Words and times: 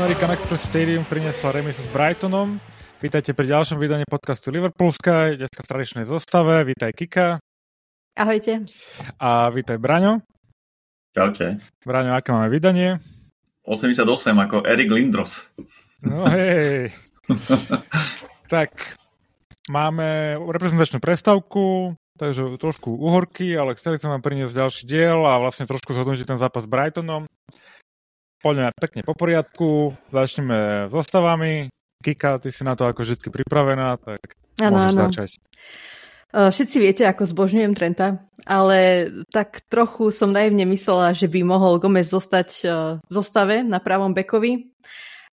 American 0.00 0.32
Express 0.32 0.64
Stadium 0.64 1.04
priniesla 1.04 1.52
remisu 1.52 1.84
s 1.84 1.88
Brightonom. 1.92 2.56
Vítajte 3.04 3.36
pri 3.36 3.52
ďalšom 3.52 3.76
vydaní 3.76 4.08
podcastu 4.08 4.48
Liverpool 4.48 4.88
Sky, 4.96 5.36
dneska 5.36 5.60
v 5.60 5.68
tradičnej 5.68 6.08
zostave. 6.08 6.64
Vítaj 6.64 6.96
Kika. 6.96 7.36
Ahojte. 8.16 8.64
A 9.20 9.52
vítaj 9.52 9.76
Braňo. 9.76 10.24
Čaute. 11.12 11.60
Braňo, 11.84 12.16
aké 12.16 12.32
máme 12.32 12.48
vydanie? 12.48 12.96
88 13.68 14.08
ako 14.40 14.64
Erik 14.64 14.88
Lindros. 14.88 15.52
No 16.00 16.24
hej. 16.32 16.96
tak, 18.54 18.96
máme 19.68 20.40
reprezentačnú 20.48 20.96
prestavku, 21.04 21.92
takže 22.16 22.56
trošku 22.56 22.88
uhorky, 22.88 23.52
ale 23.52 23.76
chceli 23.76 24.00
sme 24.00 24.16
vám 24.16 24.24
priniesť 24.24 24.64
ďalší 24.64 24.82
diel 24.88 25.28
a 25.28 25.36
vlastne 25.36 25.68
trošku 25.68 25.92
zhodnotiť 25.92 26.24
ten 26.24 26.40
zápas 26.40 26.64
s 26.64 26.72
Brightonom. 26.72 27.28
Poďme 28.40 28.72
pekne 28.72 29.04
po 29.04 29.12
poriadku, 29.12 29.92
začneme 30.08 30.88
zostavami. 30.88 31.68
Kika, 32.00 32.40
ty 32.40 32.48
si 32.48 32.64
na 32.64 32.72
to 32.72 32.88
ako 32.88 33.04
vždy 33.04 33.28
pripravená, 33.28 34.00
tak 34.00 34.40
ano, 34.56 34.80
môžeš 34.80 34.92
ano. 34.96 35.00
začať. 35.04 35.30
Všetci 36.30 36.76
viete, 36.80 37.04
ako 37.04 37.26
zbožňujem 37.26 37.74
Trenta, 37.76 38.24
ale 38.48 39.10
tak 39.28 39.66
trochu 39.68 40.08
som 40.14 40.32
naivne 40.32 40.64
myslela, 40.72 41.12
že 41.12 41.28
by 41.28 41.44
mohol 41.44 41.82
Gomez 41.82 42.08
zostať 42.08 42.48
v 42.64 43.12
zostave 43.12 43.60
na 43.60 43.82
pravom 43.82 44.16
bekovi 44.16 44.70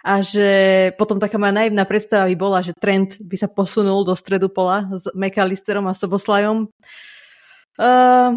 a 0.07 0.25
že 0.25 0.49
potom 0.97 1.21
taká 1.21 1.37
moja 1.37 1.53
naivná 1.53 1.87
predstava 1.87 2.31
by 2.31 2.37
bola, 2.39 2.65
že 2.65 2.75
Trent 2.75 3.23
by 3.23 3.37
sa 3.39 3.51
posunul 3.51 4.09
do 4.09 4.15
stredu 4.15 4.49
pola 4.49 4.89
s 4.95 5.11
McAllisterom 5.13 5.87
a 5.91 5.99
Soboslajom, 5.99 6.67
uh, 6.67 8.31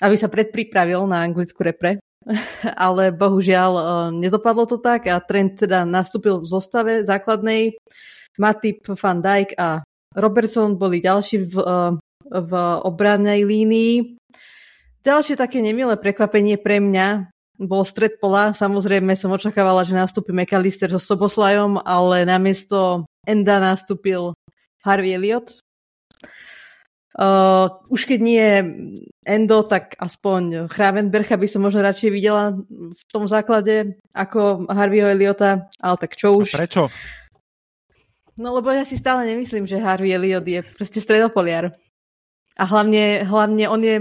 aby 0.00 0.16
sa 0.16 0.28
predpripravil 0.28 1.04
na 1.08 1.24
anglickú 1.24 1.64
repre. 1.64 1.98
ale 2.86 3.14
bohužiaľ 3.14 3.72
uh, 3.72 3.86
nedopadlo 4.10 4.66
to 4.66 4.78
tak 4.82 5.06
a 5.06 5.22
Trent 5.22 5.62
teda 5.62 5.86
nastúpil 5.86 6.42
v 6.42 6.46
zostave 6.50 6.92
základnej. 7.06 7.78
Matip, 8.36 8.84
Van 8.84 9.24
Dijk 9.24 9.56
a 9.56 9.80
Robertson 10.12 10.76
boli 10.76 11.00
ďalší 11.00 11.48
v, 11.48 11.54
uh, 11.56 11.92
v 12.28 12.52
obrannej 12.84 13.48
línii. 13.48 14.18
Ďalšie 15.06 15.38
také 15.38 15.62
nemilé 15.62 15.94
prekvapenie 15.96 16.58
pre 16.58 16.82
mňa 16.82 17.30
bol 17.62 17.86
stred 17.88 18.20
pola. 18.20 18.52
Samozrejme 18.52 19.16
som 19.16 19.32
očakávala, 19.32 19.86
že 19.86 19.96
nastúpi 19.96 20.34
McAllister 20.36 20.92
so 20.92 21.00
Soboslajom, 21.00 21.80
ale 21.80 22.28
namiesto 22.28 23.08
Enda 23.24 23.58
nastúpil 23.58 24.36
Harvey 24.84 25.16
Elliot, 25.16 25.56
Uh, 27.16 27.72
už 27.88 28.04
keď 28.04 28.20
nie 28.20 28.46
Endo, 29.24 29.64
tak 29.64 29.96
aspoň 29.96 30.68
Chravenbercha 30.68 31.40
by 31.40 31.48
som 31.48 31.64
možno 31.64 31.80
radšej 31.80 32.12
videla 32.12 32.52
v 32.68 33.02
tom 33.08 33.24
základe 33.24 33.96
ako 34.12 34.68
Harveyho 34.68 35.08
Eliota, 35.08 35.72
ale 35.80 35.96
tak 35.96 36.12
čo 36.12 36.36
už. 36.36 36.52
A 36.52 36.60
prečo? 36.60 36.92
No 38.36 38.52
lebo 38.52 38.68
ja 38.68 38.84
si 38.84 39.00
stále 39.00 39.24
nemyslím, 39.32 39.64
že 39.64 39.80
Harvey 39.80 40.12
Eliot 40.12 40.44
je 40.44 40.60
proste 40.76 41.00
stredopoliar. 41.00 41.72
A 42.60 42.64
hlavne, 42.68 43.24
hlavne 43.24 43.64
on 43.64 43.80
je, 43.80 43.96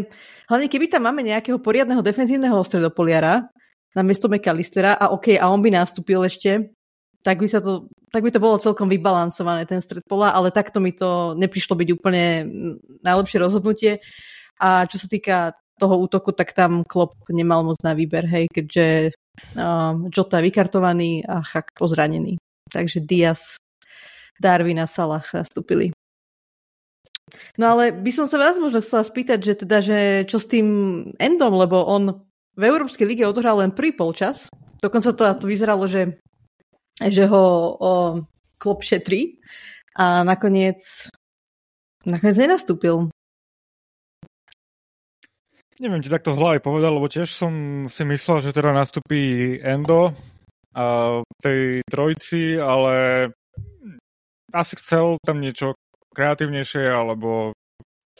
hlavne 0.51 0.67
keby 0.67 0.91
tam 0.91 1.07
máme 1.07 1.23
nejakého 1.23 1.59
poriadneho 1.59 2.03
defenzívneho 2.03 2.59
stredopoliara 2.67 3.47
na 3.95 4.01
miesto 4.03 4.27
McAllistera 4.27 4.99
a 4.99 5.15
OK, 5.15 5.39
a 5.39 5.47
on 5.47 5.63
by 5.63 5.71
nastúpil 5.71 6.19
ešte, 6.27 6.67
tak 7.23 7.39
by, 7.39 7.47
sa 7.47 7.63
to, 7.63 7.87
tak 8.15 8.23
by 8.23 8.31
to 8.31 8.39
bolo 8.39 8.55
celkom 8.63 8.87
vybalancované, 8.87 9.67
ten 9.67 9.83
stred 9.83 9.99
pola, 10.07 10.31
ale 10.31 10.47
takto 10.47 10.79
mi 10.79 10.95
to 10.95 11.35
neprišlo 11.35 11.75
byť 11.75 11.89
úplne 11.91 12.47
najlepšie 13.03 13.43
rozhodnutie. 13.43 13.99
A 14.55 14.87
čo 14.87 14.95
sa 14.95 15.11
týka 15.11 15.51
toho 15.75 15.99
útoku, 15.99 16.31
tak 16.31 16.55
tam 16.55 16.87
Klopp 16.87 17.19
nemal 17.27 17.67
moc 17.67 17.75
na 17.83 17.91
výber, 17.91 18.23
hej, 18.23 18.47
keďže 18.47 19.11
uh, 19.59 19.99
Jota 20.07 20.39
je 20.39 20.47
vykartovaný 20.47 21.27
a 21.27 21.43
Chak 21.43 21.75
pozranený. 21.75 22.39
Takže 22.71 23.03
Diaz, 23.03 23.59
Darwin 24.39 24.79
a 24.79 24.87
Salah 24.87 25.27
nastúpili. 25.35 25.91
No 27.59 27.75
ale 27.75 27.91
by 27.91 28.11
som 28.15 28.31
sa 28.31 28.39
vás 28.39 28.55
možno 28.55 28.79
chcela 28.79 29.03
spýtať, 29.03 29.39
že 29.43 29.53
teda, 29.67 29.77
že 29.83 29.99
čo 30.23 30.39
s 30.39 30.47
tým 30.47 30.67
Endom, 31.19 31.51
lebo 31.59 31.83
on 31.83 32.23
v 32.55 32.63
Európskej 32.63 33.03
lige 33.03 33.27
odohral 33.27 33.59
len 33.59 33.75
prvý 33.75 33.91
polčas. 33.91 34.47
Dokonca 34.79 35.11
to, 35.11 35.23
to 35.43 35.45
vyzeralo, 35.51 35.83
že 35.83 36.23
že 36.99 37.27
ho 37.27 37.43
o, 37.75 37.91
klop 38.55 38.79
šetrí 38.83 39.39
a 39.95 40.23
nakoniec, 40.23 40.79
nakoniec 42.07 42.37
nenastúpil. 42.39 43.11
Neviem 45.75 45.99
ti 45.99 46.07
takto 46.07 46.31
z 46.31 46.39
hlavy 46.39 46.59
povedal, 46.63 46.95
lebo 46.95 47.11
tiež 47.11 47.27
som 47.27 47.85
si 47.91 48.07
myslel, 48.07 48.39
že 48.39 48.55
teda 48.55 48.71
nastúpi 48.71 49.55
Endo 49.59 50.15
a 50.71 51.19
tej 51.43 51.83
trojci, 51.83 52.55
ale 52.55 53.27
asi 54.55 54.79
chcel 54.79 55.19
tam 55.19 55.43
niečo 55.43 55.75
kreatívnejšie 56.15 56.87
alebo 56.87 57.51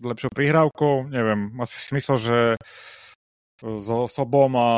lepšou 0.04 0.36
prihrávkou, 0.36 1.08
neviem, 1.08 1.56
asi 1.64 1.80
si 1.80 1.96
myslel, 1.96 2.18
že 2.20 2.38
so 3.60 4.08
Sobom 4.12 4.52
a 4.60 4.70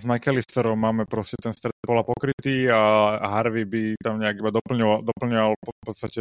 s 0.00 0.04
McAllisterom 0.08 0.80
máme 0.80 1.04
proste 1.04 1.36
ten 1.36 1.52
stred 1.52 1.76
bola 1.84 2.00
pokrytý 2.02 2.66
a, 2.66 3.20
Harvey 3.36 3.68
by 3.68 3.82
tam 4.00 4.18
nejak 4.18 4.40
iba 4.40 4.50
doplňoval, 4.50 4.98
doplňoval 5.04 5.52
v 5.54 5.84
podstate 5.84 6.20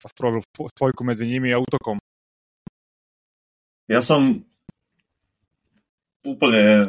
spravil 0.00 0.40
spojku 0.50 1.04
medzi 1.04 1.28
nimi 1.28 1.52
a 1.52 1.60
útokom. 1.60 2.00
Ja 3.84 4.00
som 4.00 4.42
úplne 6.24 6.64
e, 6.80 6.84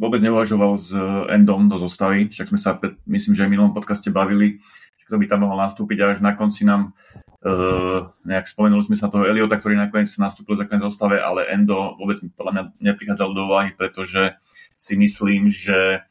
vôbec 0.00 0.24
neuvažoval 0.24 0.72
s 0.80 0.88
Endom 1.28 1.68
do 1.68 1.76
zostavy, 1.76 2.32
však 2.32 2.48
sme 2.48 2.58
sa, 2.58 2.80
myslím, 3.04 3.36
že 3.36 3.44
aj 3.44 3.48
v 3.48 3.54
minulom 3.54 3.76
podcaste 3.76 4.08
bavili, 4.08 4.64
kto 5.04 5.20
by 5.20 5.26
tam 5.28 5.44
mohol 5.44 5.60
nastúpiť 5.60 5.98
a 6.00 6.16
až 6.16 6.18
na 6.24 6.32
konci 6.32 6.64
nám 6.64 6.96
uh, 7.44 8.12
nejak 8.24 8.46
spomenuli 8.48 8.84
sme 8.84 8.96
sa 8.96 9.08
toho 9.08 9.28
Eliota, 9.28 9.56
ktorý 9.56 9.76
nakoniec 9.76 10.12
nastúpil 10.16 10.56
za 10.56 10.68
konec 10.68 10.88
zostave, 10.88 11.20
ale 11.20 11.48
Endo 11.48 11.96
vôbec 11.96 12.20
podľa 12.36 12.52
mňa 12.52 12.64
neprichádzal 12.80 13.28
do 13.32 13.42
úvahy, 13.48 13.70
pretože 13.74 14.36
si 14.76 14.96
myslím, 14.96 15.48
že 15.52 16.04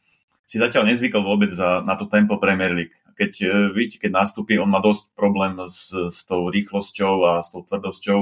si 0.46 0.58
zatiaľ 0.58 0.90
nezvykol 0.90 1.22
vôbec 1.22 1.50
za, 1.54 1.82
na 1.86 1.94
to 1.94 2.10
tempo 2.10 2.38
Premier 2.42 2.74
League. 2.74 2.94
Keď, 3.14 3.32
uh, 3.46 3.52
vidíte, 3.70 4.06
keď 4.06 4.26
nastúpi, 4.26 4.58
on 4.58 4.70
má 4.70 4.82
dosť 4.82 5.14
problém 5.14 5.58
s, 5.66 5.90
s 5.90 6.22
tou 6.26 6.50
rýchlosťou 6.50 7.14
a 7.26 7.32
s 7.42 7.54
tou 7.54 7.62
tvrdosťou 7.62 8.18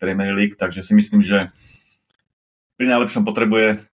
Premier 0.00 0.32
League, 0.32 0.56
takže 0.56 0.80
si 0.80 0.96
myslím, 0.96 1.20
že 1.20 1.52
pri 2.80 2.88
najlepšom 2.88 3.28
potrebuje 3.28 3.89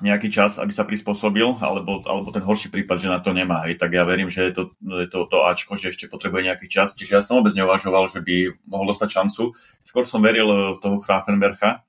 nejaký 0.00 0.30
čas, 0.30 0.56
aby 0.58 0.70
sa 0.70 0.86
prispôsobil, 0.86 1.44
alebo, 1.58 2.02
alebo 2.06 2.28
ten 2.30 2.44
horší 2.44 2.70
prípad, 2.70 2.96
že 2.98 3.12
na 3.12 3.18
to 3.18 3.34
nemá. 3.34 3.66
I 3.66 3.74
tak 3.74 3.94
ja 3.94 4.06
verím, 4.06 4.30
že 4.30 4.50
je 4.50 4.52
to, 4.54 4.62
je 4.78 5.06
to, 5.10 5.26
to 5.26 5.38
Ačko, 5.44 5.74
že 5.74 5.90
ešte 5.90 6.06
potrebuje 6.06 6.48
nejaký 6.50 6.66
čas. 6.70 6.94
Čiže 6.94 7.12
ja 7.18 7.22
som 7.22 7.42
vôbec 7.42 7.54
neuvažoval, 7.54 8.10
že 8.10 8.22
by 8.22 8.54
mohol 8.68 8.94
dostať 8.94 9.08
šancu. 9.10 9.42
Skôr 9.82 10.04
som 10.06 10.22
veril 10.22 10.74
v 10.74 10.78
toho 10.78 11.02
Grafenbercha, 11.02 11.82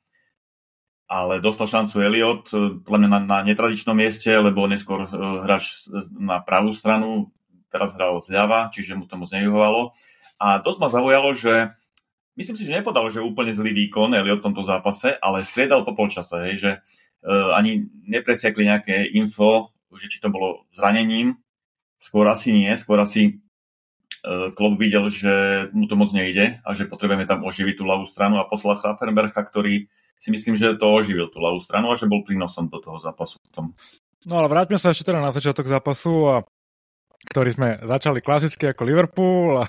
ale 1.10 1.42
dostal 1.42 1.66
šancu 1.66 2.02
Elliot, 2.02 2.46
podľa 2.86 3.00
mňa 3.02 3.10
na, 3.10 3.20
na 3.26 3.38
netradičnom 3.46 3.98
mieste, 3.98 4.30
lebo 4.30 4.70
neskôr 4.70 5.10
uh, 5.10 5.42
hráč 5.46 5.90
na 6.14 6.38
pravú 6.38 6.70
stranu, 6.70 7.34
teraz 7.74 7.94
hral 7.98 8.22
zľava, 8.22 8.70
čiže 8.70 8.98
mu 8.98 9.10
to 9.10 9.18
moc 9.18 9.30
nevyhovalo. 9.34 9.94
A 10.38 10.62
dosť 10.62 10.80
ma 10.82 10.90
zaujalo, 10.94 11.34
že 11.34 11.74
myslím 12.38 12.56
si, 12.58 12.64
že 12.66 12.78
nepodal, 12.78 13.10
že 13.10 13.26
úplne 13.26 13.50
zlý 13.50 13.74
výkon 13.74 14.14
Elliot 14.14 14.42
v 14.42 14.48
tomto 14.54 14.62
zápase, 14.62 15.18
ale 15.18 15.42
striedal 15.42 15.82
po 15.82 15.98
polčase, 15.98 16.38
hej, 16.46 16.56
že 16.58 16.72
Eh, 16.80 17.09
ani 17.26 17.88
nepresiakli 18.08 18.64
nejaké 18.64 19.12
info, 19.12 19.76
že 19.98 20.08
či 20.12 20.22
to 20.22 20.30
bolo 20.30 20.70
zranením. 20.78 21.42
Skôr 22.00 22.30
asi 22.32 22.56
nie, 22.56 22.72
skôr 22.80 23.02
asi 23.02 23.42
eh, 24.24 24.50
Klopp 24.56 24.80
videl, 24.80 25.10
že 25.12 25.68
mu 25.76 25.90
to 25.90 26.00
moc 26.00 26.14
nejde 26.16 26.62
a 26.64 26.70
že 26.72 26.88
potrebujeme 26.88 27.28
tam 27.28 27.44
oživiť 27.44 27.76
tú 27.76 27.84
ľavú 27.84 28.08
stranu 28.08 28.40
a 28.40 28.48
poslal 28.48 28.80
Hrafenbercha, 28.80 29.42
ktorý 29.44 29.90
si 30.20 30.30
myslím, 30.32 30.56
že 30.56 30.76
to 30.76 30.88
oživil 30.88 31.32
tú 31.32 31.40
ľavú 31.44 31.64
stranu 31.64 31.92
a 31.92 32.00
že 32.00 32.08
bol 32.08 32.24
prínosom 32.24 32.68
do 32.68 32.80
toho 32.84 33.00
zápasu 33.00 33.40
potom. 33.50 33.76
No 34.28 34.44
ale 34.44 34.52
vráťme 34.52 34.76
sa 34.76 34.92
ešte 34.92 35.08
teda 35.08 35.24
na 35.24 35.32
začiatok 35.32 35.64
zápasu, 35.64 36.28
a, 36.28 36.36
ktorý 37.32 37.50
sme 37.56 37.70
začali 37.80 38.20
klasicky 38.20 38.68
ako 38.68 38.84
Liverpool 38.84 39.64
a 39.64 39.66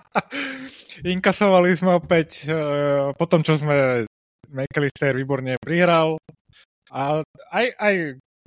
inkasovali 1.04 1.76
sme 1.76 2.00
opäť 2.00 2.48
e, 2.48 2.52
po 3.12 3.24
tom, 3.28 3.44
čo 3.44 3.60
sme 3.60 4.08
McAllister 4.50 5.16
výborne 5.16 5.58
prihral 5.60 6.20
a 6.90 7.22
aj, 7.50 7.66
aj 7.76 7.94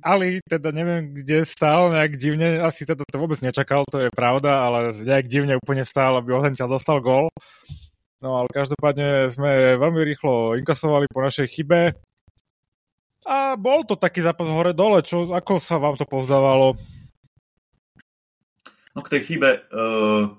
Ali 0.00 0.40
teda 0.48 0.72
neviem, 0.72 1.12
kde 1.12 1.44
stál 1.44 1.92
nejak 1.92 2.16
divne, 2.16 2.64
asi 2.64 2.88
teda 2.88 3.04
to 3.04 3.20
vôbec 3.20 3.36
nečakal, 3.44 3.84
to 3.84 4.08
je 4.08 4.10
pravda, 4.12 4.64
ale 4.64 4.96
nejak 4.96 5.28
divne 5.28 5.60
úplne 5.60 5.84
stál, 5.84 6.16
aby 6.16 6.32
Ohenča 6.32 6.64
dostal 6.64 7.04
gól. 7.04 7.28
No 8.20 8.40
ale 8.40 8.48
každopádne 8.52 9.28
sme 9.32 9.76
veľmi 9.76 10.00
rýchlo 10.04 10.56
inkasovali 10.56 11.08
po 11.08 11.20
našej 11.20 11.46
chybe. 11.52 11.92
A 13.28 13.60
bol 13.60 13.84
to 13.84 14.00
taký 14.00 14.24
zápas 14.24 14.48
hore-dole, 14.48 15.04
čo, 15.04 15.28
ako 15.36 15.60
sa 15.60 15.76
vám 15.76 16.00
to 16.00 16.08
pozdávalo? 16.08 16.80
No 18.96 19.04
k 19.04 19.12
tej 19.12 19.36
chybe, 19.36 19.68
uh, 19.68 20.32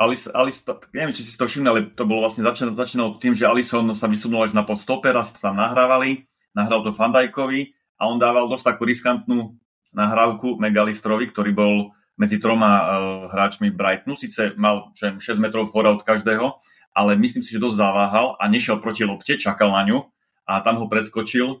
Alice, 0.00 0.32
Alice, 0.32 0.64
neviem, 0.96 1.12
či 1.12 1.28
si 1.28 1.36
to 1.36 1.44
všimli, 1.44 1.68
ale 1.68 1.80
to 1.92 2.08
bolo 2.08 2.24
vlastne 2.24 2.40
začínalo, 2.40 2.72
začínalo 2.72 3.20
tým, 3.20 3.36
že 3.36 3.44
Alison 3.44 3.84
sa 3.92 4.08
vysunul 4.08 4.48
až 4.48 4.56
na 4.56 4.64
post 4.64 4.88
stopera, 4.88 5.20
tam 5.36 5.60
nahrávali, 5.60 6.24
nahral 6.56 6.80
to 6.80 6.88
Fandajkovi 6.88 7.76
a 8.00 8.08
on 8.08 8.16
dával 8.16 8.48
dosť 8.48 8.72
takú 8.72 8.88
riskantnú 8.88 9.60
nahrávku 9.92 10.56
Megalistrovi, 10.56 11.28
ktorý 11.28 11.52
bol 11.52 11.74
medzi 12.16 12.40
troma 12.40 12.72
uh, 12.72 12.84
hráčmi 13.28 13.68
Brightonu. 13.68 14.16
Sice 14.16 14.56
mal 14.56 14.88
že 14.96 15.20
6 15.20 15.36
metrov 15.36 15.68
fora 15.68 15.92
od 15.92 16.00
každého, 16.00 16.48
ale 16.96 17.20
myslím 17.20 17.44
si, 17.44 17.52
že 17.52 17.60
dosť 17.60 17.84
zaváhal 17.84 18.40
a 18.40 18.44
nešiel 18.48 18.80
proti 18.80 19.04
lopte, 19.04 19.36
čakal 19.36 19.68
na 19.76 19.84
ňu 19.84 20.08
a 20.48 20.64
tam 20.64 20.80
ho 20.80 20.88
preskočil 20.88 21.60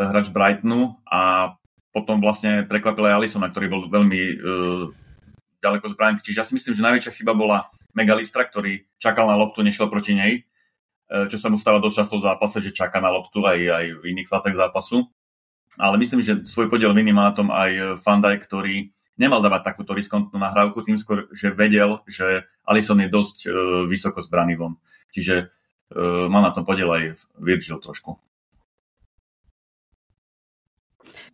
hráč 0.00 0.32
Brightonu 0.32 0.96
a 1.04 1.52
potom 1.92 2.24
vlastne 2.24 2.64
prekvapil 2.64 3.04
aj 3.04 3.16
Alisona, 3.20 3.52
ktorý 3.52 3.66
bol 3.68 3.82
veľmi 3.92 4.20
uh, 4.32 4.84
ďaleko 5.66 5.90
z 5.90 5.94
bránky. 5.98 6.20
Čiže 6.22 6.38
ja 6.38 6.46
si 6.46 6.54
myslím, 6.54 6.78
že 6.78 6.86
najväčšia 6.86 7.16
chyba 7.18 7.34
bola 7.34 7.66
Megalistra, 7.90 8.46
ktorý 8.46 8.86
čakal 9.02 9.26
na 9.26 9.34
loptu, 9.34 9.66
nešiel 9.66 9.90
proti 9.90 10.14
nej, 10.14 10.46
čo 11.06 11.36
sa 11.38 11.50
mu 11.50 11.58
stáva 11.58 11.82
dosť 11.82 12.06
často 12.06 12.14
v 12.18 12.26
zápase, 12.26 12.58
že 12.62 12.74
čaká 12.76 13.02
na 13.02 13.10
loptu 13.10 13.42
aj, 13.42 13.58
aj 13.58 13.84
v 13.98 14.02
iných 14.14 14.30
fázach 14.30 14.54
zápasu. 14.54 15.10
Ale 15.76 15.98
myslím, 16.00 16.22
že 16.22 16.46
svoj 16.46 16.70
podiel 16.72 16.92
viny 16.94 17.10
má 17.12 17.30
na 17.30 17.34
tom 17.36 17.48
aj 17.48 18.00
Fandaj, 18.00 18.42
ktorý 18.46 18.94
nemal 19.16 19.40
dávať 19.40 19.72
takúto 19.72 19.96
riskontnú 19.96 20.36
nahrávku, 20.36 20.84
tým 20.84 21.00
skôr, 21.00 21.28
že 21.32 21.52
vedel, 21.52 22.04
že 22.04 22.44
Alison 22.68 23.00
je 23.00 23.08
dosť 23.08 23.36
uh, 23.48 23.52
vysoko 23.88 24.20
zbraný 24.20 24.60
von. 24.60 24.76
Čiže 25.12 25.48
uh, 25.48 26.28
má 26.28 26.44
na 26.44 26.52
tom 26.52 26.68
podiel 26.68 26.88
aj 26.92 27.04
Virgil 27.40 27.80
trošku. 27.80 28.20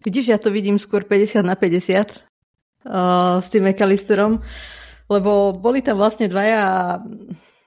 Vidíš, 0.02 0.34
ja 0.34 0.38
to 0.38 0.50
vidím 0.50 0.78
skôr 0.78 1.06
50 1.06 1.46
na 1.46 1.54
50 1.54 2.31
uh, 2.86 3.38
s 3.42 3.46
tým 3.50 3.66
McAllisterom, 3.68 4.42
lebo 5.10 5.52
boli 5.56 5.82
tam 5.82 5.98
vlastne 5.98 6.30
dvaja, 6.30 6.98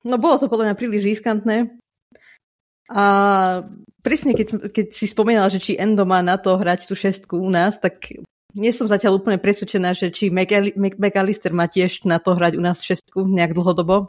no 0.08 0.16
bolo 0.18 0.36
to 0.40 0.52
podľa 0.52 0.72
mňa 0.72 0.76
príliš 0.80 1.04
riskantné. 1.18 1.76
A 2.86 3.06
presne, 4.06 4.38
keď, 4.38 4.70
keď 4.70 4.88
si 4.94 5.10
spomínala, 5.10 5.50
že 5.50 5.58
či 5.58 5.74
Endo 5.74 6.06
má 6.06 6.22
na 6.22 6.38
to 6.38 6.54
hrať 6.54 6.86
tú 6.86 6.94
šestku 6.94 7.42
u 7.42 7.50
nás, 7.50 7.82
tak 7.82 8.14
nie 8.56 8.72
som 8.72 8.88
zatiaľ 8.88 9.20
úplne 9.20 9.42
presvedčená, 9.42 9.92
že 9.98 10.14
či 10.16 10.32
McAllister 10.32 11.52
má 11.52 11.68
tiež 11.68 12.08
na 12.08 12.24
to 12.24 12.38
hrať 12.38 12.56
u 12.56 12.62
nás 12.64 12.86
šestku 12.86 13.28
nejak 13.28 13.52
dlhodobo, 13.52 14.08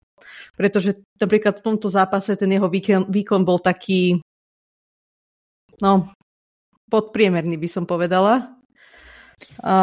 pretože 0.54 1.02
napríklad 1.18 1.58
v 1.58 1.64
tomto 1.66 1.90
zápase 1.90 2.36
ten 2.38 2.52
jeho 2.54 2.70
výkon, 2.70 3.10
výkon 3.10 3.42
bol 3.42 3.58
taký 3.58 4.22
no, 5.82 6.12
podpriemerný 6.86 7.58
by 7.58 7.68
som 7.68 7.84
povedala. 7.88 8.54
A... 9.60 9.74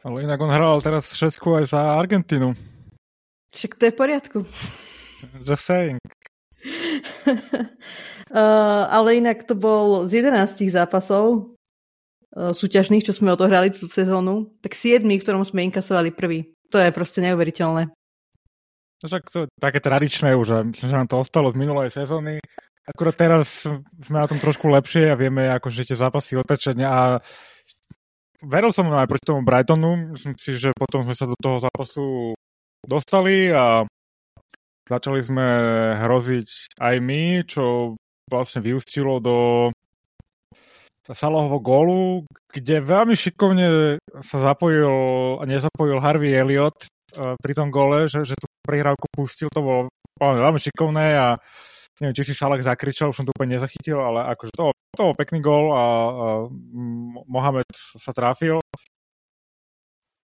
Ale 0.00 0.24
inak 0.24 0.40
on 0.40 0.52
hral 0.52 0.80
teraz 0.80 1.12
šestku 1.12 1.60
aj 1.60 1.64
za 1.76 1.80
Argentínu. 2.00 2.56
Však 3.52 3.76
to 3.76 3.82
je 3.88 3.92
v 3.92 3.98
poriadku. 3.98 4.38
Just 5.46 5.68
saying. 5.68 6.00
uh, 8.30 8.84
ale 8.96 9.20
inak 9.20 9.44
to 9.44 9.52
bol 9.56 10.08
z 10.08 10.24
11 10.24 10.72
zápasov, 10.72 11.56
E, 12.30 12.54
súťažných, 12.54 13.02
čo 13.02 13.10
sme 13.10 13.34
odohrali 13.34 13.74
tú 13.74 13.90
sezónu, 13.90 14.54
tak 14.62 14.78
7, 14.78 15.02
v 15.02 15.22
ktorom 15.22 15.42
sme 15.42 15.66
inkasovali 15.66 16.14
prvý. 16.14 16.54
To 16.70 16.78
je 16.78 16.94
proste 16.94 17.18
neuveriteľné. 17.26 17.90
Však 19.02 19.22
to 19.32 19.38
je 19.44 19.46
také 19.58 19.80
tradičné 19.82 20.36
už, 20.36 20.70
myslím, 20.70 20.88
že 20.92 20.94
nám 20.94 21.08
to 21.08 21.18
ostalo 21.18 21.50
z 21.50 21.56
minulej 21.58 21.90
sezóny. 21.90 22.38
Akurát 22.84 23.16
teraz 23.16 23.64
sme 24.04 24.18
na 24.20 24.28
tom 24.28 24.38
trošku 24.38 24.68
lepšie 24.68 25.10
a 25.10 25.18
vieme 25.18 25.48
akože 25.50 25.88
tie 25.88 25.96
zápasy 25.96 26.36
otačať 26.36 26.76
a 26.84 27.18
veril 28.44 28.72
som 28.72 28.88
aj 28.90 29.08
proti 29.08 29.24
tomu 29.28 29.44
Brightonu, 29.44 30.16
myslím 30.16 30.34
si, 30.36 30.56
že 30.56 30.72
potom 30.76 31.04
sme 31.04 31.14
sa 31.16 31.28
do 31.28 31.36
toho 31.36 31.60
zápasu 31.60 32.32
dostali 32.84 33.52
a 33.52 33.84
začali 34.88 35.20
sme 35.22 35.46
hroziť 36.00 36.78
aj 36.80 36.94
my, 36.98 37.22
čo 37.46 37.94
vlastne 38.26 38.62
vyústilo 38.62 39.18
do 39.22 39.70
Salahovo 41.10 41.58
gólu, 41.58 42.22
kde 42.54 42.86
veľmi 42.86 43.18
šikovne 43.18 43.98
sa 44.22 44.36
zapojil 44.38 44.94
a 45.40 45.42
nezapojil 45.42 45.98
Harvey 45.98 46.30
Elliot 46.38 46.86
uh, 47.18 47.34
pri 47.42 47.52
tom 47.58 47.74
góle, 47.74 48.06
že, 48.06 48.22
že 48.22 48.38
tú 48.38 48.46
prihrávku 48.62 49.10
pustil, 49.10 49.50
to 49.50 49.58
bolo 49.58 49.80
veľmi 50.22 50.60
šikovné 50.62 51.18
a 51.18 51.28
neviem, 52.00 52.16
či 52.16 52.32
si 52.32 52.34
Salah 52.34 52.58
zakričal, 52.58 53.12
už 53.12 53.20
som 53.20 53.26
to 53.28 53.32
úplne 53.36 53.60
nezachytil, 53.60 54.00
ale 54.00 54.24
akože 54.32 54.52
to, 54.56 54.64
to 54.96 55.02
bol 55.04 55.14
pekný 55.14 55.44
gól 55.44 55.76
a, 55.76 55.76
a 55.76 55.84
Mohamed 57.28 57.68
sa 57.76 58.10
trafil. 58.16 58.58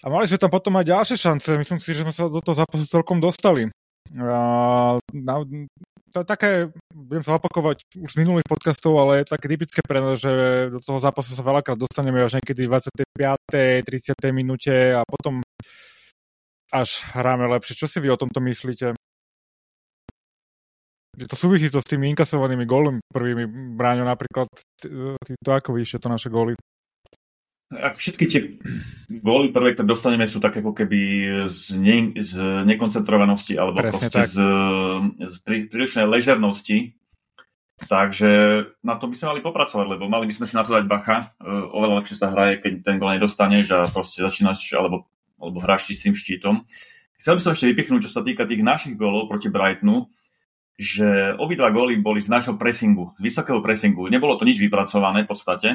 A 0.04 0.12
mali 0.12 0.30
sme 0.30 0.38
tam 0.38 0.52
potom 0.54 0.78
aj 0.78 0.86
ďalšie 0.86 1.18
šance. 1.18 1.48
Myslím 1.56 1.80
si, 1.80 1.96
že 1.96 2.04
sme 2.04 2.14
sa 2.14 2.28
do 2.28 2.44
toho 2.44 2.56
zápasu 2.60 2.86
celkom 2.86 3.24
dostali. 3.24 3.72
A, 4.20 5.00
na, 5.16 5.34
to 6.14 6.22
je 6.22 6.28
také, 6.28 6.70
budem 6.94 7.24
sa 7.26 7.40
opakovať 7.42 7.82
už 7.98 8.12
z 8.14 8.20
minulých 8.22 8.46
podcastov, 8.46 9.00
ale 9.00 9.24
je 9.24 9.32
také 9.34 9.50
typické 9.50 9.80
pre 9.82 10.04
nás, 10.04 10.22
že 10.22 10.30
do 10.70 10.84
toho 10.84 11.00
zápasu 11.02 11.34
sa 11.34 11.42
veľakrát 11.42 11.80
dostaneme 11.80 12.22
až 12.22 12.38
niekedy 12.38 12.70
v 12.70 12.78
25. 12.78 13.82
30. 13.88 14.14
minúte 14.30 14.94
a 14.94 15.02
potom 15.08 15.42
až 16.70 17.02
hráme 17.18 17.50
lepšie. 17.50 17.80
Čo 17.80 17.90
si 17.90 17.98
vy 17.98 18.14
o 18.14 18.20
tomto 18.20 18.38
myslíte? 18.44 18.94
Že 21.14 21.26
to 21.30 21.36
súvisí 21.38 21.68
to 21.70 21.78
s 21.78 21.86
tými 21.86 22.10
inkasovanými 22.14 22.66
gólmi 22.66 23.00
prvými 23.14 23.46
bráňou 23.78 24.10
napríklad. 24.10 24.50
Ty, 24.82 25.32
to 25.38 25.50
ako 25.54 25.78
vidíš 25.78 26.02
to 26.02 26.10
naše 26.10 26.34
góly? 26.34 26.58
Ak 27.74 27.98
všetky 27.98 28.26
tie 28.30 28.42
góly 29.22 29.50
prvé, 29.50 29.74
ktoré 29.74 29.88
dostaneme, 29.94 30.30
sú 30.30 30.38
také 30.38 30.62
ako 30.62 30.74
keby 30.74 31.00
z, 31.50 31.78
ne, 31.78 31.98
z 32.18 32.38
nekoncentrovanosti 32.66 33.58
alebo 33.58 33.82
Presne 33.82 33.94
proste 33.94 34.20
tak. 34.26 34.30
z, 34.30 34.38
z 35.26 35.36
prílišnej 35.70 36.06
ležernosti. 36.06 36.98
Takže 37.84 38.32
na 38.86 38.96
to 38.96 39.10
by 39.10 39.16
sme 39.18 39.28
mali 39.36 39.42
popracovať, 39.42 39.86
lebo 39.98 40.08
mali 40.08 40.30
by 40.30 40.34
sme 40.38 40.46
si 40.48 40.54
na 40.56 40.64
to 40.64 40.72
dať 40.72 40.86
bacha. 40.86 41.34
E, 41.42 41.50
oveľa 41.50 42.00
lepšie 42.00 42.16
sa 42.16 42.32
hraje, 42.32 42.62
keď 42.62 42.74
ten 42.86 42.96
gól 43.02 43.12
nedostaneš 43.18 43.66
a 43.76 43.80
proste 43.90 44.24
začínaš 44.24 44.64
alebo, 44.78 45.10
alebo 45.36 45.58
hráš 45.60 45.92
s 45.92 46.06
tým 46.06 46.16
štítom. 46.16 46.64
Chcel 47.20 47.40
by 47.40 47.42
som 47.42 47.52
ešte 47.58 47.70
vypichnúť, 47.74 48.08
čo 48.08 48.12
sa 48.14 48.22
týka 48.22 48.48
tých 48.48 48.64
našich 48.64 48.96
gólov 48.96 49.28
proti 49.28 49.50
Brightonu, 49.52 50.08
že 50.74 51.38
obidva 51.38 51.70
góly 51.70 52.02
boli 52.02 52.22
z 52.22 52.34
nášho 52.34 52.58
pressingu, 52.58 53.14
z 53.18 53.22
vysokého 53.30 53.62
pressingu. 53.62 54.10
Nebolo 54.10 54.36
to 54.36 54.48
nič 54.48 54.58
vypracované 54.58 55.24
v 55.24 55.30
podstate 55.30 55.70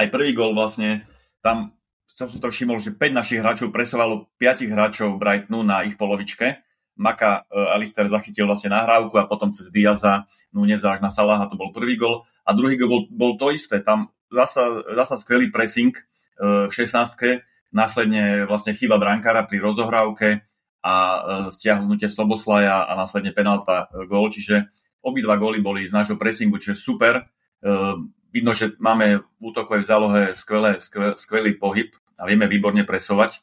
aj 0.00 0.06
prvý 0.08 0.32
gol 0.32 0.56
vlastne, 0.56 1.04
tam 1.44 1.76
som 2.08 2.28
si 2.28 2.40
to 2.40 2.48
všimol, 2.48 2.80
že 2.80 2.96
5 2.96 3.16
našich 3.16 3.40
hráčov 3.40 3.72
presovalo 3.72 4.28
5 4.40 4.68
hráčov 4.68 5.16
Brightonu 5.20 5.64
na 5.64 5.84
ich 5.84 5.96
polovičke. 5.96 6.64
Maka 7.00 7.48
uh, 7.48 7.72
Alistair 7.72 8.08
zachytil 8.12 8.44
vlastne 8.44 8.76
nahrávku 8.76 9.16
a 9.16 9.24
potom 9.24 9.52
cez 9.56 9.72
Diaza, 9.72 10.28
Nuneza 10.52 10.92
až 10.92 11.00
na 11.00 11.08
Salaha, 11.08 11.48
to 11.48 11.56
bol 11.56 11.72
prvý 11.72 11.96
gol. 11.96 12.28
A 12.44 12.52
druhý 12.52 12.76
gol 12.76 12.88
bol, 12.88 13.02
bol 13.08 13.32
to 13.40 13.52
isté, 13.56 13.80
tam 13.80 14.12
zasa, 14.28 14.84
zasa 15.00 15.16
skvelý 15.16 15.48
pressing 15.48 15.96
uh, 15.96 16.68
v 16.68 16.72
16 16.72 17.40
následne 17.70 18.50
vlastne 18.50 18.74
chyba 18.74 18.98
brankára 18.98 19.46
pri 19.46 19.62
rozohrávke 19.62 20.42
a 20.80 20.94
uh, 20.96 21.20
stiahnutie 21.52 22.08
Sloboslaja 22.08 22.88
a 22.88 22.92
následne 22.96 23.32
penálta 23.36 23.86
uh, 23.88 24.04
gól, 24.08 24.32
čiže 24.32 24.72
obidva 25.00 25.36
góly 25.36 25.60
boli 25.60 25.88
z 25.88 25.92
nášho 25.92 26.16
pressingu, 26.16 26.60
čiže 26.60 26.76
super. 26.76 27.28
Uh, 27.60 28.00
vidno, 28.32 28.54
že 28.54 28.74
máme 28.78 29.20
v 29.20 29.42
útokovej 29.42 29.84
zálohe 29.84 30.22
skvelé, 30.38 30.78
skvelý, 30.80 31.18
skvelý 31.18 31.52
pohyb 31.58 31.90
a 32.16 32.24
vieme 32.24 32.46
výborne 32.46 32.86
presovať. 32.86 33.42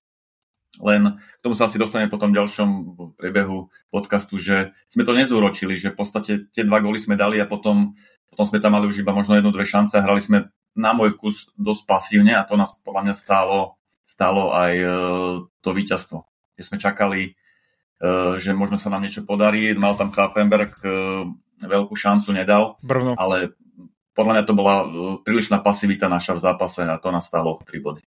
Len 0.77 1.17
k 1.17 1.41
tomu 1.41 1.58
sa 1.58 1.65
asi 1.65 1.82
dostaneme 1.82 2.12
po 2.13 2.22
tom 2.22 2.29
ďalšom 2.29 2.70
priebehu 3.17 3.74
podcastu, 3.89 4.38
že 4.38 4.77
sme 4.91 5.01
to 5.01 5.17
nezúročili, 5.17 5.74
že 5.74 5.89
v 5.89 5.98
podstate 5.98 6.32
tie 6.53 6.62
dva 6.62 6.77
góly 6.77 7.01
sme 7.01 7.17
dali 7.17 7.41
a 7.41 7.50
potom, 7.50 7.98
potom 8.29 8.46
sme 8.46 8.62
tam 8.62 8.77
mali 8.77 8.86
už 8.86 9.01
iba 9.01 9.10
možno 9.10 9.34
jednu, 9.34 9.50
dve 9.50 9.65
šance 9.65 9.98
a 9.98 10.06
hrali 10.06 10.22
sme 10.22 10.53
na 10.77 10.94
môj 10.94 11.17
vkus 11.17 11.50
dosť 11.58 11.82
pasívne 11.89 12.38
a 12.38 12.46
to 12.46 12.53
nás 12.53 12.77
podľa 12.86 13.10
mňa 13.10 13.15
stálo, 13.17 13.82
stálo 14.06 14.53
aj 14.53 14.74
e, 14.77 14.88
to 15.65 15.70
víťazstvo. 15.74 16.22
Kde 16.58 16.64
sme 16.66 16.82
čakali, 16.82 17.22
e, 17.30 17.32
že 18.42 18.58
možno 18.58 18.82
sa 18.82 18.90
nám 18.90 19.06
niečo 19.06 19.22
podarí. 19.22 19.78
Mal 19.78 19.94
tam 19.94 20.10
Krafenberg 20.10 20.74
e, 20.82 20.90
veľkú 21.62 21.94
šancu, 21.94 22.34
nedal, 22.34 22.82
Brno. 22.82 23.14
ale 23.14 23.54
podľa 24.18 24.34
mňa 24.34 24.44
to 24.50 24.54
bola 24.58 24.76
e, 24.82 24.86
prílišná 25.22 25.62
pasivita 25.62 26.10
naša 26.10 26.34
v 26.34 26.42
zápase 26.42 26.82
a 26.82 26.98
to 26.98 27.14
nás 27.14 27.30
stalo 27.30 27.62
3 27.62 27.78
body. 27.78 28.02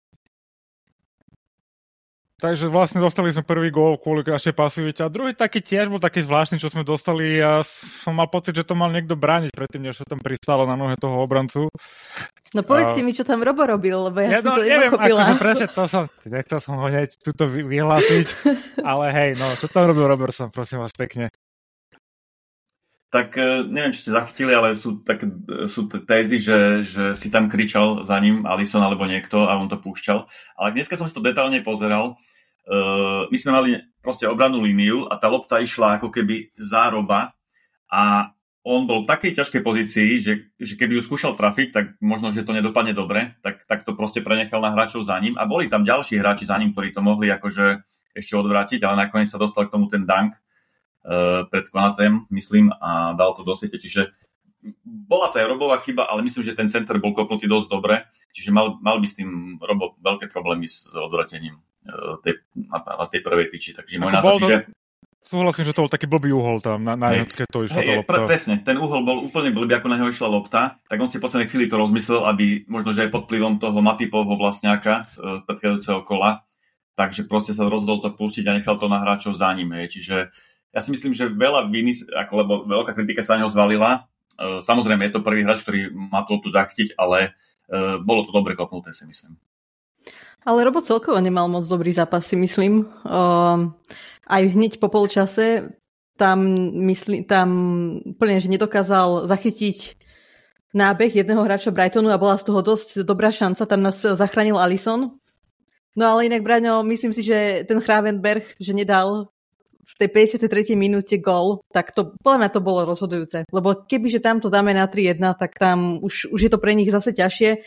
Takže 2.39 2.71
vlastne 2.71 3.03
dostali 3.03 3.35
sme 3.35 3.43
prvý 3.43 3.67
gól 3.67 3.99
kvôli 3.99 4.23
našej 4.23 4.55
pasivite. 4.55 5.03
A 5.03 5.11
druhý 5.11 5.35
taký 5.35 5.59
tiež 5.59 5.91
bol 5.91 5.99
taký 5.99 6.23
zvláštny, 6.23 6.55
čo 6.55 6.71
sme 6.71 6.87
dostali. 6.87 7.35
A 7.43 7.67
som 7.67 8.15
mal 8.15 8.31
pocit, 8.31 8.55
že 8.55 8.63
to 8.63 8.79
mal 8.79 8.87
niekto 8.87 9.19
brániť 9.19 9.51
predtým, 9.51 9.83
než 9.83 9.99
sa 9.99 10.07
tam 10.07 10.23
pristalo 10.23 10.63
na 10.63 10.79
nohe 10.79 10.95
toho 10.95 11.19
obrancu. 11.19 11.67
No 12.55 12.63
povedzte 12.63 13.03
a... 13.03 13.05
mi, 13.05 13.11
čo 13.11 13.27
tam 13.27 13.43
Robo 13.43 13.67
robil, 13.67 14.09
lebo 14.09 14.23
ja, 14.23 14.29
ja 14.29 14.41
som 14.41 14.55
no, 14.55 14.57
to 14.57 14.63
neviem, 14.65 14.93
akože 14.95 15.33
presne 15.37 15.67
to 15.69 15.83
som, 15.85 16.03
nechcel 16.25 16.59
som 16.63 16.81
ho 16.81 16.89
hneď 16.89 17.13
tuto 17.21 17.45
vyhlásiť, 17.45 18.27
ale 18.89 19.05
hej, 19.13 19.29
no, 19.37 19.53
čo 19.61 19.69
tam 19.69 19.85
robil 19.85 20.09
Robertson, 20.09 20.49
prosím 20.49 20.81
vás 20.81 20.89
pekne 20.89 21.29
tak 23.09 23.33
e, 23.41 23.65
neviem, 23.65 23.89
či 23.89 24.05
ste 24.05 24.13
zachytili, 24.13 24.53
ale 24.53 24.77
sú, 24.77 25.01
tak, 25.01 25.25
e, 25.25 25.65
sú 25.65 25.89
tézy, 25.89 26.37
že, 26.37 26.59
že 26.85 27.03
si 27.17 27.33
tam 27.33 27.49
kričal 27.49 28.05
za 28.05 28.21
ním 28.21 28.45
Alison 28.45 28.85
alebo 28.85 29.09
niekto 29.09 29.49
a 29.49 29.57
on 29.57 29.65
to 29.65 29.81
púšťal. 29.81 30.29
Ale 30.61 30.73
dneska 30.77 30.93
som 30.93 31.09
si 31.09 31.17
to 31.17 31.25
detálne 31.25 31.57
pozeral. 31.65 32.21
Uh, 32.69 33.25
my 33.33 33.37
sme 33.41 33.49
mali 33.49 33.69
proste 33.97 34.29
obranú 34.29 34.61
líniu 34.61 35.09
a 35.09 35.17
tá 35.17 35.25
lopta 35.25 35.57
išla 35.57 35.97
ako 35.97 36.13
keby 36.13 36.53
zároba 36.53 37.33
a 37.89 38.29
on 38.61 38.85
bol 38.85 39.01
v 39.01 39.09
takej 39.09 39.41
ťažkej 39.41 39.61
pozícii, 39.65 40.09
že, 40.21 40.33
že 40.61 40.77
keby 40.77 40.99
ju 40.99 41.01
skúšal 41.01 41.33
trafiť, 41.33 41.67
tak 41.73 41.85
možno, 41.97 42.29
že 42.29 42.45
to 42.45 42.53
nedopadne 42.53 42.93
dobre, 42.93 43.33
tak, 43.41 43.65
tak 43.65 43.89
to 43.89 43.97
proste 43.97 44.21
prenechal 44.21 44.61
na 44.61 44.69
hráčov 44.69 45.01
za 45.01 45.17
ním. 45.17 45.33
A 45.41 45.49
boli 45.49 45.65
tam 45.65 45.81
ďalší 45.81 46.21
hráči 46.21 46.45
za 46.45 46.61
ním, 46.61 46.77
ktorí 46.77 46.93
to 46.93 47.01
mohli 47.01 47.33
akože 47.33 47.81
ešte 48.13 48.37
odvrátiť, 48.37 48.85
ale 48.85 49.09
nakoniec 49.09 49.33
sa 49.33 49.41
dostal 49.41 49.65
k 49.65 49.73
tomu 49.73 49.89
ten 49.89 50.05
dunk 50.05 50.37
pred 51.49 51.65
Konatem, 51.73 52.29
myslím, 52.29 52.69
a 52.69 53.17
dal 53.17 53.33
to 53.33 53.41
do 53.41 53.57
siete. 53.57 53.81
Čiže 53.81 54.13
bola 54.85 55.31
to 55.31 55.39
aj 55.39 55.47
Robová 55.49 55.79
chyba, 55.81 56.05
ale 56.05 56.21
myslím, 56.21 56.43
že 56.43 56.53
ten 56.53 56.67
center 56.67 56.99
bol 56.99 57.15
kopnutý 57.15 57.47
dosť 57.47 57.67
dobre, 57.71 58.05
čiže 58.35 58.51
mal, 58.51 58.75
mal 58.83 58.99
by 58.99 59.07
s 59.07 59.15
tým 59.15 59.55
Robo 59.55 59.95
veľké 60.03 60.27
problémy 60.27 60.67
s 60.67 60.85
odvratením 60.91 61.63
uh, 61.87 62.19
tej, 62.19 62.43
na, 62.53 62.83
na 62.83 63.07
tej 63.07 63.23
prvej 63.23 63.49
tyči. 63.55 63.71
Takže 63.73 63.97
môj 63.97 64.11
názor, 64.13 64.37
čiže... 64.37 64.57
Súhlasím, 65.19 65.67
že 65.67 65.75
to 65.75 65.83
bol 65.83 65.91
taký 65.91 66.07
blbý 66.07 66.31
uhol 66.31 66.63
tam, 66.63 66.79
na, 66.83 66.95
na 66.95 67.11
jednotke 67.11 67.43
to 67.47 67.67
išla 67.67 67.79
hey, 67.83 67.87
tá 67.87 67.93
lopta. 67.99 68.11
Pre, 68.11 68.19
presne, 68.27 68.55
ten 68.63 68.75
uhol 68.79 69.03
bol 69.03 69.17
úplne 69.23 69.51
blbý, 69.51 69.79
ako 69.79 69.87
na 69.91 69.95
neho 69.99 70.11
išla 70.11 70.31
lopta, 70.31 70.79
tak 70.87 70.95
on 70.95 71.11
si 71.11 71.19
v 71.19 71.23
poslednej 71.27 71.47
chvíli 71.51 71.67
to 71.67 71.75
rozmyslel, 71.75 72.23
aby 72.27 72.63
možno, 72.71 72.95
že 72.95 73.07
aj 73.07 73.11
pod 73.15 73.27
vplyvom 73.27 73.59
toho 73.59 73.79
Matipovho 73.83 74.35
vlastňáka 74.39 75.11
z 75.11 75.15
uh, 75.19 75.43
predchádzajúceho 75.43 76.07
kola, 76.07 76.47
takže 76.99 77.27
proste 77.27 77.51
sa 77.55 77.67
rozhodol 77.67 77.99
to 77.99 78.11
pustiť 78.15 78.43
a 78.47 78.59
nechal 78.59 78.75
to 78.79 78.87
na 78.91 78.99
hráčov 79.03 79.35
za 79.35 79.51
ním. 79.55 79.71
Hej. 79.75 79.99
Čiže 79.99 80.15
ja 80.69 80.79
si 80.81 80.89
myslím, 80.93 81.13
že 81.17 81.29
veľa 81.29 81.69
viny, 81.69 82.05
ako, 82.13 82.33
lebo 82.45 82.53
veľká 82.69 82.93
kritika 82.93 83.25
sa 83.25 83.35
na 83.35 83.45
neho 83.45 83.51
zvalila. 83.53 84.05
Uh, 84.39 84.61
samozrejme, 84.61 85.09
je 85.09 85.13
to 85.17 85.25
prvý 85.25 85.41
hráč, 85.43 85.65
ktorý 85.65 85.89
má 85.91 86.23
to 86.23 86.39
tu 86.39 86.53
zachtiť, 86.53 86.95
ale 86.95 87.33
uh, 87.69 87.97
bolo 88.05 88.23
to 88.23 88.31
dobre 88.31 88.53
kopnuté, 88.53 88.93
si 88.93 89.03
myslím. 89.09 89.35
Ale 90.47 90.63
Robo 90.63 90.79
celkovo 90.79 91.19
nemal 91.19 91.51
moc 91.51 91.67
dobrý 91.67 91.91
zápas, 91.91 92.23
si 92.23 92.39
myslím. 92.39 92.87
Uh, 93.03 93.75
aj 94.29 94.43
hneď 94.55 94.79
po 94.79 94.87
polčase 94.87 95.75
tam, 96.15 96.55
mysli, 96.87 97.25
tam 97.25 97.49
úplne, 98.03 98.39
že 98.39 98.51
nedokázal 98.51 99.27
zachytiť 99.27 99.99
nábeh 100.75 101.11
jedného 101.15 101.41
hráča 101.41 101.73
Brightonu 101.73 102.13
a 102.13 102.21
bola 102.21 102.37
z 102.37 102.45
toho 102.45 102.61
dosť 102.61 103.01
dobrá 103.01 103.33
šanca. 103.33 103.65
Tam 103.65 103.81
nás 103.81 104.03
zachránil 104.03 104.59
Alison. 104.59 105.17
No 105.97 106.03
ale 106.05 106.29
inak, 106.29 106.45
Braňo, 106.45 106.85
myslím 106.85 107.11
si, 107.11 107.25
že 107.25 107.65
ten 107.65 107.81
Hravenberg, 107.81 108.55
že 108.61 108.77
nedal 108.77 109.33
v 109.89 109.93
tej 110.05 110.09
53. 110.37 110.77
minúte 110.77 111.17
gol, 111.17 111.65
tak 111.73 111.97
to, 111.97 112.13
podľa 112.21 112.39
mňa 112.45 112.51
to 112.53 112.61
bolo 112.61 112.85
rozhodujúce. 112.85 113.49
Lebo 113.49 113.89
kebyže 113.89 114.21
tam 114.21 114.37
to 114.37 114.53
dáme 114.53 114.69
na 114.69 114.85
3-1, 114.85 115.17
tak 115.33 115.57
tam 115.57 115.97
už, 116.05 116.29
už 116.29 116.39
je 116.45 116.51
to 116.51 116.61
pre 116.61 116.77
nich 116.77 116.93
zase 116.93 117.09
ťažšie. 117.09 117.65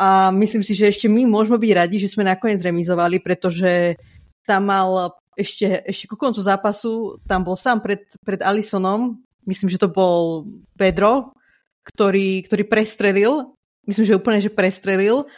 A 0.00 0.32
myslím 0.32 0.64
si, 0.64 0.72
že 0.72 0.88
ešte 0.88 1.12
my 1.12 1.28
môžeme 1.28 1.60
byť 1.60 1.72
radi, 1.76 1.96
že 2.00 2.08
sme 2.08 2.24
nakoniec 2.24 2.64
remizovali, 2.64 3.20
pretože 3.20 4.00
tam 4.48 4.72
mal 4.72 5.12
ešte, 5.36 5.84
ešte 5.84 6.04
ku 6.08 6.16
koncu 6.16 6.40
zápasu 6.40 7.20
tam 7.28 7.44
bol 7.44 7.54
sám 7.54 7.84
pred, 7.84 8.08
pred 8.24 8.40
Alisonom, 8.40 9.20
myslím, 9.44 9.68
že 9.68 9.80
to 9.80 9.92
bol 9.92 10.48
Pedro, 10.76 11.36
ktorý, 11.84 12.44
ktorý 12.44 12.64
prestrelil, 12.68 13.52
myslím, 13.88 14.04
že 14.08 14.18
úplne, 14.18 14.40
že 14.40 14.52
prestrelil. 14.52 15.28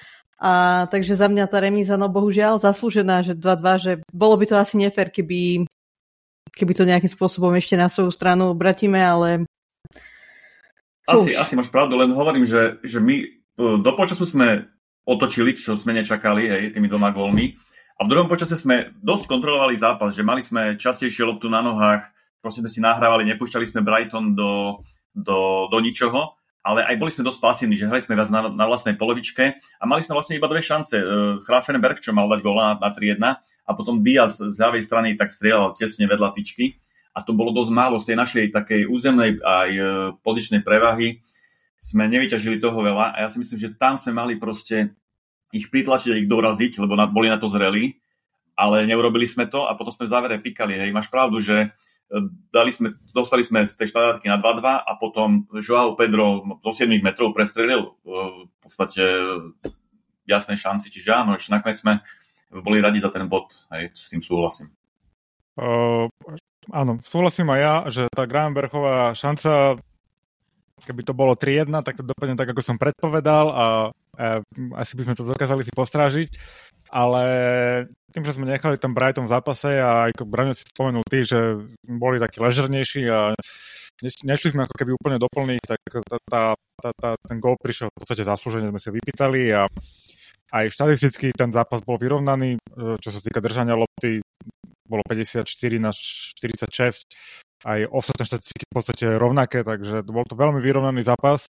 A 0.42 0.84
takže 0.90 1.14
za 1.14 1.30
mňa 1.30 1.46
tá 1.46 1.62
remíza, 1.62 1.94
no 1.94 2.10
bohužiaľ, 2.10 2.58
zaslúžená, 2.58 3.22
že 3.22 3.38
2-2, 3.38 3.78
že 3.78 3.92
bolo 4.10 4.34
by 4.34 4.44
to 4.50 4.58
asi 4.58 4.74
nefér, 4.74 5.14
keby, 5.14 5.70
keby 6.52 6.72
to 6.76 6.88
nejakým 6.88 7.10
spôsobom 7.10 7.52
ešte 7.56 7.74
na 7.74 7.88
svoju 7.88 8.12
stranu 8.12 8.52
obratíme, 8.52 9.00
ale... 9.00 9.48
Asi, 11.08 11.34
asi 11.34 11.58
máš 11.58 11.72
pravdu, 11.72 11.98
len 11.98 12.14
hovorím, 12.14 12.46
že, 12.46 12.78
že 12.86 13.02
my 13.02 13.16
e, 13.18 13.26
do 13.82 13.92
počasu 13.98 14.22
sme 14.22 14.70
otočili, 15.02 15.58
čo 15.58 15.74
sme 15.74 15.98
nečakali, 15.98 16.46
hej, 16.46 16.62
tými 16.76 16.86
dvoma 16.86 17.10
gólmi. 17.10 17.58
A 17.98 18.06
v 18.06 18.10
druhom 18.10 18.30
počase 18.30 18.54
sme 18.54 18.94
dosť 19.02 19.26
kontrolovali 19.26 19.74
zápas, 19.74 20.14
že 20.14 20.22
mali 20.22 20.46
sme 20.46 20.78
častejšie 20.78 21.26
loptu 21.26 21.50
na 21.50 21.58
nohách, 21.58 22.06
proste 22.38 22.62
sme 22.62 22.70
si 22.70 22.78
nahrávali, 22.78 23.26
nepúšťali 23.34 23.66
sme 23.66 23.82
Brighton 23.82 24.38
do, 24.38 24.82
do, 25.10 25.66
do 25.68 25.78
ničoho, 25.82 26.38
ale 26.62 26.86
aj 26.86 26.96
boli 26.98 27.10
sme 27.10 27.26
dosť 27.26 27.42
pasívni, 27.42 27.74
že 27.74 27.90
hrali 27.90 28.02
sme 28.02 28.14
viac 28.14 28.30
na, 28.30 28.46
na 28.46 28.64
vlastnej 28.70 28.94
polovičke 28.94 29.58
a 29.58 29.84
mali 29.84 30.06
sme 30.06 30.14
vlastne 30.14 30.38
iba 30.38 30.46
dve 30.46 30.62
šance. 30.62 30.94
Hrafenberg, 31.42 31.98
čo 31.98 32.14
mal 32.14 32.30
dať 32.30 32.40
gola 32.40 32.78
na, 32.78 32.86
na 32.86 32.90
3-1 32.94 33.18
a 33.66 33.70
potom 33.74 33.98
Diaz 33.98 34.38
z 34.38 34.56
ľavej 34.56 34.82
strany 34.86 35.08
tak 35.18 35.34
strieľal 35.34 35.74
tesne 35.74 36.06
vedľa 36.06 36.34
tyčky 36.38 36.78
a 37.12 37.20
to 37.20 37.36
bolo 37.36 37.52
dosť 37.52 37.70
málo 37.72 38.00
z 38.00 38.12
tej 38.12 38.16
našej 38.16 38.44
takej 38.56 38.80
územnej 38.88 39.36
aj 39.44 39.70
e, 39.70 39.82
pozičnej 40.24 40.64
prevahy. 40.64 41.20
Sme 41.76 42.08
nevyťažili 42.08 42.56
toho 42.62 42.80
veľa 42.80 43.18
a 43.18 43.26
ja 43.26 43.28
si 43.28 43.42
myslím, 43.42 43.58
že 43.60 43.74
tam 43.76 44.00
sme 44.00 44.16
mali 44.16 44.40
proste 44.40 44.96
ich 45.52 45.68
pritlačiť 45.68 46.10
a 46.16 46.18
ich 46.18 46.30
doraziť, 46.30 46.80
lebo 46.80 46.96
na, 46.96 47.04
boli 47.04 47.28
na 47.28 47.36
to 47.36 47.52
zreli, 47.52 48.00
ale 48.56 48.88
neurobili 48.88 49.28
sme 49.28 49.44
to 49.44 49.68
a 49.68 49.76
potom 49.76 49.92
sme 49.92 50.08
v 50.08 50.12
závere 50.14 50.36
pikali. 50.40 50.78
Hej, 50.80 50.94
máš 50.96 51.12
pravdu, 51.12 51.44
že 51.44 51.56
e, 51.60 51.68
dali 52.52 52.70
sme, 52.72 52.92
dostali 53.12 53.40
sme 53.40 53.64
z 53.64 53.72
tej 53.72 53.92
štandardky 53.92 54.28
na 54.28 54.36
2-2 54.36 54.64
a 54.64 54.92
potom 55.00 55.48
Joao 55.60 55.96
Pedro 55.96 56.44
zo 56.60 56.72
7 56.72 56.88
metrov 57.00 57.32
prestrelil 57.32 57.88
e, 57.88 57.90
v 58.44 58.56
podstate 58.60 59.02
jasnej 60.28 60.60
šanci, 60.60 60.92
čiže 60.92 61.10
áno, 61.12 61.34
ešte 61.34 61.50
nakoniec 61.50 61.78
sme 61.80 62.04
boli 62.52 62.84
radi 62.84 63.00
za 63.00 63.08
ten 63.08 63.24
bod, 63.26 63.48
hej, 63.72 63.90
s 63.96 64.12
tým 64.12 64.20
súhlasím. 64.20 64.68
Uh, 65.56 66.08
áno, 66.68 67.00
súhlasím 67.00 67.48
aj 67.48 67.60
ja, 67.60 67.74
že 67.88 68.02
tá 68.12 68.28
Grahamberchová 68.28 69.16
šanca, 69.16 69.80
keby 70.84 71.00
to 71.02 71.16
bolo 71.16 71.32
3-1, 71.32 71.72
tak 71.80 71.96
to 71.96 72.04
dopadne 72.04 72.36
tak, 72.36 72.52
ako 72.52 72.60
som 72.60 72.76
predpovedal 72.76 73.46
a 73.50 73.64
asi 74.76 74.92
by 75.00 75.08
sme 75.08 75.14
to 75.16 75.24
dokázali 75.24 75.64
si 75.64 75.72
postrážiť, 75.72 76.30
ale 76.92 77.24
tým, 78.12 78.24
že 78.28 78.36
sme 78.36 78.46
nechali 78.46 78.76
tam 78.76 78.92
Brighton 78.92 79.26
v 79.26 79.34
zápase 79.34 79.80
a 79.80 80.12
ako 80.12 80.28
Braňo 80.28 80.52
si 80.52 80.68
spomenul 80.68 81.02
ty, 81.08 81.24
že 81.24 81.56
boli 81.82 82.20
takí 82.20 82.38
ležernejší 82.38 83.08
a 83.08 83.32
nešli 84.02 84.52
sme 84.52 84.68
ako 84.68 84.74
keby 84.76 84.92
úplne 84.92 85.18
doplní, 85.18 85.56
tak 85.64 85.80
tá, 85.88 86.18
tá, 86.28 86.42
tá, 86.56 86.90
tá, 86.92 87.10
ten 87.24 87.38
gol 87.40 87.56
prišiel 87.56 87.88
v 87.88 87.98
podstate 88.04 88.28
zaslúžene, 88.28 88.68
sme 88.68 88.80
si 88.80 88.88
vypýtali 88.92 89.42
a 89.56 89.64
aj 90.52 90.64
štatisticky 90.68 91.32
ten 91.32 91.48
zápas 91.48 91.80
bol 91.80 91.96
vyrovnaný, 91.96 92.60
čo 93.00 93.08
sa 93.08 93.20
týka 93.24 93.40
držania 93.40 93.72
lopty, 93.72 94.20
bolo 94.84 95.00
54 95.08 95.48
na 95.80 95.90
46, 95.96 97.08
aj 97.64 97.80
ostatné 97.88 98.24
štatistiky 98.28 98.64
v 98.68 98.74
podstate 98.74 99.06
rovnaké, 99.16 99.64
takže 99.64 100.04
bol 100.04 100.28
to 100.28 100.36
veľmi 100.36 100.60
vyrovnaný 100.60 101.08
zápas 101.08 101.48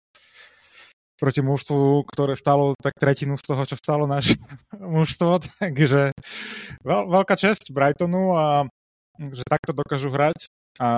proti 1.18 1.40
mužstvu, 1.40 2.04
ktoré 2.10 2.34
stalo 2.34 2.74
tak 2.78 2.98
tretinu 2.98 3.38
z 3.38 3.44
toho, 3.46 3.62
čo 3.62 3.76
stalo 3.78 4.04
naše 4.04 4.34
mužstvo, 4.94 5.40
takže 5.62 6.10
veľ, 6.82 7.02
veľká 7.10 7.34
česť 7.38 7.70
Brightonu 7.70 8.34
a 8.34 8.46
že 9.14 9.46
takto 9.46 9.70
dokážu 9.70 10.10
hrať 10.10 10.50
a 10.82 10.90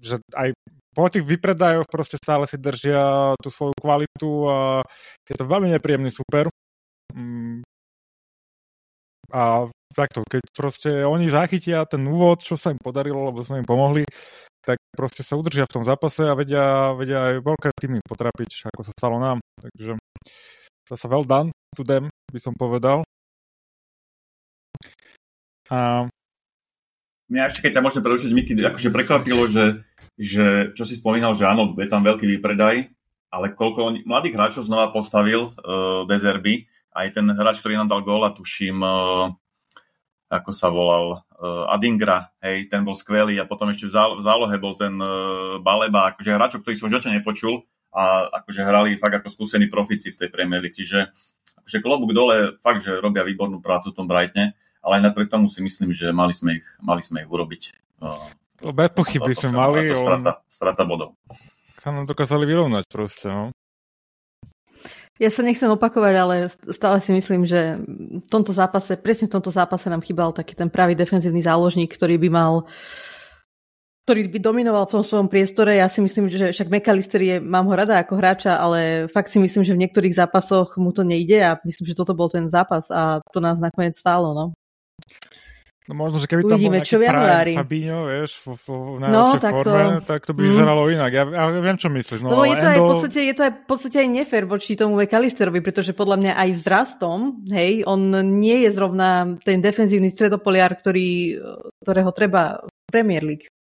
že 0.00 0.16
aj 0.32 0.56
po 0.94 1.10
tých 1.10 1.26
vypredajoch 1.26 1.90
proste 1.90 2.16
stále 2.16 2.46
si 2.46 2.56
držia 2.56 3.34
tú 3.42 3.50
svoju 3.50 3.74
kvalitu 3.76 4.30
a 4.46 4.58
je 5.26 5.34
to 5.34 5.44
veľmi 5.44 5.68
nepríjemný 5.74 6.08
super. 6.14 6.46
Mm. 7.12 7.66
A 9.34 9.66
takto, 9.90 10.22
keď 10.22 10.42
proste 10.54 10.90
oni 11.02 11.26
zachytia 11.26 11.82
ten 11.90 12.06
úvod, 12.06 12.46
čo 12.46 12.54
sa 12.54 12.70
im 12.70 12.78
podarilo, 12.78 13.26
lebo 13.26 13.42
sme 13.42 13.60
im 13.62 13.66
pomohli, 13.66 14.06
tak 14.64 14.80
proste 14.96 15.20
sa 15.20 15.36
udržia 15.36 15.68
v 15.68 15.74
tom 15.76 15.84
zápase 15.84 16.24
a 16.24 16.34
vedia, 16.34 16.96
vedia 16.96 17.32
aj 17.32 17.34
veľké 17.44 17.68
týmy 17.76 18.00
potrapiť, 18.04 18.72
ako 18.72 18.80
sa 18.82 18.92
stalo 18.96 19.16
nám. 19.20 19.38
Takže 19.60 20.00
sa 20.92 21.08
well 21.08 21.24
done 21.24 21.52
to 21.76 21.84
them, 21.84 22.08
by 22.32 22.40
som 22.40 22.56
povedal. 22.56 23.04
A... 25.72 26.08
Mňa 27.28 27.42
ešte, 27.48 27.64
keď 27.64 27.80
ťa 27.80 27.84
môžem 27.84 28.02
prerušiť, 28.04 28.30
Miky, 28.30 28.52
akože 28.60 28.92
prekvapilo, 28.92 29.48
že, 29.48 29.82
že 30.14 30.76
čo 30.76 30.84
si 30.84 30.94
spomínal, 30.94 31.32
že 31.34 31.48
áno, 31.48 31.72
je 31.74 31.88
tam 31.88 32.04
veľký 32.04 32.28
výpredaj, 32.36 32.92
ale 33.32 33.46
koľko 33.56 34.06
mladých 34.06 34.36
hráčov 34.36 34.68
znova 34.68 34.92
postavil 34.94 35.50
uh, 35.50 36.06
Dezerby, 36.06 36.68
aj 36.94 37.16
ten 37.18 37.26
hráč, 37.26 37.58
ktorý 37.58 37.80
nám 37.80 37.90
dal 37.90 38.06
gól 38.06 38.22
a 38.22 38.30
tuším, 38.30 38.78
uh, 38.78 39.34
ako 40.28 40.50
sa 40.50 40.72
volal, 40.72 41.20
uh, 41.38 41.72
Adingra, 41.72 42.32
hej, 42.40 42.66
ten 42.72 42.82
bol 42.82 42.96
skvelý 42.96 43.36
a 43.38 43.48
potom 43.48 43.70
ešte 43.70 43.88
v, 43.88 43.92
zálo- 43.92 44.16
v 44.18 44.22
zálohe 44.24 44.56
bol 44.56 44.74
ten 44.74 44.96
uh, 44.96 45.60
Baleba, 45.60 46.12
akože 46.12 46.30
hráčov, 46.32 46.60
ktorých 46.64 46.80
som 46.80 46.90
živote 46.90 47.12
nepočul 47.12 47.62
a 47.94 48.26
akože 48.42 48.60
hrali 48.64 48.98
fakt 48.98 49.22
ako 49.22 49.28
skúsení 49.30 49.70
profici 49.70 50.10
v 50.10 50.18
tej 50.18 50.28
Premier 50.32 50.58
League, 50.58 50.74
čiže 50.74 51.14
akože 51.62 51.78
klobúk 51.84 52.10
dole, 52.16 52.58
fakt, 52.58 52.82
že 52.82 52.98
robia 52.98 53.22
výbornú 53.22 53.62
prácu 53.62 53.92
v 53.92 53.96
tom 54.00 54.06
Brightne, 54.10 54.58
ale 54.84 54.92
aj 55.00 55.02
napriek 55.12 55.30
tomu 55.30 55.46
si 55.48 55.62
myslím, 55.62 55.94
že 55.94 56.10
mali 56.10 56.34
sme 56.34 56.60
ich, 56.60 56.66
mali 56.82 57.00
sme 57.00 57.22
ich 57.22 57.30
urobiť. 57.30 57.62
Uh, 58.02 58.28
Bez 58.74 58.90
pochyby 58.96 59.32
sme 59.36 59.50
mali. 59.54 59.92
Strata, 59.92 60.40
strata 60.48 60.82
bodov. 60.88 61.20
Sa 61.84 61.92
nám 61.92 62.08
dokázali 62.08 62.48
vyrovnať 62.48 62.84
proste, 62.88 63.28
no. 63.28 63.52
Ja 65.22 65.30
sa 65.30 65.46
nechcem 65.46 65.70
opakovať, 65.70 66.14
ale 66.18 66.34
stále 66.74 66.98
si 66.98 67.14
myslím, 67.14 67.46
že 67.46 67.78
v 68.18 68.26
tomto 68.26 68.50
zápase, 68.50 68.98
presne 68.98 69.30
v 69.30 69.38
tomto 69.38 69.54
zápase 69.54 69.86
nám 69.86 70.02
chýbal 70.02 70.34
taký 70.34 70.58
ten 70.58 70.66
pravý 70.66 70.98
defenzívny 70.98 71.38
záložník, 71.38 71.94
ktorý 71.94 72.18
by 72.18 72.28
mal 72.34 72.66
ktorý 74.04 74.28
by 74.28 74.38
dominoval 74.42 74.84
v 74.84 75.00
tom 75.00 75.04
svojom 75.04 75.32
priestore. 75.32 75.80
Ja 75.80 75.88
si 75.88 76.04
myslím, 76.04 76.28
že 76.28 76.52
však 76.52 76.68
McAllister 76.68 77.24
je, 77.24 77.36
mám 77.40 77.64
ho 77.64 77.72
rada 77.72 77.96
ako 77.96 78.20
hráča, 78.20 78.60
ale 78.60 79.08
fakt 79.08 79.32
si 79.32 79.40
myslím, 79.40 79.64
že 79.64 79.72
v 79.72 79.80
niektorých 79.80 80.12
zápasoch 80.12 80.76
mu 80.76 80.92
to 80.92 81.08
nejde 81.08 81.40
a 81.40 81.56
myslím, 81.64 81.88
že 81.88 81.96
toto 81.96 82.12
bol 82.12 82.28
ten 82.28 82.52
zápas 82.52 82.92
a 82.92 83.24
to 83.32 83.40
nás 83.40 83.56
nakoniec 83.56 83.96
stálo. 83.96 84.36
No. 84.36 84.52
No 85.84 85.92
možno, 85.92 86.16
že 86.16 86.24
keby 86.32 86.48
Uvidíme, 86.48 86.80
tam 86.80 86.88
bol 86.88 86.88
čo 86.88 86.96
nejaký 86.96 87.60
Fabinho, 87.60 88.08
vieš, 88.08 88.40
v, 88.40 88.56
v, 88.56 88.66
v 88.72 89.04
no, 89.04 89.36
tak 89.36 89.52
forme, 89.52 90.00
to... 90.00 90.08
tak 90.08 90.20
to 90.24 90.32
by 90.32 90.40
mm. 90.40 90.48
vyzeralo 90.48 90.82
mm. 90.88 90.94
inak. 90.96 91.10
Ja, 91.12 91.24
ja 91.28 91.44
viem, 91.60 91.76
čo 91.76 91.88
myslíš. 91.92 92.20
No, 92.24 92.28
Lebo 92.32 92.48
je 92.48 92.56
to, 92.56 92.64
Endo... 92.64 92.72
aj 92.72 92.78
v 92.80 92.88
podstate, 92.88 93.18
je 93.20 93.34
to 93.36 93.42
aj 93.44 93.52
v 93.52 93.64
podstate 93.68 93.96
aj 94.00 94.08
nefér 94.08 94.42
voči 94.48 94.72
tomu 94.80 94.96
Vekalisterovi, 94.96 95.60
pretože 95.60 95.92
podľa 95.92 96.16
mňa 96.24 96.32
aj 96.40 96.50
vzrastom, 96.56 97.44
hej, 97.52 97.84
on 97.84 98.00
nie 98.40 98.64
je 98.64 98.70
zrovna 98.72 99.36
ten 99.44 99.60
defenzívny 99.60 100.08
stredopoliar, 100.08 100.72
ktorý, 100.72 101.36
ktorého 101.84 102.10
treba 102.16 102.64
v 102.64 102.88
Premier 102.88 103.20
League. 103.20 103.52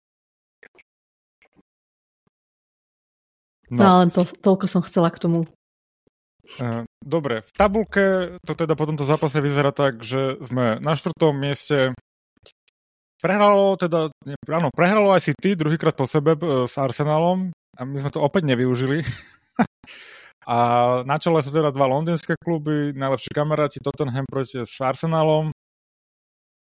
No, 3.67 3.83
no 3.83 3.87
ale 3.99 4.15
to, 4.15 4.23
toľko 4.23 4.65
som 4.71 4.79
chcela 4.87 5.11
k 5.11 5.19
tomu. 5.19 5.43
E, 6.55 6.87
dobre, 7.03 7.43
v 7.43 7.51
tabulke 7.51 8.05
to 8.47 8.55
teda 8.55 8.79
po 8.79 8.87
tomto 8.87 9.03
zápase 9.03 9.43
vyzerá 9.43 9.75
tak, 9.75 9.99
že 10.07 10.39
sme 10.39 10.79
na 10.79 10.95
štvrtom 10.95 11.35
mieste 11.35 11.91
Prehralo 13.23 13.79
teda, 13.79 14.11
áno, 14.51 14.67
prehralo 14.75 15.15
aj 15.15 15.31
City 15.31 15.55
druhýkrát 15.55 15.95
po 15.95 16.03
sebe 16.03 16.35
e, 16.35 16.67
s 16.67 16.75
Arsenalom 16.75 17.55
a 17.79 17.87
my 17.87 18.03
sme 18.03 18.11
to 18.11 18.19
opäť 18.19 18.43
nevyužili. 18.51 18.99
a 20.51 20.57
na 21.07 21.15
čele 21.23 21.39
sú 21.39 21.55
teda 21.55 21.71
dva 21.71 21.87
londýnske 21.87 22.35
kluby, 22.35 22.91
najlepší 22.91 23.31
kamaráti 23.31 23.79
Tottenham 23.79 24.27
proti 24.27 24.67
s 24.67 24.75
Arsenalom. 24.83 25.55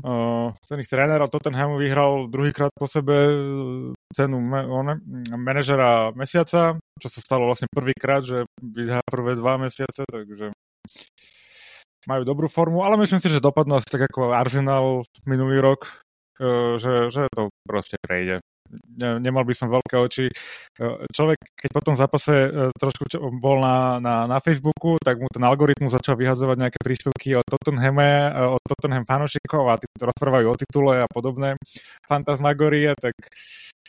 Uh, 0.04 0.52
ten 0.68 0.84
ich 0.84 0.92
tréner 0.92 1.16
a 1.16 1.32
Tottenhamu 1.32 1.80
vyhral 1.80 2.28
druhýkrát 2.28 2.76
po 2.76 2.92
sebe 2.92 3.16
e, 3.24 3.36
cenu 4.12 4.44
me, 4.44 4.68
manažera 5.40 6.12
mesiaca, 6.12 6.76
čo 6.76 7.08
sa 7.08 7.20
stalo 7.24 7.48
vlastne 7.48 7.72
prvýkrát, 7.72 8.20
že 8.20 8.44
vyhrá 8.60 9.00
prvé 9.08 9.40
dva 9.40 9.56
mesiace, 9.56 10.04
takže 10.04 10.52
majú 12.04 12.28
dobrú 12.28 12.52
formu, 12.52 12.84
ale 12.84 13.00
myslím 13.00 13.24
si, 13.24 13.32
že 13.32 13.40
dopadnú 13.40 13.80
asi 13.80 13.88
tak 13.88 14.12
ako 14.12 14.36
Arsenal 14.36 15.08
minulý 15.24 15.64
rok, 15.64 16.04
že, 16.80 17.14
že 17.14 17.30
to 17.34 17.50
proste 17.68 17.98
prejde. 18.02 18.42
Ne, 18.74 19.22
nemal 19.22 19.46
by 19.46 19.54
som 19.54 19.70
veľké 19.70 19.96
oči. 20.00 20.26
Človek, 21.14 21.40
keď 21.54 21.70
po 21.70 21.82
tom 21.84 21.96
zápase 22.00 22.34
e, 22.34 22.50
trošku 22.74 23.06
bol 23.38 23.62
na, 23.62 24.02
na, 24.02 24.16
na 24.26 24.38
Facebooku, 24.42 24.98
tak 24.98 25.22
mu 25.22 25.30
ten 25.30 25.44
algoritmus 25.46 25.94
začal 25.94 26.18
vyhadzovať 26.18 26.58
nejaké 26.58 26.80
príspevky 26.82 27.38
o 27.38 27.46
Tottenhame, 27.46 28.34
o 28.50 28.58
Tottenham 28.66 29.06
fanúšikov 29.06 29.64
a 29.70 29.78
tí 29.78 29.86
rozprávajú 30.00 30.46
o 30.50 30.58
titule 30.58 31.06
a 31.06 31.08
podobné 31.12 31.60
fantasmagorie, 32.08 32.98
tak 32.98 33.14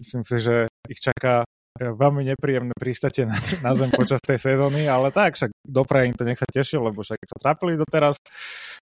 myslím 0.01 0.23
si, 0.27 0.37
že 0.43 0.57
ich 0.91 1.01
čaká 1.01 1.47
e, 1.81 1.89
veľmi 1.89 2.27
nepríjemné 2.35 2.75
prístate 2.77 3.25
na, 3.25 3.37
na 3.65 3.73
zem 3.79 3.89
počas 4.01 4.21
tej 4.21 4.37
sezóny, 4.37 4.85
ale 4.85 5.15
tak, 5.15 5.39
však 5.39 5.55
dopraje 5.65 6.13
im 6.13 6.17
to 6.19 6.29
nech 6.29 6.41
sa 6.41 6.49
tešil, 6.51 6.85
lebo 6.85 7.01
však 7.01 7.25
sa 7.25 7.37
trápili 7.41 7.81
doteraz, 7.81 8.21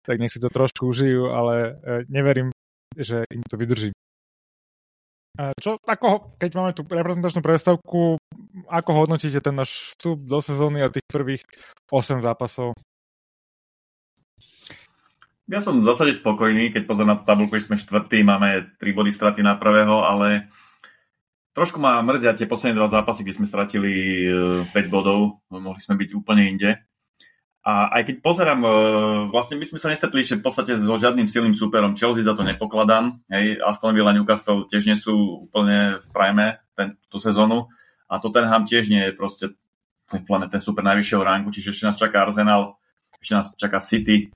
tak 0.00 0.16
nech 0.16 0.32
si 0.32 0.40
to 0.40 0.48
trošku 0.48 0.88
užijú, 0.88 1.28
ale 1.28 1.54
e, 1.84 2.08
neverím 2.08 2.54
že 2.96 3.26
im 3.30 3.42
to 3.46 3.54
vydrží. 3.58 3.90
Čo, 5.62 5.78
ako, 5.86 6.36
keď 6.36 6.50
máme 6.58 6.72
tú 6.74 6.82
reprezentačnú 6.84 7.40
predstavku, 7.40 8.18
ako 8.66 8.90
hodnotíte 8.92 9.40
ten 9.40 9.54
náš 9.54 9.94
vstup 9.94 10.26
do 10.26 10.42
sezóny 10.42 10.82
a 10.82 10.92
tých 10.92 11.06
prvých 11.06 11.46
8 11.88 12.20
zápasov? 12.20 12.74
Ja 15.50 15.58
som 15.58 15.82
v 15.82 15.86
zásade 15.86 16.14
spokojný, 16.14 16.70
keď 16.70 16.86
pozriem 16.86 17.10
na 17.10 17.18
tabulku, 17.18 17.58
že 17.58 17.66
sme 17.66 17.78
štvrtí, 17.78 18.22
máme 18.22 18.74
3 18.78 18.86
body 18.94 19.10
straty 19.10 19.42
na 19.42 19.58
prvého, 19.58 20.02
ale 20.02 20.50
trošku 21.54 21.78
ma 21.82 21.98
mrzia 22.02 22.38
tie 22.38 22.46
posledné 22.46 22.78
dva 22.78 22.86
zápasy, 22.86 23.26
kde 23.26 23.36
sme 23.42 23.50
stratili 23.50 23.90
5 24.70 24.70
e, 24.70 24.90
bodov, 24.90 25.42
mohli 25.50 25.80
sme 25.82 25.98
byť 25.98 26.10
úplne 26.14 26.42
inde. 26.54 26.70
A 27.60 27.92
aj 27.92 28.08
keď 28.08 28.16
pozerám, 28.24 28.60
e, 28.64 28.70
vlastne 29.28 29.60
my 29.60 29.68
sme 29.68 29.76
sa 29.76 29.92
nestretli 29.92 30.24
ešte 30.24 30.40
v 30.40 30.44
podstate 30.48 30.72
so 30.80 30.96
žiadnym 30.96 31.28
silným 31.28 31.52
súperom. 31.52 31.92
Chelsea 31.92 32.24
za 32.24 32.32
to 32.32 32.40
nepokladám. 32.40 33.20
Hej, 33.28 33.60
Aston 33.60 33.92
Villa 33.92 34.16
Newcastle 34.16 34.64
tiež 34.64 34.88
nie 34.88 34.96
sú 34.96 35.44
úplne 35.44 36.00
v 36.00 36.06
prime 36.08 36.46
tú 37.12 37.20
sezónu. 37.20 37.68
A 38.08 38.16
Tottenham 38.16 38.64
tiež 38.64 38.88
nie 38.88 39.04
je 39.06 39.12
proste 39.12 39.52
úplne 40.10 40.48
ten 40.50 40.58
super 40.58 40.82
najvyššieho 40.82 41.22
ranku, 41.22 41.54
čiže 41.54 41.70
ešte 41.70 41.86
nás 41.86 42.00
čaká 42.00 42.26
Arsenal, 42.26 42.80
ešte 43.20 43.34
nás 43.36 43.46
čaká 43.54 43.78
City. 43.78 44.32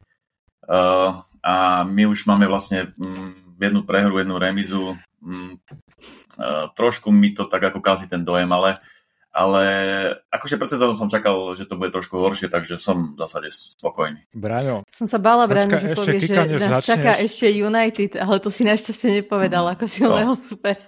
Uh, 0.64 1.24
a 1.42 1.82
my 1.84 2.08
už 2.08 2.28
máme 2.30 2.46
vlastne 2.46 2.94
mm, 2.94 3.58
jednu 3.58 3.82
prehru, 3.82 4.20
jednu 4.20 4.36
remizu. 4.38 4.94
Mm, 5.24 5.58
uh, 6.38 6.70
trošku 6.76 7.10
mi 7.10 7.34
to 7.34 7.48
tak 7.50 7.72
ako 7.72 7.80
kazí 7.82 8.06
ten 8.06 8.22
dojem, 8.22 8.48
ale 8.52 8.78
ale 9.34 9.64
akože 10.30 10.54
pred 10.62 10.70
sezónou 10.70 10.94
som 10.94 11.10
čakal, 11.10 11.58
že 11.58 11.66
to 11.66 11.74
bude 11.74 11.90
trošku 11.90 12.14
horšie, 12.14 12.46
takže 12.46 12.78
som 12.78 13.18
v 13.18 13.26
zásade 13.26 13.50
spokojný. 13.50 14.22
Braňo. 14.30 14.86
Som 14.94 15.10
sa 15.10 15.18
bála, 15.18 15.50
Braňo, 15.50 15.74
že 15.74 15.98
povieš, 15.98 16.22
že 16.30 16.62
nás 16.62 16.78
začneš. 16.78 16.86
čaká 16.86 17.12
ešte 17.18 17.50
United, 17.50 18.14
ale 18.14 18.38
to 18.38 18.54
si 18.54 18.62
našťastie 18.62 19.26
nepovedal 19.26 19.66
ako 19.74 19.90
silného 19.90 20.38
no. 20.38 20.40
supera. 20.40 20.86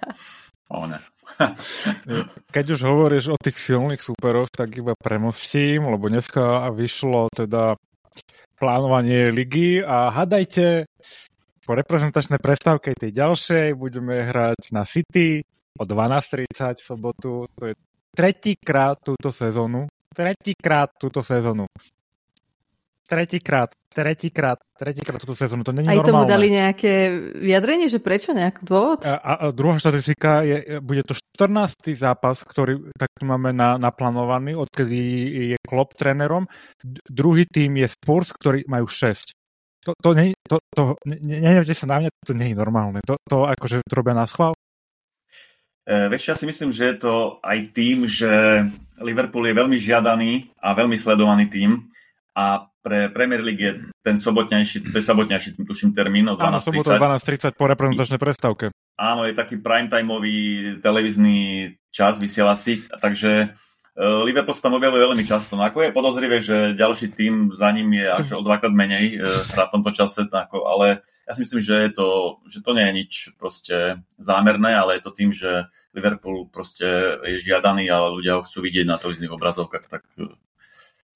O 0.70 0.86
ne. 0.86 1.02
Keď 2.54 2.66
už 2.78 2.80
hovoríš 2.86 3.34
o 3.34 3.36
tých 3.36 3.58
silných 3.58 3.98
súperoch, 3.98 4.46
tak 4.54 4.78
iba 4.78 4.94
premostím, 4.94 5.90
lebo 5.90 6.06
dneska 6.06 6.70
vyšlo 6.70 7.26
teda 7.34 7.74
plánovanie 8.56 9.34
ligy 9.34 9.82
a 9.82 10.14
hadajte, 10.14 10.86
po 11.66 11.74
reprezentačnej 11.74 12.38
prestávke 12.38 12.94
tej 12.94 13.10
ďalšej 13.10 13.74
budeme 13.74 14.22
hrať 14.22 14.70
na 14.70 14.86
City 14.86 15.42
o 15.76 15.82
12.30 15.82 16.78
v 16.78 16.86
sobotu, 16.86 17.32
to 17.58 17.62
je 17.68 17.74
tretíkrát 18.16 18.96
túto 19.04 19.28
sezónu, 19.28 19.84
tretíkrát 20.08 20.88
túto 20.96 21.20
sezónu. 21.20 21.68
Tretíkrát, 23.06 23.70
tretíkrát, 23.94 24.58
tretíkrát 24.74 25.22
túto 25.22 25.38
sezónu. 25.38 25.62
To 25.62 25.70
není 25.70 25.86
Aj 25.86 25.94
normálne. 25.94 26.10
tomu 26.10 26.24
dali 26.26 26.46
nejaké 26.50 26.92
vyjadrenie, 27.38 27.86
že 27.86 28.02
prečo, 28.02 28.34
nejaký 28.34 28.66
dôvod? 28.66 29.06
A, 29.06 29.14
a, 29.22 29.32
druhá 29.54 29.78
štatistika 29.78 30.42
je, 30.42 30.82
bude 30.82 31.06
to 31.06 31.14
14. 31.14 31.94
zápas, 31.94 32.42
ktorý 32.42 32.90
tak 32.98 33.14
máme 33.22 33.54
na, 33.54 33.78
naplánovaný, 33.78 34.58
odkedy 34.58 34.98
je 35.54 35.56
Klopp 35.62 35.94
trénerom. 35.94 36.50
Druhý 37.06 37.46
tým 37.46 37.78
je 37.78 37.86
Spurs, 37.86 38.34
ktorý 38.34 38.66
majú 38.66 38.90
6. 38.90 39.30
To, 39.86 39.94
to, 39.94 40.10
nie, 40.18 40.34
to, 40.42 40.58
to, 40.74 40.98
ne, 41.06 41.22
neviem, 41.22 41.62
sa 41.70 41.86
na 41.86 42.02
mňa, 42.02 42.10
to 42.26 42.34
nie 42.34 42.50
je 42.50 42.58
normálne. 42.58 42.98
To, 43.06 43.14
to 43.22 43.46
akože 43.46 43.86
to 43.86 43.94
robia 43.94 44.18
na 44.18 44.26
schvál. 44.26 44.58
E, 45.86 46.10
vieš, 46.10 46.34
ja 46.34 46.34
si 46.34 46.50
myslím, 46.50 46.74
že 46.74 46.90
je 46.90 46.96
to 46.98 47.38
aj 47.46 47.58
tým, 47.70 48.10
že 48.10 48.66
Liverpool 48.98 49.46
je 49.46 49.54
veľmi 49.54 49.78
žiadaný 49.78 50.50
a 50.58 50.74
veľmi 50.74 50.98
sledovaný 50.98 51.46
tým 51.46 51.86
a 52.34 52.66
pre 52.82 53.10
Premier 53.10 53.42
League 53.42 53.62
je 53.62 53.72
ten 54.02 54.14
sobotnejší, 54.18 54.90
to 54.90 54.98
je 54.98 55.04
sobotnejší, 55.06 55.58
tuším, 55.58 55.90
termín 55.90 56.30
o 56.30 56.38
12.30. 56.38 56.46
Áno, 56.46 56.58
sobota 56.62 56.90
12.30 56.98 57.58
po 57.58 57.64
reprezentačnej 57.66 58.20
prestávke. 58.22 58.64
Áno, 58.94 59.26
je 59.26 59.34
taký 59.34 59.58
primetimeový 59.58 60.38
televízny 60.78 61.70
čas 61.90 62.22
vysielací, 62.22 62.86
takže 62.98 63.58
Liverpool 63.96 64.52
sa 64.52 64.68
tam 64.68 64.76
objavuje 64.76 65.00
veľmi 65.08 65.24
často. 65.24 65.56
No 65.56 65.64
ako 65.64 65.88
je 65.88 65.96
podozrivé, 65.96 66.36
že 66.44 66.76
ďalší 66.76 67.16
tým 67.16 67.56
za 67.56 67.72
ním 67.72 67.96
je 67.96 68.04
až 68.12 68.26
o 68.36 68.44
dvakrát 68.44 68.68
menej 68.68 69.16
e, 69.16 69.18
v 69.24 69.72
tomto 69.72 69.88
čase, 69.96 70.28
ako, 70.28 70.68
ale 70.68 71.00
ja 71.24 71.32
si 71.32 71.48
myslím, 71.48 71.60
že, 71.64 71.74
je 71.88 71.92
to, 71.96 72.08
že 72.44 72.60
to 72.60 72.76
nie 72.76 72.84
je 72.84 72.92
nič 72.92 73.12
proste 73.40 74.04
zámerné, 74.20 74.76
ale 74.76 75.00
je 75.00 75.02
to 75.08 75.16
tým, 75.16 75.32
že 75.32 75.72
Liverpool 75.96 76.44
proste 76.52 76.84
je 77.24 77.40
žiadaný 77.40 77.88
a 77.88 78.12
ľudia 78.12 78.36
ho 78.36 78.44
chcú 78.44 78.68
vidieť 78.68 78.84
na 78.84 79.00
televíznych 79.00 79.32
obrazovkách, 79.32 79.88
tak 79.88 80.04
e, 80.20 80.28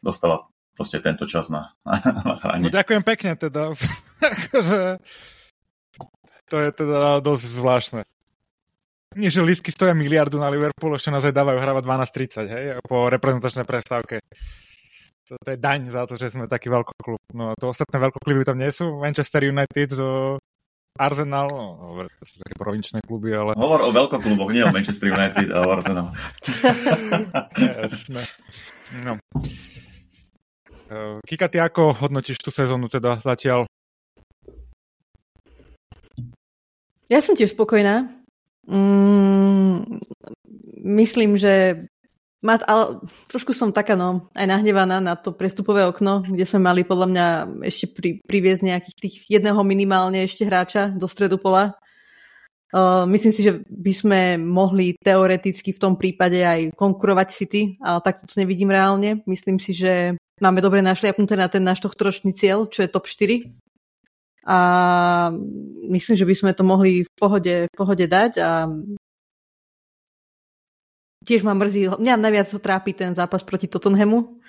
dostáva 0.00 0.48
proste 0.72 1.04
tento 1.04 1.28
čas 1.28 1.52
na, 1.52 1.76
na 1.84 2.40
hranie. 2.40 2.64
No 2.64 2.72
ďakujem 2.72 3.04
pekne 3.04 3.36
teda. 3.36 3.76
akože, 4.40 5.04
to 6.48 6.56
je 6.56 6.70
teda 6.72 7.20
dosť 7.20 7.44
zvláštne. 7.44 8.02
Nie, 9.18 9.26
že 9.26 9.42
lístky 9.42 9.74
stoja 9.74 9.90
miliardu 9.90 10.38
na 10.38 10.46
Liverpool, 10.50 10.94
ešte 10.94 11.10
nás 11.10 11.26
aj 11.26 11.34
dávajú 11.34 11.58
hravať 11.58 11.82
12.30, 11.82 12.46
hej, 12.46 12.64
po 12.86 13.10
reprezentačnej 13.10 13.66
prestávke 13.66 14.22
to, 15.30 15.38
to 15.38 15.48
je 15.54 15.58
daň 15.62 15.94
za 15.94 16.02
to, 16.10 16.18
že 16.18 16.34
sme 16.34 16.50
taký 16.50 16.66
veľkoklub. 16.66 17.22
No 17.38 17.54
a 17.54 17.58
to 17.58 17.70
ostatné 17.70 18.02
veľkokluby 18.02 18.42
tam 18.42 18.58
nie 18.58 18.74
sú. 18.74 18.98
Manchester 18.98 19.46
United, 19.46 19.94
to 19.94 20.42
Arsenal, 20.98 21.46
no, 21.46 22.02
to 22.02 22.24
sú 22.26 22.42
také 22.42 22.58
provinčné 22.58 22.98
kluby, 23.06 23.30
ale... 23.30 23.54
Hovor 23.54 23.86
o 23.86 23.94
veľkokluboch, 23.94 24.50
nie 24.50 24.66
o 24.66 24.74
Manchester 24.74 25.14
United 25.14 25.48
a 25.54 25.58
o 25.62 25.70
Arsenal. 25.70 26.10
Jasné. 27.86 28.26
No. 29.06 29.22
E, 30.90 31.22
Kika, 31.22 31.46
ty 31.46 31.62
ako 31.62 31.94
hodnotíš 31.94 32.42
tú 32.42 32.50
sezónu 32.50 32.90
teda 32.90 33.22
zatiaľ? 33.22 33.70
Ja 37.06 37.22
som 37.22 37.38
tiež 37.38 37.54
spokojná. 37.54 38.19
Mm, 38.68 40.00
myslím, 40.84 41.36
že 41.36 41.84
má, 42.40 42.56
ale 42.64 43.04
trošku 43.28 43.52
som 43.52 43.68
taká 43.68 43.92
no, 43.96 44.32
aj 44.32 44.48
nahnevaná 44.48 44.96
na 44.96 45.12
to 45.12 45.36
prestupové 45.36 45.84
okno, 45.84 46.24
kde 46.24 46.48
sme 46.48 46.72
mali 46.72 46.88
podľa 46.88 47.06
mňa 47.12 47.26
ešte 47.68 47.86
pri, 47.92 48.10
priviesť 48.24 48.62
nejakých 48.64 48.96
tých 48.96 49.14
jedného 49.28 49.60
minimálne 49.60 50.24
ešte 50.24 50.48
hráča 50.48 50.88
do 50.88 51.04
stredu 51.04 51.36
pola. 51.36 51.76
Uh, 52.70 53.02
myslím 53.10 53.34
si, 53.34 53.42
že 53.42 53.66
by 53.66 53.92
sme 53.92 54.20
mohli 54.38 54.94
teoreticky 54.94 55.74
v 55.74 55.82
tom 55.82 55.98
prípade 55.98 56.38
aj 56.38 56.70
konkurovať 56.78 57.28
City, 57.28 57.76
ale 57.82 57.98
tak 58.00 58.22
to 58.22 58.30
nevidím 58.38 58.70
reálne. 58.70 59.20
Myslím 59.26 59.58
si, 59.58 59.74
že 59.74 60.14
máme 60.40 60.62
dobre 60.62 60.80
našliapnuté 60.80 61.34
na 61.34 61.50
ten 61.50 61.66
náš 61.66 61.82
tohtoročný 61.82 62.30
cieľ, 62.32 62.70
čo 62.70 62.86
je 62.86 62.88
top 62.88 63.10
4. 63.10 63.52
a 64.46 64.58
myslím, 65.90 66.16
že 66.16 66.28
by 66.28 66.34
sme 66.34 66.50
to 66.56 66.64
mohli 66.64 67.04
v 67.04 67.12
pohode, 67.16 67.54
v 67.68 67.74
pohode 67.76 68.06
dať 68.08 68.32
a 68.40 68.50
tiež 71.24 71.44
ma 71.44 71.52
mrzí, 71.52 72.00
mňa 72.00 72.14
najviac 72.16 72.48
trápi 72.56 72.96
ten 72.96 73.12
zápas 73.12 73.44
proti 73.44 73.68
Tottenhamu, 73.68 74.40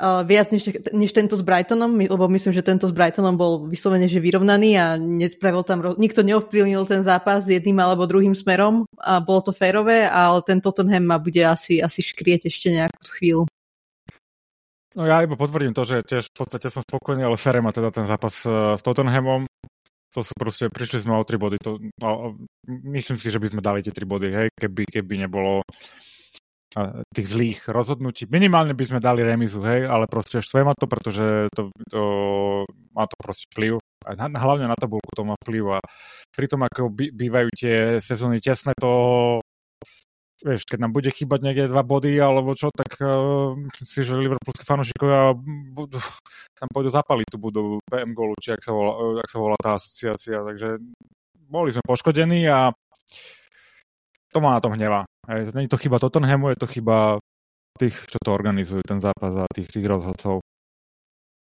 viac 0.00 0.48
než, 0.48 0.64
než 0.96 1.12
tento 1.12 1.36
s 1.36 1.44
Brightonom, 1.44 1.92
lebo 1.92 2.24
myslím, 2.28 2.56
že 2.56 2.64
tento 2.64 2.88
s 2.88 2.92
Brightonom 2.92 3.36
bol 3.36 3.68
vyslovene 3.68 4.08
že 4.08 4.20
vyrovnaný 4.20 4.80
a 4.80 4.96
nespravil 4.96 5.60
tam, 5.64 5.84
nikto 6.00 6.24
neovplyvnil 6.24 6.88
ten 6.88 7.04
zápas 7.04 7.44
jedným 7.44 7.76
alebo 7.80 8.08
druhým 8.08 8.32
smerom 8.32 8.88
a 8.96 9.20
bolo 9.20 9.44
to 9.44 9.52
férové, 9.52 10.08
ale 10.08 10.40
ten 10.40 10.60
Tottenham 10.60 11.04
ma 11.04 11.20
bude 11.20 11.44
asi, 11.44 11.84
asi 11.84 12.00
škrieť 12.00 12.48
ešte 12.48 12.72
nejakú 12.72 13.00
chvíľu. 13.12 13.44
No 14.98 15.06
ja 15.06 15.22
iba 15.22 15.38
potvrdím 15.38 15.70
to, 15.70 15.86
že 15.86 16.02
tiež 16.02 16.34
v 16.34 16.36
podstate 16.42 16.66
som 16.66 16.82
spokojný, 16.82 17.22
ale 17.22 17.38
serem 17.38 17.62
ma 17.62 17.70
teda 17.70 17.94
ten 17.94 18.10
zápas 18.10 18.42
uh, 18.42 18.74
s 18.74 18.82
Tottenhamom. 18.82 19.46
To 20.10 20.26
sú 20.26 20.34
proste, 20.34 20.66
prišli 20.66 21.06
sme 21.06 21.14
o 21.14 21.22
tri 21.22 21.38
body. 21.38 21.62
To, 21.62 21.78
no, 21.78 22.34
myslím 22.66 23.14
si, 23.14 23.30
že 23.30 23.38
by 23.38 23.54
sme 23.54 23.62
dali 23.62 23.78
tie 23.86 23.94
tri 23.94 24.02
body, 24.02 24.28
hej, 24.34 24.48
keby, 24.58 24.82
keby 24.90 25.14
nebolo 25.22 25.62
tých 27.10 27.26
zlých 27.26 27.60
rozhodnutí. 27.66 28.30
Minimálne 28.30 28.78
by 28.78 28.84
sme 28.86 29.02
dali 29.02 29.26
remizu, 29.26 29.58
hej, 29.66 29.90
ale 29.90 30.06
proste 30.06 30.38
štve 30.38 30.62
ma 30.62 30.74
to, 30.78 30.86
pretože 30.86 31.50
to, 31.50 31.74
to 31.90 32.02
má 32.94 33.10
to 33.10 33.16
proste 33.18 33.50
vplyv. 33.50 33.82
A 34.06 34.14
hlavne 34.14 34.70
na 34.70 34.78
tabulku 34.78 35.10
to 35.10 35.26
má 35.26 35.34
vplyv 35.42 35.64
a 35.74 35.78
pri 36.30 36.46
tom, 36.46 36.62
ako 36.62 36.94
bývajú 36.94 37.48
tie 37.58 37.76
sezóny 37.98 38.38
tesné, 38.38 38.70
to 38.78 38.90
vieš, 40.40 40.64
keď 40.64 40.78
nám 40.84 40.92
bude 40.96 41.10
chýbať 41.12 41.40
niekde 41.44 41.72
dva 41.72 41.84
body 41.84 42.16
alebo 42.16 42.56
čo, 42.56 42.72
tak 42.72 42.96
uh, 43.00 43.54
si, 43.84 44.00
že 44.00 44.16
liverpoolskí 44.16 44.64
fanúšikovia 44.64 45.36
budú, 45.72 46.00
tam 46.58 46.68
pôjdu 46.72 46.90
zapaliť 46.92 47.26
tú 47.28 47.38
budovu 47.38 47.72
PM 47.88 48.12
Golu, 48.16 48.36
či 48.40 48.56
ak 48.56 48.64
sa 48.64 48.72
volá, 48.72 49.20
ak 49.20 49.28
sa 49.28 49.38
volá 49.38 49.56
tá 49.60 49.70
asociácia, 49.76 50.40
takže 50.40 50.80
boli 51.50 51.74
sme 51.74 51.84
poškodení 51.84 52.46
a 52.48 52.72
to 54.30 54.38
má 54.38 54.54
na 54.54 54.62
tom 54.62 54.78
hneva. 54.78 55.04
Není 55.26 55.66
to 55.66 55.76
chyba 55.76 55.98
Tottenhamu, 55.98 56.54
je 56.54 56.58
to 56.62 56.66
chyba 56.70 57.18
tých, 57.78 57.96
čo 58.06 58.18
to 58.22 58.30
organizujú, 58.30 58.82
ten 58.86 59.02
zápas 59.02 59.34
a 59.34 59.44
tých, 59.50 59.68
tých 59.72 59.86
rozhodcov. 59.86 60.44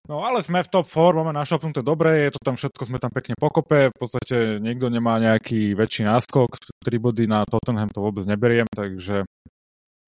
No 0.07 0.23
ale 0.23 0.39
sme 0.39 0.63
v 0.63 0.71
top 0.71 0.87
4, 0.87 1.19
máme 1.19 1.35
našlapnuté 1.35 1.83
dobre, 1.83 2.31
je 2.31 2.31
to 2.31 2.39
tam 2.39 2.55
všetko, 2.55 2.81
sme 2.87 2.95
tam 2.95 3.11
pekne 3.11 3.35
pokope, 3.35 3.91
v 3.91 3.97
podstate 3.99 4.63
niekto 4.63 4.87
nemá 4.87 5.19
nejaký 5.19 5.75
väčší 5.75 6.07
náskok, 6.07 6.55
3 6.79 6.95
body 6.95 7.27
na 7.27 7.43
Tottenham 7.43 7.91
to 7.91 7.99
vôbec 7.99 8.23
neberiem, 8.23 8.63
takže 8.71 9.27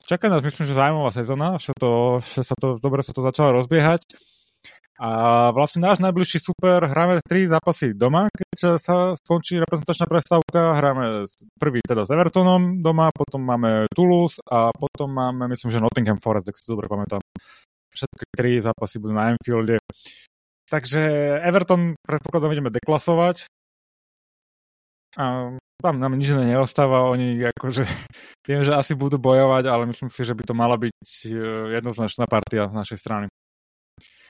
čaká 0.08 0.32
nás 0.32 0.40
myslím, 0.40 0.72
že 0.72 0.80
zaujímavá 0.80 1.12
sezóna, 1.12 1.60
že, 1.60 1.76
to, 1.76 2.24
že 2.24 2.48
sa 2.48 2.56
to, 2.56 2.80
dobre 2.80 3.04
sa 3.04 3.12
to 3.12 3.20
začalo 3.20 3.60
rozbiehať. 3.60 4.08
A 5.00 5.52
vlastne 5.56 5.80
náš 5.80 6.04
najbližší 6.04 6.44
super, 6.44 6.84
hráme 6.84 7.24
tri 7.24 7.48
zápasy 7.48 7.96
doma, 7.96 8.28
keď 8.36 8.80
sa 8.80 9.16
skončí 9.16 9.56
reprezentačná 9.56 10.08
prestávka, 10.12 10.76
hráme 10.76 11.24
prvý 11.56 11.80
teda 11.80 12.04
s 12.04 12.12
Evertonom 12.12 12.84
doma, 12.84 13.08
potom 13.16 13.40
máme 13.40 13.88
Toulouse 13.96 14.44
a 14.44 14.76
potom 14.76 15.08
máme, 15.12 15.48
myslím, 15.56 15.72
že 15.72 15.80
Nottingham 15.80 16.20
Forest, 16.20 16.52
ak 16.52 16.56
si 16.56 16.68
to 16.68 16.76
dobre 16.76 16.92
pamätám. 16.92 17.24
Všetky 17.90 18.24
tri 18.36 18.52
zápasy 18.62 19.02
budú 19.02 19.14
na 19.18 19.34
Anfielde. 19.34 19.82
Takže 20.70 21.02
Everton 21.42 21.98
predpokladom 22.06 22.54
ideme 22.54 22.70
deklasovať. 22.70 23.50
A 25.18 25.58
tam 25.82 25.96
nám 25.98 26.14
nič 26.14 26.30
neostáva, 26.38 27.10
oni 27.10 27.40
akože, 27.50 27.84
viem, 28.50 28.62
že 28.62 28.78
asi 28.78 28.94
budú 28.94 29.18
bojovať, 29.18 29.64
ale 29.66 29.90
myslím 29.90 30.14
si, 30.14 30.22
že 30.22 30.38
by 30.38 30.44
to 30.46 30.54
mala 30.54 30.78
byť 30.78 30.94
eh, 31.26 31.82
jednoznačná 31.82 32.30
partia 32.30 32.70
z 32.70 32.74
našej 32.78 32.98
strany. 33.02 33.28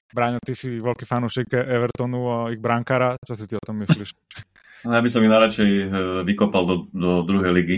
Braňo, 0.10 0.42
ty 0.42 0.58
si 0.58 0.82
veľký 0.82 1.06
fanúšik 1.06 1.54
Evertonu 1.54 2.22
a 2.34 2.38
ich 2.50 2.58
brankára. 2.58 3.14
Čo 3.22 3.38
si 3.38 3.46
ty 3.46 3.54
o 3.54 3.62
tom 3.62 3.78
myslíš? 3.86 4.10
No, 4.90 4.98
ja 4.98 5.06
by 5.06 5.10
som 5.12 5.22
ich 5.22 5.30
najradšej 5.30 5.70
e, 5.70 5.86
vykopal 6.26 6.64
do, 6.66 6.76
do 6.90 7.12
druhej 7.30 7.52
ligy. 7.54 7.78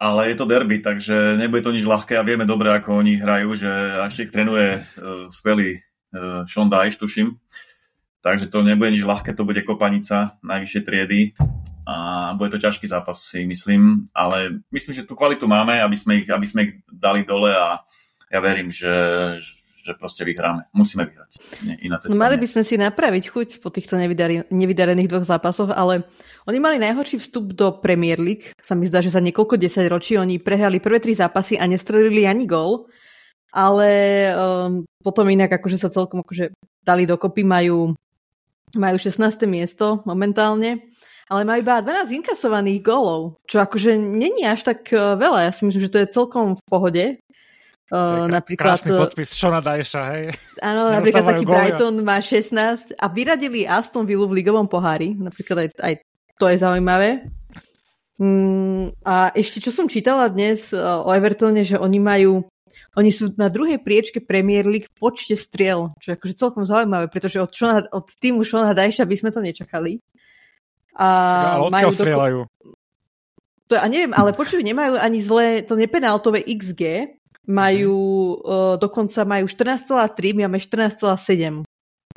Ale 0.00 0.32
je 0.32 0.36
to 0.40 0.48
derby, 0.48 0.80
takže 0.80 1.36
nebude 1.36 1.60
to 1.60 1.76
nič 1.76 1.84
ľahké 1.84 2.16
a 2.16 2.24
vieme 2.24 2.48
dobre, 2.48 2.72
ako 2.72 3.04
oni 3.04 3.20
hrajú, 3.20 3.52
že 3.52 3.68
až 4.00 4.24
ich 4.24 4.32
trénuje 4.32 4.80
uh, 4.80 5.28
skvelý 5.28 5.76
uh, 6.16 6.48
Sean 6.48 6.72
Dyche, 6.72 6.96
tuším. 6.96 7.36
Takže 8.24 8.48
to 8.48 8.64
nebude 8.64 8.96
nič 8.96 9.04
ľahké, 9.04 9.36
to 9.36 9.44
bude 9.44 9.60
kopanica 9.60 10.40
najvyššej 10.40 10.82
triedy 10.88 11.36
a 11.84 12.32
bude 12.32 12.48
to 12.48 12.64
ťažký 12.64 12.88
zápas, 12.88 13.20
si 13.20 13.44
myslím. 13.44 14.08
Ale 14.16 14.64
myslím, 14.72 14.96
že 14.96 15.04
tú 15.04 15.12
kvalitu 15.12 15.44
máme, 15.44 15.76
aby 15.84 15.96
sme 16.00 16.24
ich, 16.24 16.28
aby 16.32 16.46
sme 16.48 16.60
ich 16.64 16.72
dali 16.88 17.28
dole 17.28 17.52
a 17.52 17.84
ja 18.32 18.40
verím, 18.40 18.72
že, 18.72 18.88
že 19.80 19.96
proste 19.96 20.22
vyhráme. 20.28 20.68
Musíme 20.76 21.08
vyhrať. 21.08 21.40
Iná 21.80 21.96
cesta 21.96 22.12
no, 22.12 22.20
mali 22.20 22.36
by 22.36 22.46
sme 22.46 22.62
si 22.62 22.76
napraviť 22.76 23.24
chuť 23.32 23.48
po 23.64 23.72
týchto 23.72 23.96
nevydarených 24.52 25.08
dvoch 25.08 25.24
zápasoch, 25.24 25.72
ale 25.72 26.04
oni 26.44 26.58
mali 26.60 26.76
najhorší 26.76 27.16
vstup 27.16 27.56
do 27.56 27.72
Premier 27.80 28.20
League. 28.20 28.52
Sa 28.60 28.76
mi 28.76 28.84
zdá, 28.84 29.00
že 29.00 29.12
za 29.12 29.24
niekoľko 29.24 29.56
desať 29.56 29.88
ročí 29.88 30.20
oni 30.20 30.36
prehrali 30.36 30.78
prvé 30.78 31.00
tri 31.00 31.16
zápasy 31.16 31.56
a 31.56 31.64
nestrelili 31.64 32.28
ani 32.28 32.44
gol. 32.44 32.88
Ale 33.50 33.90
um, 34.30 34.86
potom 35.02 35.26
inak 35.26 35.50
akože 35.50 35.80
sa 35.80 35.90
celkom 35.90 36.22
akože 36.22 36.54
dali 36.86 37.02
dokopy, 37.02 37.42
majú, 37.42 37.98
majú 38.78 38.96
16. 38.96 39.18
miesto 39.50 40.06
momentálne 40.06 40.90
ale 41.30 41.46
majú 41.46 41.62
iba 41.62 41.78
12 41.78 42.10
inkasovaných 42.10 42.82
gólov, 42.82 43.38
čo 43.46 43.62
akože 43.62 43.94
není 43.94 44.42
až 44.42 44.66
tak 44.66 44.90
uh, 44.90 45.14
veľa. 45.14 45.46
Ja 45.46 45.52
si 45.54 45.62
myslím, 45.62 45.86
že 45.86 45.92
to 45.94 46.02
je 46.02 46.10
celkom 46.10 46.58
v 46.58 46.62
pohode. 46.66 47.04
Uh, 47.90 48.30
napríklad, 48.30 48.78
krásny 48.78 48.94
podpis 48.94 49.34
Šona 49.34 49.58
Dajša, 49.58 50.02
hej. 50.14 50.30
Áno, 50.62 50.94
napríklad 50.94 51.26
taký 51.26 51.42
góly. 51.42 51.74
Brighton 51.74 51.94
má 52.06 52.22
16 52.22 52.94
a 52.94 53.06
vyradili 53.10 53.66
Aston 53.66 54.06
Villa 54.06 54.30
v 54.30 54.38
ligovom 54.38 54.70
pohári. 54.70 55.18
Napríklad 55.18 55.66
aj, 55.66 55.68
aj 55.82 55.94
to 56.38 56.46
je 56.46 56.56
zaujímavé. 56.62 57.26
Mm, 58.22 58.94
a 59.02 59.34
ešte 59.34 59.58
čo 59.58 59.74
som 59.74 59.90
čítala 59.90 60.30
dnes 60.30 60.70
o 60.70 61.10
Evertone, 61.10 61.66
že 61.66 61.82
oni 61.82 61.98
majú 61.98 62.46
oni 62.98 63.10
sú 63.14 63.30
na 63.38 63.46
druhej 63.46 63.78
priečke 63.78 64.18
Premier 64.18 64.66
League 64.66 64.90
v 64.90 64.94
počte 64.98 65.38
striel, 65.38 65.94
čo 66.02 66.10
je 66.10 66.18
akože 66.18 66.34
celkom 66.34 66.66
zaujímavé, 66.66 67.06
pretože 67.06 67.38
od, 67.38 67.50
Šona, 67.54 67.86
od 67.86 68.06
týmu 68.18 68.42
Šona 68.42 68.74
Dajša 68.74 69.06
by 69.06 69.16
sme 69.18 69.30
to 69.30 69.38
nečakali. 69.38 70.02
A 70.98 71.06
ja, 71.06 71.50
ale 71.58 71.70
majú 71.70 71.90
strieľajú? 71.94 72.38
To, 73.70 73.74
a 73.78 73.86
neviem, 73.86 74.10
ale 74.10 74.34
počujú, 74.34 74.58
nemajú 74.66 74.98
ani 74.98 75.22
zlé 75.22 75.62
to 75.62 75.78
nepenáltové 75.78 76.42
XG, 76.42 77.14
majú, 77.48 77.98
uh, 78.40 78.74
dokonca 78.76 79.24
majú 79.24 79.46
14,3, 79.48 80.36
my 80.36 80.40
máme 80.48 80.60
14,7. 80.60 81.64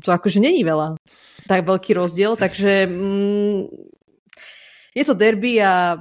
To 0.04 0.10
akože 0.12 0.42
není 0.42 0.66
veľa. 0.66 1.00
Tak 1.48 1.64
veľký 1.64 1.96
rozdiel, 1.96 2.36
takže 2.36 2.84
mm, 2.84 3.60
je 4.94 5.04
to 5.04 5.14
derby 5.16 5.62
a 5.62 5.96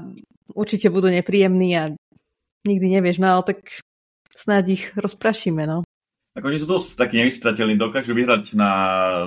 určite 0.51 0.91
budú 0.91 1.07
nepríjemní 1.07 1.69
a 1.77 1.83
nikdy 2.67 2.99
nevieš, 2.99 3.19
no 3.23 3.39
ale 3.39 3.43
tak 3.55 3.59
snáď 4.33 4.75
ich 4.75 4.83
rozprašíme, 4.97 5.63
no. 5.63 5.83
Tak 6.33 6.49
oni 6.49 6.57
sú 6.57 6.65
dosť 6.65 6.97
takí 6.97 7.21
nevyspytateľní, 7.21 7.77
dokážu 7.77 8.17
vyhrať 8.17 8.57
na 8.57 8.71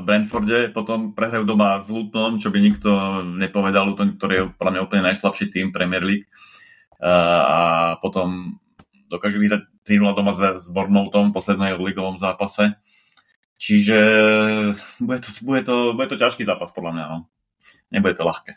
Brentforde, 0.02 0.74
potom 0.74 1.14
prehrajú 1.14 1.46
doma 1.46 1.78
s 1.78 1.86
Lutonom, 1.86 2.42
čo 2.42 2.50
by 2.50 2.58
nikto 2.58 2.90
nepovedal, 3.22 3.86
Luton, 3.86 4.18
ktorý 4.18 4.34
je 4.34 4.44
podľa 4.58 4.72
mňa 4.74 4.84
úplne 4.90 5.06
najslabší 5.14 5.54
tým 5.54 5.70
Premier 5.70 6.02
League. 6.02 6.26
A 6.98 7.94
potom 8.02 8.58
dokážu 9.06 9.38
vyhrať 9.38 9.66
3-0 9.86 10.18
doma 10.18 10.32
s 10.58 10.66
Bournemouthom 10.70 11.30
v 11.30 11.36
poslednej 11.36 11.78
ligovom 11.78 12.18
zápase. 12.18 12.76
Čiže 13.56 13.98
bude 15.00 15.18
to, 15.24 15.30
bude, 15.40 15.62
to, 15.64 15.76
bude 15.96 16.08
to 16.12 16.20
ťažký 16.20 16.44
zápas 16.44 16.68
podľa 16.76 16.92
mňa. 16.92 17.04
No. 17.08 17.18
Nebude 17.88 18.14
to 18.18 18.26
ľahké. 18.26 18.52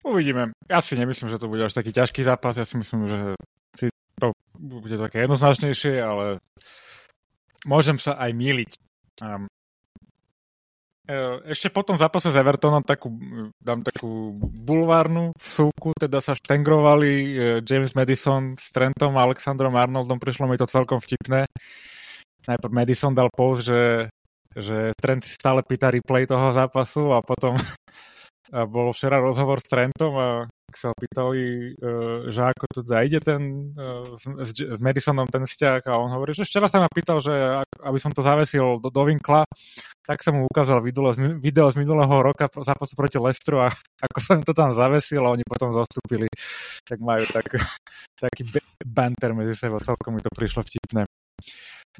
Uvidíme. 0.00 0.56
Ja 0.64 0.80
si 0.80 0.96
nemyslím, 0.96 1.28
že 1.28 1.36
to 1.36 1.50
bude 1.50 1.60
až 1.60 1.76
taký 1.76 1.92
ťažký 1.92 2.24
zápas. 2.24 2.56
Ja 2.56 2.64
si 2.64 2.80
myslím, 2.80 3.04
že 3.04 3.18
to 4.16 4.32
bude 4.56 4.96
také 4.96 5.28
jednoznačnejšie, 5.28 6.00
ale 6.00 6.40
môžem 7.68 8.00
sa 8.00 8.16
aj 8.16 8.30
míliť. 8.32 8.70
E, 8.72 8.80
ešte 11.50 11.68
po 11.74 11.82
tom 11.82 11.98
zápase 11.98 12.30
s 12.30 12.36
Evertonom 12.38 12.86
takú, 12.86 13.10
dám 13.58 13.82
takú 13.82 14.34
bulvárnu 14.40 15.34
súku, 15.36 15.90
teda 15.98 16.22
sa 16.22 16.38
štengrovali 16.38 17.10
e, 17.10 17.32
James 17.66 17.92
Madison 17.98 18.54
s 18.54 18.70
Trentom 18.70 19.18
a 19.18 19.26
Alexandrom 19.26 19.74
Arnoldom, 19.74 20.22
prišlo 20.22 20.46
mi 20.46 20.54
to 20.54 20.70
celkom 20.70 21.02
vtipné. 21.02 21.50
Najprv 22.46 22.72
Madison 22.72 23.12
dal 23.12 23.28
post, 23.34 23.68
že, 23.68 24.08
že 24.54 24.94
Trent 24.96 25.26
stále 25.26 25.66
pýta 25.66 25.90
replay 25.90 26.24
toho 26.24 26.54
zápasu 26.54 27.10
a 27.10 27.20
potom 27.20 27.58
a 28.56 28.66
bol 28.66 28.90
včera 28.90 29.22
rozhovor 29.22 29.62
s 29.62 29.70
Trentom 29.70 30.14
a 30.18 30.28
sa 30.76 30.94
pýtali, 30.94 31.74
uh, 31.78 32.30
že 32.30 32.40
ako 32.42 32.64
to 32.70 32.80
ide 33.02 33.20
ten 33.22 33.72
uh, 33.74 34.14
s, 34.18 34.54
s 34.54 34.80
Madisonom 34.82 35.26
ten 35.26 35.46
vzťah 35.46 35.86
a 35.88 35.98
on 35.98 36.10
hovorí, 36.10 36.34
že 36.34 36.46
včera 36.46 36.70
sa 36.70 36.82
ma 36.82 36.88
pýtal, 36.90 37.22
že 37.22 37.32
aby 37.82 37.98
som 37.98 38.10
to 38.10 38.20
zavesil 38.20 38.82
do, 38.82 38.88
do 38.90 39.02
vinkla, 39.06 39.46
tak 40.04 40.26
som 40.26 40.38
mu 40.38 40.50
ukázal 40.50 40.82
video, 40.82 41.14
video 41.38 41.66
z 41.70 41.76
minulého 41.78 42.14
roka 42.18 42.50
zápasu 42.50 42.98
proti 42.98 43.18
Lestru 43.22 43.62
a 43.62 43.70
ako 44.06 44.18
som 44.18 44.38
to 44.42 44.52
tam 44.52 44.74
zavesil 44.74 45.22
a 45.22 45.32
oni 45.32 45.46
potom 45.46 45.70
zastúpili, 45.70 46.26
tak 46.82 46.98
majú 46.98 47.24
tak, 47.30 47.46
taký 48.24 48.50
banter 48.82 49.30
medzi 49.32 49.54
sebou, 49.54 49.78
celkom 49.80 50.18
mi 50.18 50.20
to 50.20 50.30
prišlo 50.34 50.66
vtipné. 50.66 51.06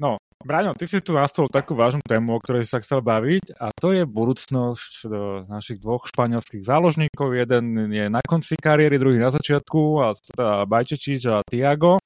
No, 0.01 0.17
Braňo, 0.41 0.73
ty 0.73 0.89
si 0.89 0.97
tu 1.05 1.13
nastol 1.13 1.45
takú 1.45 1.77
vážnu 1.77 2.01
tému, 2.01 2.33
o 2.33 2.41
ktorej 2.41 2.65
sa 2.65 2.81
chcel 2.81 3.05
baviť 3.05 3.53
a 3.61 3.69
to 3.69 3.93
je 3.93 4.09
budúcnosť 4.09 5.05
e, 5.05 5.07
našich 5.45 5.77
dvoch 5.77 6.09
španielských 6.09 6.65
záložníkov. 6.65 7.37
Jeden 7.37 7.93
je 7.93 8.09
na 8.09 8.25
konci 8.25 8.57
kariéry, 8.57 8.97
druhý 8.97 9.21
na 9.21 9.29
začiatku 9.29 9.81
a 10.01 10.17
teda 10.17 10.65
Bajčečič 10.65 11.21
a 11.29 11.45
Tiago. 11.45 12.01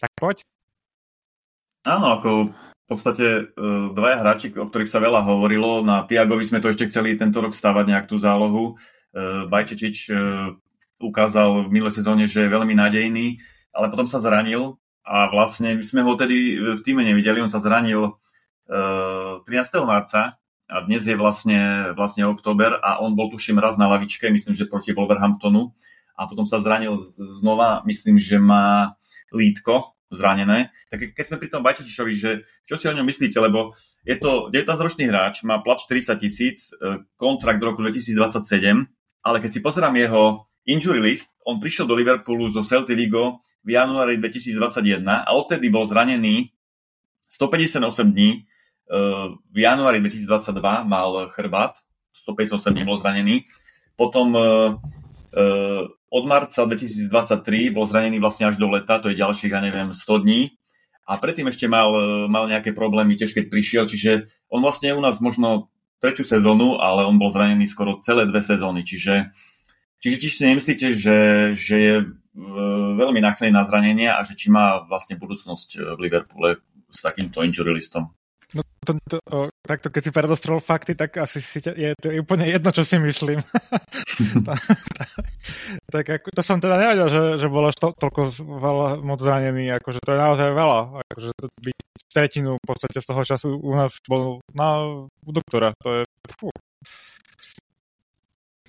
Tak 0.00 0.08
poď. 0.16 0.40
Áno, 1.84 2.16
ako 2.16 2.30
v 2.48 2.84
podstate 2.88 3.26
e, 3.28 3.42
dvaja 3.92 4.24
hráči, 4.24 4.56
o 4.56 4.72
ktorých 4.72 4.88
sa 4.88 5.04
veľa 5.04 5.20
hovorilo. 5.20 5.84
Na 5.84 6.08
Tiagovi 6.08 6.48
sme 6.48 6.64
to 6.64 6.72
ešte 6.72 6.88
chceli 6.88 7.20
tento 7.20 7.44
rok 7.44 7.52
stavať 7.52 7.84
nejak 7.84 8.08
tú 8.08 8.16
zálohu. 8.16 8.80
E, 9.12 9.44
Bajčečič 9.52 10.08
ukázal 10.96 11.68
v 11.68 11.76
minulej 11.76 12.00
sezóne, 12.00 12.24
že 12.24 12.48
je 12.48 12.54
veľmi 12.56 12.72
nádejný, 12.72 13.36
ale 13.76 13.92
potom 13.92 14.08
sa 14.08 14.24
zranil 14.24 14.79
a 15.04 15.28
vlastne 15.32 15.80
my 15.80 15.84
sme 15.84 16.00
ho 16.04 16.12
tedy 16.14 16.60
v 16.60 16.80
týme 16.84 17.02
nevideli, 17.02 17.40
on 17.40 17.52
sa 17.52 17.62
zranil 17.62 18.14
uh, 18.68 19.42
eh, 19.48 19.62
13. 19.64 19.82
marca 19.82 20.40
a 20.70 20.76
dnes 20.86 21.02
je 21.02 21.18
vlastne, 21.18 21.90
vlastne 21.98 22.28
október 22.30 22.78
a 22.78 23.02
on 23.02 23.18
bol 23.18 23.32
tuším 23.32 23.58
raz 23.58 23.74
na 23.74 23.90
lavičke, 23.90 24.30
myslím, 24.30 24.54
že 24.54 24.70
proti 24.70 24.94
Wolverhamptonu 24.94 25.74
a 26.14 26.28
potom 26.30 26.46
sa 26.46 26.62
zranil 26.62 26.94
znova, 27.16 27.82
myslím, 27.88 28.20
že 28.20 28.38
má 28.38 28.94
lítko 29.34 29.98
zranené. 30.10 30.74
Tak 30.90 31.14
keď 31.14 31.24
sme 31.24 31.40
pri 31.40 31.48
tom 31.48 31.62
Bajčetičovi, 31.62 32.12
že 32.18 32.30
čo 32.66 32.74
si 32.74 32.90
o 32.90 32.94
ňom 32.94 33.06
myslíte, 33.06 33.38
lebo 33.38 33.78
je 34.02 34.18
to 34.18 34.50
19-ročný 34.50 35.06
hráč, 35.06 35.46
má 35.46 35.62
plat 35.62 35.78
40 35.78 36.18
tisíc, 36.18 36.74
eh, 36.74 37.02
kontrakt 37.16 37.62
do 37.62 37.70
roku 37.72 37.82
2027, 37.82 38.90
ale 39.22 39.38
keď 39.38 39.50
si 39.50 39.60
pozerám 39.62 39.94
jeho 39.96 40.50
injury 40.66 41.00
list, 41.00 41.30
on 41.46 41.58
prišiel 41.58 41.88
do 41.88 41.96
Liverpoolu 41.96 42.50
zo 42.52 42.62
Celtic 42.62 42.94
Vigo 42.94 43.42
v 43.64 43.68
januári 43.76 44.16
2021 44.16 45.04
a 45.04 45.30
odtedy 45.36 45.68
bol 45.68 45.84
zranený 45.84 46.52
158 47.40 48.12
dní. 48.12 48.30
E, 48.32 48.40
v 49.32 49.58
januári 49.58 50.00
2022 50.00 50.84
mal 50.84 51.28
chrbát, 51.32 51.78
158 52.24 52.74
dní 52.74 52.84
bol 52.84 52.96
zranený. 52.98 53.44
Potom 53.96 54.32
e, 54.34 54.40
e, 54.40 55.44
od 56.10 56.24
marca 56.26 56.66
2023 56.66 57.70
bol 57.70 57.86
zranený 57.86 58.18
vlastne 58.18 58.50
až 58.50 58.56
do 58.58 58.66
leta, 58.66 58.98
to 58.98 59.12
je 59.12 59.20
ďalších, 59.20 59.52
ja 59.52 59.60
neviem, 59.62 59.94
100 59.94 60.24
dní. 60.24 60.56
A 61.10 61.18
predtým 61.18 61.50
ešte 61.50 61.66
mal, 61.66 61.90
mal 62.30 62.46
nejaké 62.46 62.70
problémy 62.70 63.18
tiež, 63.18 63.34
keď 63.34 63.50
prišiel, 63.50 63.84
čiže 63.90 64.30
on 64.46 64.62
vlastne 64.62 64.94
u 64.94 65.02
nás 65.02 65.18
možno 65.18 65.70
tretiu 65.98 66.22
sezónu, 66.22 66.78
ale 66.78 67.02
on 67.02 67.18
bol 67.18 67.34
zranený 67.34 67.66
skoro 67.66 67.98
celé 68.06 68.30
dve 68.30 68.46
sezóny, 68.46 68.86
čiže 68.86 69.34
Čiže 70.00 70.16
či 70.16 70.28
si 70.32 70.42
nemyslíte, 70.48 70.86
že, 70.96 71.18
že 71.52 71.76
je 71.76 71.94
veľmi 72.96 73.20
náchylný 73.20 73.52
na 73.52 73.68
zranenie 73.68 74.08
a 74.08 74.24
že 74.24 74.32
či 74.32 74.48
má 74.48 74.80
vlastne 74.88 75.20
budúcnosť 75.20 75.96
v 75.96 76.00
Liverpoole 76.00 76.56
s 76.88 77.00
takýmto 77.04 77.44
injury 77.44 77.76
listom? 77.76 78.10
No 78.50 78.66
to, 78.82 78.98
to, 79.06 79.16
o, 79.30 79.46
takto, 79.62 79.94
keď 79.94 80.02
si 80.02 80.10
predostrel 80.10 80.58
fakty, 80.58 80.98
tak 80.98 81.14
asi 81.22 81.38
si, 81.38 81.62
je 81.62 81.94
to 81.94 82.10
úplne 82.18 82.50
jedno, 82.50 82.74
čo 82.74 82.82
si 82.82 82.98
myslím. 82.98 83.38
tak 85.94 86.04
ako, 86.18 86.26
to 86.34 86.42
som 86.42 86.58
teda 86.58 86.74
nevedel, 86.74 87.06
že, 87.06 87.22
že 87.38 87.46
bol 87.46 87.70
až 87.70 87.78
to, 87.78 87.94
toľko 87.94 88.34
veľa 88.42 88.88
moc 89.06 89.22
zranený, 89.22 89.70
akože 89.78 90.02
to 90.02 90.10
je 90.10 90.18
naozaj 90.18 90.50
veľa. 90.50 90.80
Akože 90.98 91.30
to 91.38 91.46
byť 91.62 91.78
tretinu 92.10 92.58
v 92.58 92.66
podstate 92.66 92.98
z 92.98 93.06
toho 93.06 93.22
času 93.22 93.48
u 93.54 93.72
nás 93.78 93.94
bol 94.10 94.42
na 94.50 94.82
u 95.06 95.30
doktora. 95.30 95.70
To 95.86 96.02
je, 96.02 96.10
fú. 96.34 96.50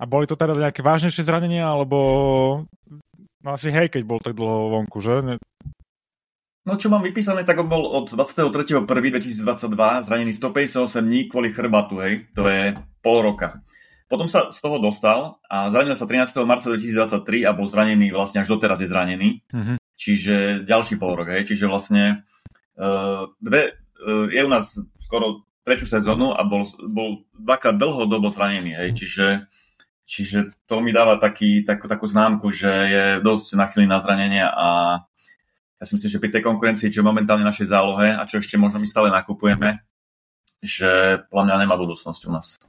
A 0.02 0.10
boli 0.10 0.26
to 0.26 0.34
teda 0.34 0.58
nejaké 0.58 0.82
vážnejšie 0.82 1.22
zranenia, 1.22 1.70
alebo 1.70 1.98
no 3.46 3.50
asi 3.54 3.70
hej, 3.70 3.94
keď 3.94 4.02
bol 4.02 4.18
tak 4.18 4.34
dlho 4.34 4.74
vonku, 4.74 4.98
že? 4.98 5.22
Ne... 5.22 5.34
No 6.66 6.74
čo 6.74 6.90
mám 6.90 7.06
vypísané, 7.06 7.46
tak 7.46 7.62
on 7.62 7.70
bol 7.70 7.86
od 7.86 8.10
23.1.2022 8.10 9.46
zranený 10.10 10.34
158 10.34 11.06
dní 11.06 11.30
kvôli 11.30 11.54
chrbatu, 11.54 12.02
hej, 12.02 12.26
to 12.34 12.50
je 12.50 12.74
pol 13.06 13.22
roka. 13.22 13.62
Potom 14.10 14.26
sa 14.26 14.50
z 14.50 14.60
toho 14.60 14.82
dostal 14.82 15.38
a 15.48 15.70
zranil 15.70 15.94
sa 15.94 16.10
13. 16.10 16.34
marca 16.50 16.68
2023 16.68 17.48
a 17.48 17.54
bol 17.54 17.70
zranený, 17.70 18.10
vlastne 18.10 18.42
až 18.42 18.52
doteraz 18.58 18.82
je 18.82 18.90
zranený. 18.90 19.46
Mm-hmm. 19.54 19.78
Čiže 19.96 20.66
ďalší 20.66 20.98
pol 20.98 21.14
rok, 21.14 21.30
hej, 21.30 21.46
čiže 21.46 21.70
vlastne 21.70 22.26
uh, 22.76 23.30
dve, 23.38 23.78
uh, 24.02 24.26
je 24.34 24.42
u 24.42 24.50
nás 24.50 24.66
skoro 24.98 25.46
tretiu 25.62 25.86
sezónu 25.86 26.34
a 26.34 26.42
bol, 26.42 26.66
bol 26.90 27.24
dvakrát 27.38 27.78
dlhodobo 27.78 28.34
zranený, 28.34 28.74
hej, 28.82 28.90
čiže 28.98 29.26
Čiže 30.12 30.52
to 30.68 30.84
mi 30.84 30.92
dáva 30.92 31.16
taký, 31.16 31.64
takú, 31.64 31.88
takú 31.88 32.04
známku, 32.04 32.52
že 32.52 32.68
je 32.68 33.04
dosť 33.24 33.56
nachylný 33.56 33.88
na 33.88 34.04
zranenia 34.04 34.52
a 34.52 34.68
ja 35.80 35.84
si 35.88 35.96
myslím, 35.96 36.12
že 36.12 36.20
pri 36.20 36.32
tej 36.36 36.44
konkurencii, 36.44 36.92
čo 36.92 37.00
momentálne 37.00 37.48
našej 37.48 37.72
zálohe 37.72 38.12
a 38.12 38.28
čo 38.28 38.44
ešte 38.44 38.60
možno 38.60 38.84
my 38.84 38.88
stále 38.92 39.08
nakupujeme, 39.08 39.80
že 40.60 41.24
podľa 41.32 41.44
mňa 41.48 41.56
nemá 41.64 41.80
budúcnosť 41.80 42.22
u 42.28 42.32
nás. 42.36 42.60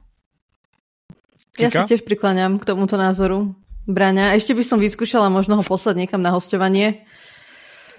Ja 1.59 1.67
sa 1.67 1.83
tiež 1.83 2.07
prikláňam 2.07 2.57
k 2.57 2.65
tomuto 2.65 2.95
názoru. 2.95 3.53
Braňa, 3.91 4.39
ešte 4.39 4.55
by 4.55 4.63
som 4.63 4.79
vyskúšala 4.79 5.27
možno 5.27 5.59
ho 5.59 5.63
poslať 5.67 5.99
niekam 5.99 6.23
na 6.23 6.31
hostovanie. 6.31 7.03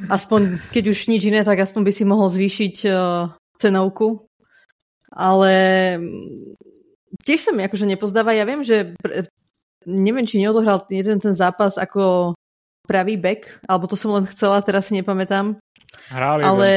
Aspoň, 0.08 0.58
keď 0.72 0.90
už 0.90 1.06
nič 1.12 1.28
iné, 1.28 1.44
tak 1.44 1.60
aspoň 1.60 1.84
by 1.84 1.92
si 1.92 2.02
mohol 2.08 2.32
zvýšiť 2.32 2.76
uh, 2.88 3.30
cenovku. 3.60 4.24
Ale 5.14 5.54
tiež 7.24 7.40
sa 7.48 7.50
mi 7.50 7.64
akože 7.64 7.88
nepozdáva. 7.88 8.36
Ja 8.36 8.44
viem, 8.44 8.60
že 8.60 8.94
pr- 9.00 9.28
neviem, 9.88 10.28
či 10.28 10.40
neodohral 10.40 10.84
jeden 10.88 11.20
ten 11.20 11.34
zápas 11.36 11.76
ako 11.76 12.32
pravý 12.84 13.16
back, 13.16 13.64
alebo 13.64 13.88
to 13.88 13.96
som 13.96 14.12
len 14.12 14.28
chcela, 14.28 14.60
teraz 14.60 14.88
si 14.88 14.96
nepamätám. 15.00 15.56
Hrali 16.12 16.42
ale 16.44 16.70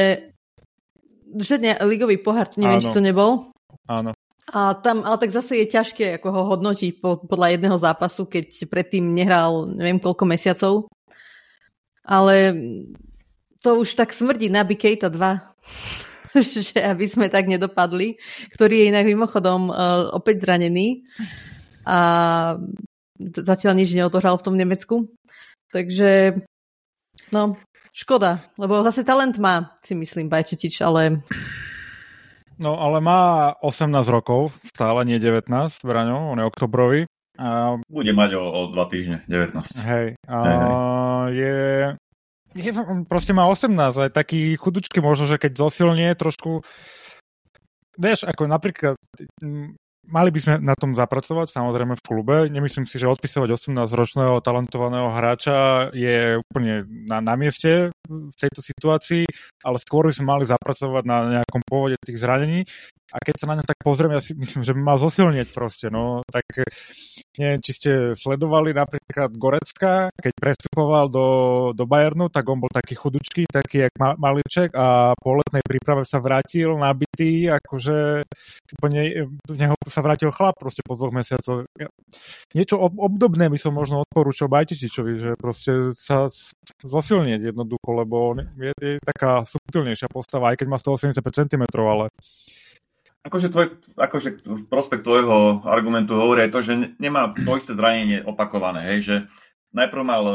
že 1.28 1.60
ne, 1.60 1.76
ligový 1.84 2.16
pohár, 2.16 2.48
neviem, 2.56 2.80
Áno. 2.80 2.84
či 2.84 2.94
to 2.94 3.04
nebol. 3.04 3.52
Áno. 3.84 4.16
A 4.48 4.72
tam, 4.80 5.04
ale 5.04 5.20
tak 5.20 5.28
zase 5.28 5.60
je 5.60 5.66
ťažké 5.68 6.16
ako 6.16 6.28
ho 6.32 6.42
hodnotiť 6.56 7.04
po, 7.04 7.20
podľa 7.20 7.52
jedného 7.52 7.76
zápasu, 7.76 8.24
keď 8.24 8.48
predtým 8.72 9.12
nehral 9.12 9.68
neviem 9.68 10.00
koľko 10.00 10.24
mesiacov. 10.24 10.74
Ale 12.00 12.56
to 13.60 13.76
už 13.76 13.92
tak 13.92 14.16
smrdí 14.16 14.48
na 14.48 14.64
Bikejta 14.64 15.12
2. 15.12 16.07
že 16.68 16.78
aby 16.80 17.06
sme 17.08 17.26
tak 17.32 17.48
nedopadli, 17.48 18.18
ktorý 18.54 18.84
je 18.84 18.88
inak 18.90 19.04
mimochodom 19.06 19.70
uh, 19.70 20.12
opäť 20.12 20.44
zranený 20.44 21.04
a 21.88 21.98
zatiaľ 23.18 23.74
nič 23.80 23.96
neodohral 23.96 24.36
v 24.38 24.44
tom 24.44 24.54
Nemecku. 24.54 25.08
Takže, 25.72 26.40
no, 27.32 27.56
škoda, 27.92 28.44
lebo 28.56 28.80
zase 28.84 29.04
talent 29.04 29.36
má, 29.40 29.76
si 29.84 29.92
myslím, 29.96 30.28
Bajčetič, 30.32 30.80
ale... 30.80 31.24
No, 32.58 32.74
ale 32.74 32.98
má 32.98 33.54
18 33.62 33.90
rokov, 34.10 34.50
stále 34.66 35.06
nie 35.06 35.22
19, 35.22 35.48
Braňo, 35.84 36.34
on 36.34 36.40
je 36.42 36.46
oktobrový. 36.48 37.00
A... 37.38 37.78
Bude 37.86 38.10
mať 38.10 38.34
o, 38.34 38.42
o 38.42 38.60
dva 38.74 38.90
týždne, 38.90 39.22
19. 39.30 39.62
Hej, 39.86 40.06
a 40.26 40.36
hej, 40.42 40.56
hej. 40.58 40.74
je 41.38 41.56
je, 42.56 42.70
proste 43.08 43.32
má 43.36 43.44
18, 43.48 43.74
aj 44.08 44.12
taký 44.14 44.56
chudučky 44.56 45.02
možno, 45.02 45.28
že 45.28 45.36
keď 45.36 45.52
zosilnie 45.58 46.08
trošku, 46.16 46.64
vieš, 47.98 48.24
ako 48.24 48.48
napríklad 48.48 48.96
mali 50.08 50.32
by 50.32 50.40
sme 50.40 50.54
na 50.64 50.74
tom 50.74 50.96
zapracovať, 50.96 51.52
samozrejme 51.52 51.94
v 51.94 52.04
klube. 52.04 52.36
Nemyslím 52.48 52.88
si, 52.88 52.96
že 52.96 53.08
odpisovať 53.08 53.48
18-ročného 53.52 54.40
talentovaného 54.40 55.12
hráča 55.12 55.92
je 55.92 56.40
úplne 56.40 56.88
na, 57.06 57.20
na 57.20 57.34
mieste 57.36 57.92
v 58.08 58.34
tejto 58.36 58.64
situácii, 58.64 59.28
ale 59.62 59.76
skôr 59.78 60.08
by 60.08 60.14
sme 60.16 60.26
mali 60.26 60.44
zapracovať 60.48 61.04
na 61.04 61.16
nejakom 61.40 61.62
pôvode 61.68 62.00
tých 62.00 62.18
zranení. 62.18 62.64
A 63.08 63.24
keď 63.24 63.34
sa 63.40 63.48
na 63.48 63.56
ňa 63.56 63.64
tak 63.64 63.80
pozriem, 63.80 64.12
ja 64.12 64.20
si 64.20 64.36
myslím, 64.36 64.60
že 64.60 64.76
by 64.76 64.80
mal 64.84 65.00
zosilnieť 65.00 65.48
proste. 65.56 65.88
No, 65.88 66.20
tak 66.28 66.44
neviem, 67.40 67.60
či 67.64 67.72
ste 67.72 67.90
sledovali 68.12 68.76
napríklad 68.76 69.32
Gorecka, 69.32 70.12
keď 70.12 70.32
prestupoval 70.36 71.08
do, 71.08 71.26
do 71.72 71.88
Bayernu, 71.88 72.28
tak 72.28 72.44
on 72.52 72.60
bol 72.60 72.68
taký 72.68 73.00
chudučký, 73.00 73.48
taký 73.48 73.88
jak 73.88 73.96
maliček 73.96 74.76
a 74.76 75.16
po 75.16 75.40
letnej 75.40 75.64
príprave 75.64 76.04
sa 76.04 76.20
vrátil 76.20 76.76
nabitý, 76.76 77.48
akože 77.48 78.28
úplne 78.76 79.32
neho 79.56 79.76
sa 79.98 80.06
vrátil 80.06 80.30
chlap 80.30 80.54
proste 80.54 80.86
po 80.86 80.94
dvoch 80.94 81.10
mesiacoch. 81.10 81.66
Niečo 82.54 82.78
obdobné 82.78 83.50
by 83.50 83.58
som 83.58 83.74
možno 83.74 84.06
odporúčal 84.06 84.46
Bajtičičovi, 84.46 85.12
že 85.18 85.30
proste 85.34 85.90
sa 85.98 86.30
zosilnieť 86.86 87.50
jednoducho, 87.50 87.90
lebo 87.90 88.38
je, 88.38 88.70
je 88.78 89.02
taká 89.02 89.42
subtilnejšia 89.42 90.06
postava, 90.06 90.54
aj 90.54 90.62
keď 90.62 90.66
má 90.70 90.78
185 90.78 91.18
cm, 91.26 91.64
ale 91.82 92.14
Akože, 93.26 93.50
tvoj, 93.50 93.66
akože 93.98 94.28
v 94.46 94.62
prospekt 94.70 95.02
tvojho 95.02 95.66
argumentu 95.66 96.14
hovorí 96.14 96.46
aj 96.46 96.52
to, 96.54 96.60
že 96.62 96.74
nemá 97.02 97.34
to 97.34 97.58
isté 97.58 97.74
zranenie 97.74 98.22
opakované, 98.22 98.94
hej, 98.94 98.98
že 99.04 99.16
najprv 99.74 100.02
mal 100.06 100.22
uh, 100.24 100.34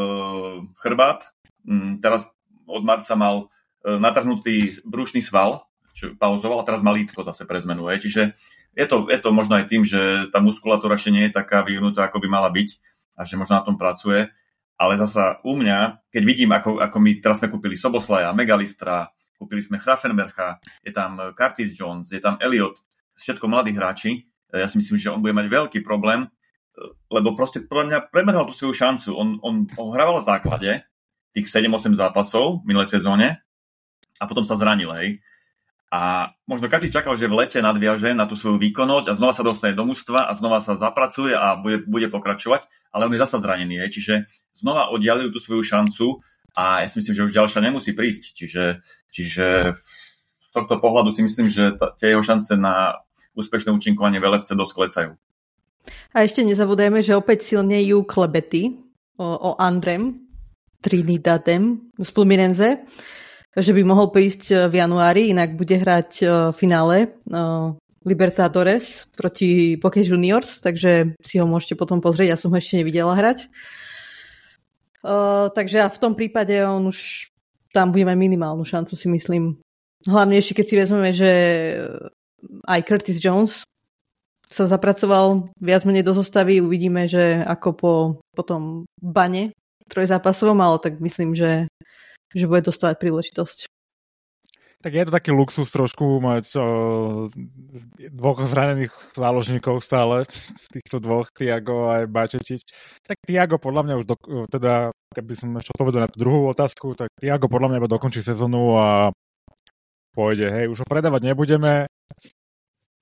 chrbát, 0.84 1.32
um, 1.64 1.98
teraz 2.04 2.28
od 2.68 2.84
marca 2.84 3.16
mal 3.16 3.48
uh, 3.48 3.98
natrhnutý 3.98 4.84
brušný 4.84 5.24
sval, 5.24 5.66
čo 5.96 6.14
pauzoval 6.20 6.62
a 6.62 6.68
teraz 6.68 6.84
má 6.84 6.92
lítko 6.92 7.24
zase 7.24 7.48
pre 7.48 7.64
zmenu, 7.64 7.88
hej, 7.88 8.04
čiže 8.04 8.22
je 8.74 8.86
to, 8.90 9.10
je 9.10 9.20
to 9.22 9.30
možno 9.30 9.62
aj 9.62 9.70
tým, 9.70 9.86
že 9.86 10.30
tá 10.34 10.42
muskulatúra 10.42 10.98
ešte 10.98 11.14
nie 11.14 11.30
je 11.30 11.38
taká 11.38 11.62
vyvinutá, 11.62 12.10
ako 12.10 12.22
by 12.22 12.28
mala 12.30 12.50
byť 12.50 12.70
a 13.18 13.22
že 13.26 13.38
možno 13.38 13.62
na 13.62 13.66
tom 13.66 13.78
pracuje, 13.78 14.30
ale 14.78 14.94
zasa 14.98 15.38
u 15.46 15.54
mňa, 15.54 16.10
keď 16.10 16.24
vidím, 16.26 16.52
ako, 16.52 16.82
ako 16.82 16.98
my 16.98 17.12
teraz 17.22 17.38
sme 17.40 17.54
kúpili 17.54 17.78
Soboslaja, 17.78 18.34
Megalistra, 18.34 19.14
kúpili 19.38 19.62
sme 19.62 19.78
Hrafenbercha, 19.78 20.58
je 20.82 20.90
tam 20.90 21.22
Curtis 21.38 21.78
Jones, 21.78 22.10
je 22.10 22.18
tam 22.18 22.42
Elliot, 22.42 22.82
všetko 23.14 23.46
mladí 23.46 23.72
hráči. 23.78 24.26
Ja 24.54 24.70
si 24.70 24.78
myslím, 24.78 24.98
že 25.02 25.10
on 25.10 25.22
bude 25.22 25.34
mať 25.34 25.50
veľký 25.50 25.80
problém, 25.82 26.30
lebo 27.10 27.34
proste 27.38 27.62
podľa 27.66 27.86
mňa 27.90 28.00
premerhal 28.10 28.46
tú 28.50 28.54
svoju 28.54 28.74
šancu. 28.74 29.10
On, 29.14 29.30
on, 29.42 29.66
on 29.78 29.88
v 29.90 30.26
základe 30.26 30.86
tých 31.34 31.50
7-8 31.50 31.98
zápasov 31.98 32.62
v 32.62 32.74
minulej 32.74 32.94
sezóne 32.94 33.42
a 34.22 34.24
potom 34.30 34.46
sa 34.46 34.58
zranil, 34.58 34.94
hej. 34.98 35.22
A 35.94 36.34
možno 36.50 36.74
každý 36.74 36.90
čakal, 36.90 37.14
že 37.14 37.30
v 37.30 37.46
lete 37.46 37.62
nadviaže 37.62 38.18
na 38.18 38.26
tú 38.26 38.34
svoju 38.34 38.58
výkonnosť 38.58 39.14
a 39.14 39.18
znova 39.18 39.30
sa 39.38 39.46
dostane 39.46 39.78
do 39.78 39.86
mústva 39.86 40.26
a 40.26 40.34
znova 40.34 40.58
sa 40.58 40.74
zapracuje 40.74 41.38
a 41.38 41.54
bude, 41.54 41.86
bude 41.86 42.10
pokračovať, 42.10 42.66
ale 42.90 43.06
on 43.06 43.14
je 43.14 43.22
zasa 43.22 43.38
zranený, 43.38 43.78
hej. 43.78 43.94
čiže 43.94 44.14
znova 44.58 44.90
oddialil 44.90 45.30
tú 45.30 45.38
svoju 45.38 45.62
šancu 45.62 46.26
a 46.58 46.82
ja 46.82 46.90
si 46.90 46.98
myslím, 46.98 47.14
že 47.14 47.26
už 47.30 47.38
ďalšia 47.38 47.62
nemusí 47.62 47.94
prísť. 47.94 48.34
Čiže, 48.34 48.64
čiže 49.14 49.46
z 49.78 50.50
tohto 50.50 50.82
pohľadu 50.82 51.14
si 51.14 51.22
myslím, 51.30 51.46
že 51.46 51.78
tie 52.02 52.18
jeho 52.18 52.26
šance 52.26 52.58
na 52.58 52.98
úspešné 53.38 53.70
účinkovanie 53.70 54.18
v 54.18 54.34
LFC 54.34 54.58
dosť 54.58 54.74
klecajú. 54.74 55.12
A 56.14 56.18
ešte 56.26 56.42
nezabudajme, 56.42 57.06
že 57.06 57.14
opäť 57.14 57.54
silnejú 57.54 58.02
klebety 58.10 58.82
o, 59.22 59.30
o 59.30 59.52
Andrem 59.62 60.26
Trinidadem 60.82 61.94
z 62.02 62.10
Pluminense 62.10 62.82
že 63.54 63.72
by 63.74 63.82
mohol 63.86 64.10
prísť 64.10 64.44
e, 64.50 64.56
v 64.66 64.82
januári, 64.82 65.30
inak 65.30 65.54
bude 65.54 65.78
hrať 65.78 66.12
v 66.22 66.26
e, 66.26 66.38
finále 66.58 66.96
e, 67.06 67.08
Libertadores 68.04 69.08
proti 69.14 69.78
Poké 69.78 70.04
Juniors, 70.04 70.60
takže 70.60 71.16
si 71.22 71.36
ho 71.40 71.46
môžete 71.48 71.78
potom 71.78 72.02
pozrieť, 72.02 72.36
ja 72.36 72.38
som 72.38 72.52
ho 72.52 72.58
ešte 72.58 72.82
nevidela 72.82 73.16
hrať. 73.16 73.48
Uh, 75.04 75.52
takže 75.52 75.84
v 75.84 76.00
tom 76.00 76.16
prípade 76.16 76.56
on 76.64 76.88
už 76.88 77.28
tam 77.76 77.92
bude 77.92 78.08
mať 78.08 78.16
minimálnu 78.16 78.64
šancu, 78.64 78.96
si 78.96 79.08
myslím. 79.12 79.60
Hlavne 80.08 80.40
ešte 80.40 80.64
keď 80.64 80.66
si 80.68 80.76
vezmeme, 80.80 81.12
že 81.12 81.32
aj 82.68 82.80
Curtis 82.88 83.20
Jones 83.20 83.68
sa 84.48 84.64
zapracoval 84.68 85.52
viac 85.60 85.84
menej 85.84 86.08
do 86.08 86.16
zostavy, 86.16 86.64
uvidíme, 86.64 87.08
že 87.08 87.44
ako 87.44 87.70
po, 87.76 87.94
po 88.32 88.44
tom 88.48 88.88
bane 89.00 89.52
trojzápasovom, 89.92 90.60
ale 90.64 90.80
tak 90.80 91.04
myslím, 91.04 91.36
že 91.36 91.68
že 92.34 92.50
bude 92.50 92.66
dostávať 92.66 92.98
príležitosť. 93.00 93.70
Tak 94.84 94.92
je 94.92 95.08
to 95.08 95.16
taký 95.16 95.32
luxus 95.32 95.72
trošku 95.72 96.20
mať 96.20 96.60
o, 96.60 96.64
dvoch 98.12 98.44
zranených 98.44 98.92
záložníkov 99.16 99.80
stále, 99.80 100.28
týchto 100.76 101.00
dvoch, 101.00 101.32
Tiago 101.32 101.88
aj 101.88 102.12
Bačečič. 102.12 102.68
Tak 103.08 103.24
Tiago 103.24 103.56
podľa 103.64 103.82
mňa 103.88 103.96
už, 104.04 104.06
do, 104.12 104.16
teda, 104.52 104.92
keby 105.16 105.40
som 105.40 105.56
ešte 105.56 105.72
odpovedal 105.80 106.04
na 106.04 106.12
tú 106.12 106.20
druhú 106.20 106.52
otázku, 106.52 107.00
tak 107.00 107.08
Tiago 107.16 107.48
podľa 107.48 107.72
mňa 107.72 107.80
iba 107.80 107.88
dokončí 107.88 108.20
sezónu 108.20 108.76
a 108.76 108.88
pôjde. 110.12 110.52
Hej, 110.52 110.76
už 110.76 110.84
ho 110.84 110.88
predávať 110.88 111.32
nebudeme. 111.32 111.88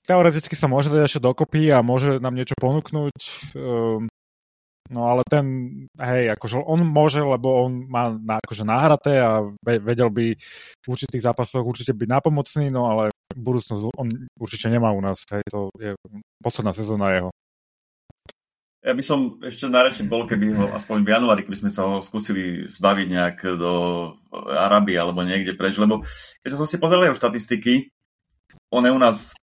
Teoreticky 0.05 0.53
sa 0.53 0.69
môže 0.69 0.93
dať 0.93 1.09
ešte 1.09 1.25
dokopy 1.25 1.73
a 1.73 1.81
môže 1.81 2.21
nám 2.21 2.37
niečo 2.37 2.53
ponúknuť. 2.61 3.17
Um, 3.57 4.10
No 4.91 5.07
ale 5.07 5.23
ten, 5.23 5.45
hej, 5.95 6.35
akože 6.35 6.67
on 6.67 6.83
môže, 6.83 7.23
lebo 7.23 7.63
on 7.63 7.87
má 7.87 8.11
na, 8.11 8.43
akože 8.43 8.67
náhraté 8.67 9.23
a 9.23 9.47
vedel 9.63 10.11
by 10.11 10.35
v 10.83 10.85
určitých 10.91 11.23
zápasoch 11.31 11.63
určite 11.63 11.95
byť 11.95 12.07
nápomocný, 12.11 12.67
no 12.67 12.91
ale 12.91 13.15
budúcnosť 13.31 13.87
on 13.95 14.11
určite 14.35 14.67
nemá 14.67 14.91
u 14.91 14.99
nás, 14.99 15.23
hej, 15.31 15.47
to 15.47 15.71
je 15.79 15.95
posledná 16.43 16.75
sezóna 16.75 17.15
jeho. 17.15 17.31
Ja 18.81 18.97
by 18.97 19.03
som 19.05 19.37
ešte 19.45 19.69
najradšej 19.69 20.09
bol, 20.09 20.25
keby 20.25 20.57
ho 20.57 20.65
aspoň 20.73 21.05
v 21.05 21.13
januári, 21.13 21.45
keby 21.45 21.63
sme 21.63 21.71
sa 21.71 21.85
ho 21.87 22.01
skúsili 22.01 22.65
zbaviť 22.65 23.07
nejak 23.13 23.37
do 23.55 23.73
Arábie 24.33 24.97
alebo 24.97 25.21
niekde 25.23 25.53
preč, 25.53 25.77
lebo 25.77 26.01
keď 26.41 26.57
som 26.57 26.67
si 26.67 26.81
pozrel 26.81 27.05
jeho 27.07 27.15
štatistiky, 27.15 27.93
on 28.73 28.83
je 28.83 28.91
u 28.91 28.99
nás 28.99 29.37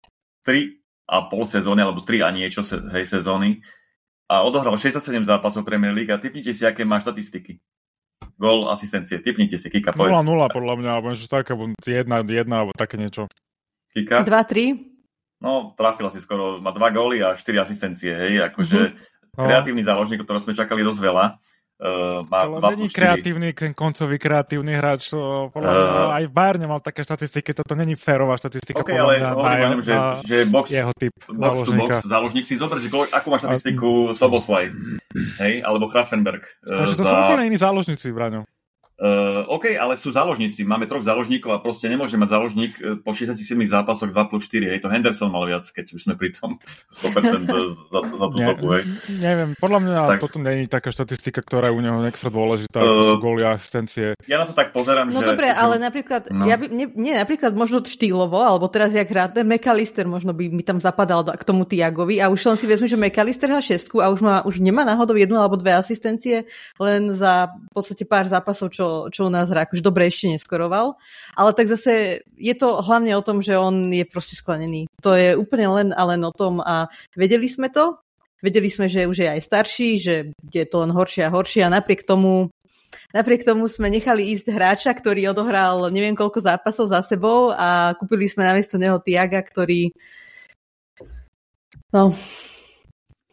3 0.48 0.80
a 1.06 1.28
pol 1.30 1.44
sezóny, 1.46 1.84
alebo 1.84 2.02
3 2.02 2.24
a 2.24 2.32
niečo 2.32 2.64
hej, 2.66 3.06
sezóny, 3.06 3.60
a 4.26 4.42
odohral 4.42 4.74
67 4.78 5.26
zápasov 5.26 5.62
Premier 5.66 5.94
League 5.94 6.10
a 6.10 6.18
typnite 6.18 6.52
si, 6.54 6.64
aké 6.66 6.82
má 6.82 6.98
štatistiky. 6.98 7.62
Gól, 8.36 8.68
asistencie, 8.68 9.22
typnite 9.22 9.56
si, 9.56 9.68
Kika, 9.72 9.96
0-0 9.96 10.26
podľa 10.52 10.76
mňa, 10.82 10.90
alebo 10.92 11.08
niečo 11.14 11.30
také, 11.30 11.56
1-1, 11.56 12.10
alebo 12.52 12.72
také 12.76 13.00
niečo. 13.00 13.32
Kika? 13.96 14.28
2-3? 14.28 14.96
No, 15.40 15.76
trafila 15.78 16.10
si 16.12 16.20
skoro, 16.20 16.60
má 16.60 16.74
2 16.74 16.96
góly 16.96 17.18
a 17.22 17.38
4 17.38 17.64
asistencie, 17.64 18.12
hej, 18.12 18.44
akože 18.52 18.80
mm-hmm. 18.92 19.40
kreatívny 19.40 19.84
záložník, 19.86 20.24
ktorého 20.24 20.44
sme 20.44 20.58
čakali 20.58 20.82
dosť 20.84 21.02
veľa. 21.06 21.26
Uh, 21.76 22.24
má 22.32 22.48
to 22.48 22.72
není 22.72 22.88
kreatívny, 22.88 23.52
ten 23.52 23.76
koncový 23.76 24.16
kreatívny 24.16 24.80
hráč. 24.80 25.12
To, 25.12 25.52
podľa 25.52 25.72
uh, 25.72 25.76
mňa, 25.76 26.04
aj 26.16 26.24
v 26.24 26.32
Bayerne 26.32 26.66
mal 26.72 26.80
také 26.80 27.04
štatistiky, 27.04 27.52
toto 27.52 27.76
není 27.76 28.00
férová 28.00 28.40
štatistika. 28.40 28.80
Okay, 28.80 28.96
ale 28.96 29.20
hovorím, 29.20 29.60
na, 29.60 29.84
že, 29.84 29.96
na 29.96 30.04
že 30.24 30.38
box, 30.48 30.66
jeho 30.72 30.96
typ 30.96 31.12
box 31.28 31.68
to 31.68 31.76
box 31.76 31.94
záložník 32.08 32.48
si 32.48 32.56
zober, 32.56 32.80
že 32.80 32.88
akú 33.12 33.28
má 33.28 33.44
štatistiku 33.44 34.16
Soboslaj, 34.16 34.72
hej, 35.44 35.68
alebo 35.68 35.92
Grafenberg. 35.92 36.48
Uh, 36.64 36.88
to 36.96 37.04
za... 37.04 37.12
sú 37.12 37.16
úplne 37.28 37.52
iní 37.52 37.60
záložníci, 37.60 38.08
Braňo. 38.16 38.48
Uh, 38.96 39.44
OK, 39.52 39.76
ale 39.76 40.00
sú 40.00 40.08
záložníci. 40.16 40.64
Máme 40.64 40.88
troch 40.88 41.04
záložníkov 41.04 41.52
a 41.52 41.60
proste 41.60 41.92
nemôže 41.92 42.16
mať 42.16 42.30
záložník 42.32 42.74
e, 42.80 42.82
po 42.96 43.12
67 43.12 43.44
zápasoch 43.68 44.08
2 44.08 44.32
plus 44.32 44.48
4. 44.48 44.72
Hej, 44.72 44.80
to 44.80 44.88
Henderson 44.88 45.28
mal 45.28 45.44
viac, 45.44 45.68
keď 45.68 46.00
už 46.00 46.08
sme 46.08 46.16
pri 46.16 46.32
tom 46.32 46.64
100% 47.04 47.44
za, 47.92 48.00
za 48.00 48.28
tú 48.32 48.38
dobu. 48.40 48.66
Hej. 48.72 48.84
Neviem, 49.12 49.52
podľa 49.60 49.80
mňa 49.84 50.00
tak. 50.16 50.20
toto 50.24 50.40
není 50.40 50.72
taká 50.72 50.96
štatistika, 50.96 51.44
ktorá 51.44 51.68
je 51.68 51.76
u 51.76 51.82
neho 51.84 52.00
extra 52.08 52.32
dôležitá, 52.32 52.80
uh, 52.80 53.20
góly 53.20 53.44
a 53.44 53.60
asistencie. 53.60 54.16
Ja 54.32 54.40
na 54.40 54.48
to 54.48 54.56
tak 54.56 54.72
pozerám, 54.72 55.12
no 55.12 55.20
že... 55.20 55.28
No 55.28 55.36
dobre, 55.36 55.52
že... 55.52 55.60
ale 55.60 55.76
napríklad, 55.76 56.22
no. 56.32 56.48
ja 56.48 56.56
by, 56.56 56.66
nie, 56.72 56.88
nie, 56.96 57.20
napríklad 57.20 57.52
možno 57.52 57.84
štýlovo, 57.84 58.40
alebo 58.40 58.72
teraz 58.72 58.96
jak 58.96 59.12
rád, 59.12 59.44
McAllister 59.44 60.08
možno 60.08 60.32
by 60.32 60.48
mi 60.48 60.64
tam 60.64 60.80
zapadal 60.80 61.28
k 61.36 61.44
tomu 61.44 61.68
Tiagovi 61.68 62.24
a 62.24 62.32
už 62.32 62.48
len 62.48 62.56
si 62.56 62.64
vezmi, 62.64 62.88
že 62.88 62.96
McAllister 62.96 63.52
má 63.52 63.60
šestku 63.60 64.00
a 64.00 64.08
už, 64.08 64.24
má, 64.24 64.36
už 64.48 64.64
nemá 64.64 64.88
náhodou 64.88 65.20
jednu 65.20 65.36
alebo 65.36 65.60
dve 65.60 65.76
asistencie 65.76 66.48
len 66.80 67.12
za 67.12 67.52
v 67.52 67.72
podstate 67.76 68.08
pár 68.08 68.32
zápasov, 68.32 68.72
čo, 68.72 68.85
čo 69.12 69.28
u 69.28 69.32
nás 69.32 69.50
hrá 69.50 69.66
akože 69.66 69.84
dobre 69.84 70.08
ešte 70.08 70.32
neskoroval. 70.32 70.98
Ale 71.36 71.52
tak 71.54 71.68
zase 71.68 72.24
je 72.38 72.56
to 72.56 72.80
hlavne 72.82 73.12
o 73.16 73.26
tom, 73.26 73.40
že 73.42 73.58
on 73.58 73.92
je 73.92 74.06
proste 74.08 74.38
sklenený. 74.38 74.88
To 75.04 75.14
je 75.14 75.36
úplne 75.36 75.68
len 75.72 75.88
a 75.94 76.02
len 76.08 76.22
o 76.24 76.32
tom 76.32 76.64
a 76.64 76.88
vedeli 77.14 77.50
sme 77.52 77.70
to, 77.70 78.00
vedeli 78.40 78.70
sme, 78.70 78.86
že 78.86 79.10
už 79.10 79.26
je 79.26 79.30
aj 79.30 79.42
starší, 79.42 79.90
že 79.98 80.14
je 80.54 80.66
to 80.66 80.86
len 80.86 80.92
horšie 80.94 81.26
a 81.26 81.34
horšie 81.34 81.62
a 81.66 81.74
napriek 81.74 82.06
tomu 82.06 82.50
Napriek 83.12 83.44
tomu 83.44 83.68
sme 83.68 83.92
nechali 83.92 84.32
ísť 84.36 84.56
hráča, 84.56 84.92
ktorý 84.96 85.32
odohral 85.32 85.92
neviem 85.92 86.16
koľko 86.16 86.40
zápasov 86.40 86.92
za 86.92 87.04
sebou 87.04 87.52
a 87.52 87.92
kúpili 88.00 88.28
sme 88.28 88.48
namiesto 88.48 88.80
neho 88.80 89.00
Tiaga, 89.04 89.44
ktorý 89.44 89.92
no, 91.92 92.16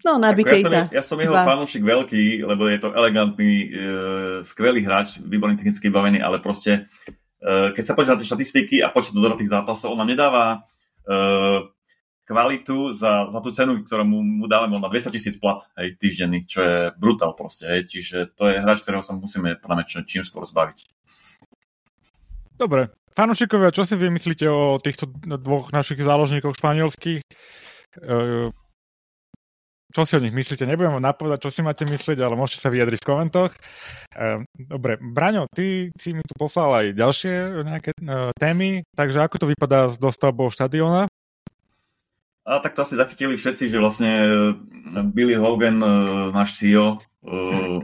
No, 0.02 0.18
na 0.18 0.34
ja 0.34 0.58
som, 0.58 0.72
ja 0.90 1.02
som 1.02 1.18
jeho 1.18 1.34
fanúšik 1.34 1.86
veľký, 1.86 2.42
lebo 2.42 2.66
je 2.66 2.78
to 2.82 2.90
elegantný, 2.90 3.52
e, 3.54 3.68
skvelý 4.42 4.82
hráč, 4.82 5.22
výborný 5.22 5.54
technicky 5.54 5.94
bavený, 5.94 6.18
ale 6.18 6.42
proste, 6.42 6.90
e, 7.38 7.70
keď 7.70 7.84
sa 7.86 7.94
pozrieš 7.94 8.10
na 8.10 8.18
tie 8.18 8.30
štatistiky 8.34 8.76
a 8.82 8.90
počet 8.90 9.14
dodatých 9.14 9.54
zápasov, 9.54 9.94
on 9.94 10.02
nám 10.02 10.10
nedáva 10.10 10.44
e, 10.50 10.58
kvalitu 12.26 12.90
za, 12.90 13.30
za 13.30 13.38
tú 13.38 13.54
cenu, 13.54 13.86
ktorú 13.86 14.02
mu, 14.02 14.18
mu 14.22 14.46
dávame, 14.50 14.74
on 14.74 14.82
má 14.82 14.90
200 14.90 15.14
tisíc 15.14 15.38
plat 15.38 15.62
hej, 15.78 15.94
týždenný, 16.02 16.50
čo 16.50 16.60
je 16.62 16.78
brutál 16.98 17.38
proste, 17.38 17.70
hej, 17.70 17.86
čiže 17.86 18.34
to 18.34 18.50
je 18.50 18.58
hráč, 18.58 18.82
ktorého 18.82 19.06
sa 19.06 19.14
musíme 19.14 19.54
podľa 19.62 19.86
čím 19.86 20.26
skôr 20.26 20.42
zbaviť. 20.50 20.78
Dobre, 22.58 22.90
fanúšikovia, 23.14 23.74
čo 23.74 23.86
si 23.86 23.94
vy 23.94 24.10
myslíte 24.14 24.46
o 24.50 24.78
týchto 24.82 25.10
dvoch 25.38 25.70
našich 25.70 25.98
záložníkoch 25.98 26.58
španielských? 26.58 27.22
E, 27.22 27.32
čo 29.92 30.08
si 30.08 30.16
o 30.16 30.24
nich 30.24 30.32
myslíte. 30.32 30.64
Nebudem 30.64 30.96
vám 30.96 31.04
napovedať, 31.04 31.44
čo 31.44 31.50
si 31.52 31.60
máte 31.60 31.84
myslieť, 31.84 32.18
ale 32.24 32.34
môžete 32.34 32.64
sa 32.64 32.72
vyjadriť 32.72 33.00
v 33.04 33.08
komentoch. 33.08 33.52
Ehm, 34.16 34.48
dobre, 34.56 34.96
Braňo, 35.00 35.48
ty 35.52 35.92
si 35.96 36.16
mi 36.16 36.24
tu 36.24 36.34
poslal 36.36 36.70
aj 36.72 36.86
ďalšie 36.96 37.34
nejaké 37.64 37.90
e, 37.96 38.00
témy, 38.36 38.84
takže 38.96 39.24
ako 39.24 39.36
to 39.44 39.46
vypadá 39.52 39.92
s 39.92 39.96
dostavbou 40.00 40.48
štadióna? 40.48 41.08
A 42.42 42.58
tak 42.58 42.74
to 42.74 42.82
asi 42.82 42.98
zachytili 42.98 43.38
všetci, 43.38 43.70
že 43.70 43.78
vlastne 43.78 44.12
e, 44.12 44.28
Billy 45.12 45.36
Hogan, 45.36 45.78
e, 45.78 45.88
náš 46.32 46.58
CEO 46.58 47.04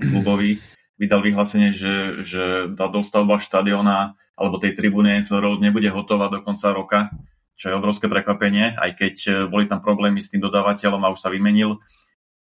klubový, 0.03 0.59
vydal 0.99 1.23
vyhlásenie, 1.23 1.71
že, 1.71 2.27
že 2.27 2.75
tá 2.75 2.91
dostavba 2.91 3.39
štadióna 3.39 4.19
alebo 4.35 4.59
tej 4.59 4.75
tribúny 4.75 5.15
Anfield 5.15 5.47
Road 5.47 5.63
nebude 5.63 5.87
hotová 5.95 6.27
do 6.27 6.43
konca 6.43 6.75
roka, 6.75 7.15
čo 7.55 7.71
je 7.71 7.79
obrovské 7.79 8.11
prekvapenie, 8.11 8.75
aj 8.75 8.99
keď 8.99 9.15
boli 9.47 9.71
tam 9.71 9.79
problémy 9.79 10.19
s 10.19 10.27
tým 10.27 10.43
dodávateľom 10.43 11.07
a 11.07 11.15
už 11.15 11.23
sa 11.23 11.31
vymenil 11.31 11.79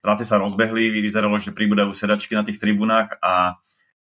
práce 0.03 0.27
sa 0.27 0.37
rozbehli, 0.43 0.91
vyzeralo, 0.99 1.39
že 1.39 1.55
pribúdajú 1.55 1.95
sedačky 1.95 2.35
na 2.35 2.43
tých 2.43 2.59
tribunách 2.59 3.17
a 3.23 3.63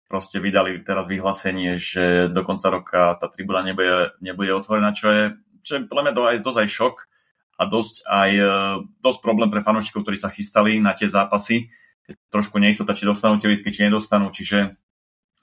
proste 0.07 0.39
vydali 0.39 0.79
teraz 0.85 1.09
vyhlásenie, 1.09 1.75
že 1.75 2.31
do 2.31 2.45
konca 2.45 2.71
roka 2.71 3.01
tá 3.19 3.27
tribuna 3.27 3.65
nebude, 3.65 4.15
nebude 4.23 4.55
otvorená, 4.55 4.95
čo 4.95 5.11
je, 5.11 5.23
čo 5.65 5.71
je 5.75 5.79
podľa 5.89 6.03
mňa 6.07 6.13
do, 6.15 6.23
aj, 6.23 6.37
dosť 6.45 6.59
aj 6.63 6.69
šok 6.71 6.95
a 7.57 7.63
dosť 7.67 7.95
aj 8.05 8.31
e, 8.31 8.51
dosť 9.03 9.19
problém 9.19 9.49
pre 9.51 9.65
fanúšikov, 9.65 10.05
ktorí 10.05 10.15
sa 10.15 10.31
chystali 10.31 10.79
na 10.79 10.95
tie 10.95 11.11
zápasy. 11.11 11.73
Je 12.07 12.15
trošku 12.31 12.55
neistota, 12.61 12.95
či 12.95 13.03
dostanú 13.03 13.35
tie 13.41 13.51
lístky, 13.51 13.75
či 13.75 13.91
nedostanú, 13.91 14.31
čiže 14.31 14.79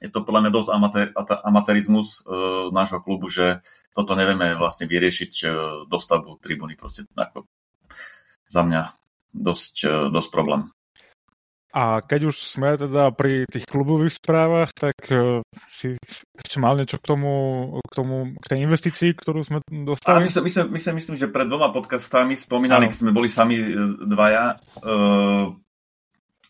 je 0.00 0.08
to 0.08 0.24
podľa 0.24 0.48
mňa 0.48 0.52
dosť 0.54 0.68
amatér, 0.72 1.06
amatérizmus 1.44 2.24
uh, 2.24 2.72
nášho 2.72 3.04
klubu, 3.04 3.28
že 3.28 3.60
toto 3.92 4.16
nevieme 4.16 4.56
vlastne 4.56 4.88
vyriešiť 4.88 5.32
uh, 5.44 5.50
dostavbu 5.86 6.40
tribúny. 6.40 6.74
Proste 6.76 7.04
ako 7.12 7.44
za 8.48 8.64
mňa 8.64 8.82
dosť, 9.34 9.74
uh, 9.84 10.08
dosť 10.14 10.30
problém. 10.30 10.70
A 11.74 11.98
keď 12.06 12.30
už 12.30 12.54
sme 12.54 12.78
teda 12.78 13.10
pri 13.10 13.50
tých 13.50 13.66
klubových 13.66 14.22
správach, 14.22 14.70
tak 14.70 14.94
uh, 15.10 15.42
si 15.66 15.98
ešte 16.38 16.62
mal 16.62 16.78
niečo 16.78 17.02
k 17.02 17.06
tomu, 17.10 17.32
k 17.82 17.92
tomu, 17.98 18.16
k 18.38 18.46
tej 18.46 18.58
investícii, 18.62 19.10
ktorú 19.18 19.42
sme 19.42 19.58
dostali? 19.82 20.14
A 20.14 20.22
my, 20.22 20.30
sme, 20.30 20.46
my, 20.46 20.50
sme, 20.54 20.62
my 20.70 20.78
sme, 20.78 20.92
myslím, 21.02 21.16
že 21.18 21.34
pred 21.34 21.50
dvoma 21.50 21.74
podcastami 21.74 22.38
spomínali, 22.38 22.86
keď 22.86 22.98
sme 23.02 23.10
boli 23.10 23.26
sami 23.26 23.58
dvaja, 24.06 24.62
uh, 24.86 25.50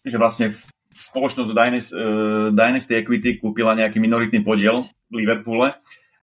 že 0.05 0.17
vlastne 0.21 0.53
spoločnosť 0.93 1.51
Dynasty, 1.57 1.93
uh, 1.97 2.53
Dynasty 2.53 2.93
Equity 3.01 3.41
kúpila 3.41 3.73
nejaký 3.73 4.05
minoritný 4.05 4.45
podiel 4.45 4.85
v 5.09 5.25
Liverpoole 5.25 5.73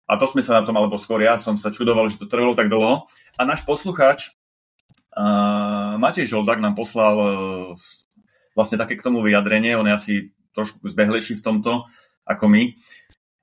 a 0.06 0.12
to 0.16 0.26
sme 0.30 0.40
sa 0.40 0.62
na 0.62 0.62
tom, 0.62 0.78
alebo 0.78 0.94
skôr 0.96 1.18
ja 1.26 1.34
som 1.34 1.58
sa 1.58 1.74
čudoval, 1.74 2.06
že 2.06 2.22
to 2.22 2.30
trvalo 2.30 2.54
tak 2.54 2.70
dlho. 2.70 3.10
A 3.36 3.42
náš 3.42 3.66
poslucháč 3.66 4.38
uh, 5.16 5.96
Matej 5.96 6.28
Žoldák 6.28 6.60
nám 6.60 6.76
poslal 6.76 7.14
uh, 7.16 7.28
vlastne 8.52 8.76
také 8.76 8.96
k 8.96 9.04
tomu 9.04 9.24
vyjadrenie, 9.24 9.76
on 9.76 9.88
je 9.88 9.94
asi 9.96 10.14
trošku 10.56 10.84
zbehlejší 10.88 11.40
v 11.40 11.44
tomto 11.44 11.84
ako 12.24 12.44
my. 12.48 12.72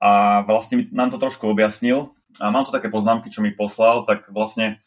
A 0.02 0.42
vlastne 0.44 0.90
nám 0.90 1.14
to 1.14 1.18
trošku 1.22 1.48
objasnil. 1.48 2.12
A 2.42 2.50
mám 2.50 2.66
tu 2.66 2.74
také 2.74 2.90
poznámky, 2.90 3.30
čo 3.30 3.40
mi 3.40 3.54
poslal, 3.54 4.02
tak 4.04 4.26
vlastne 4.28 4.82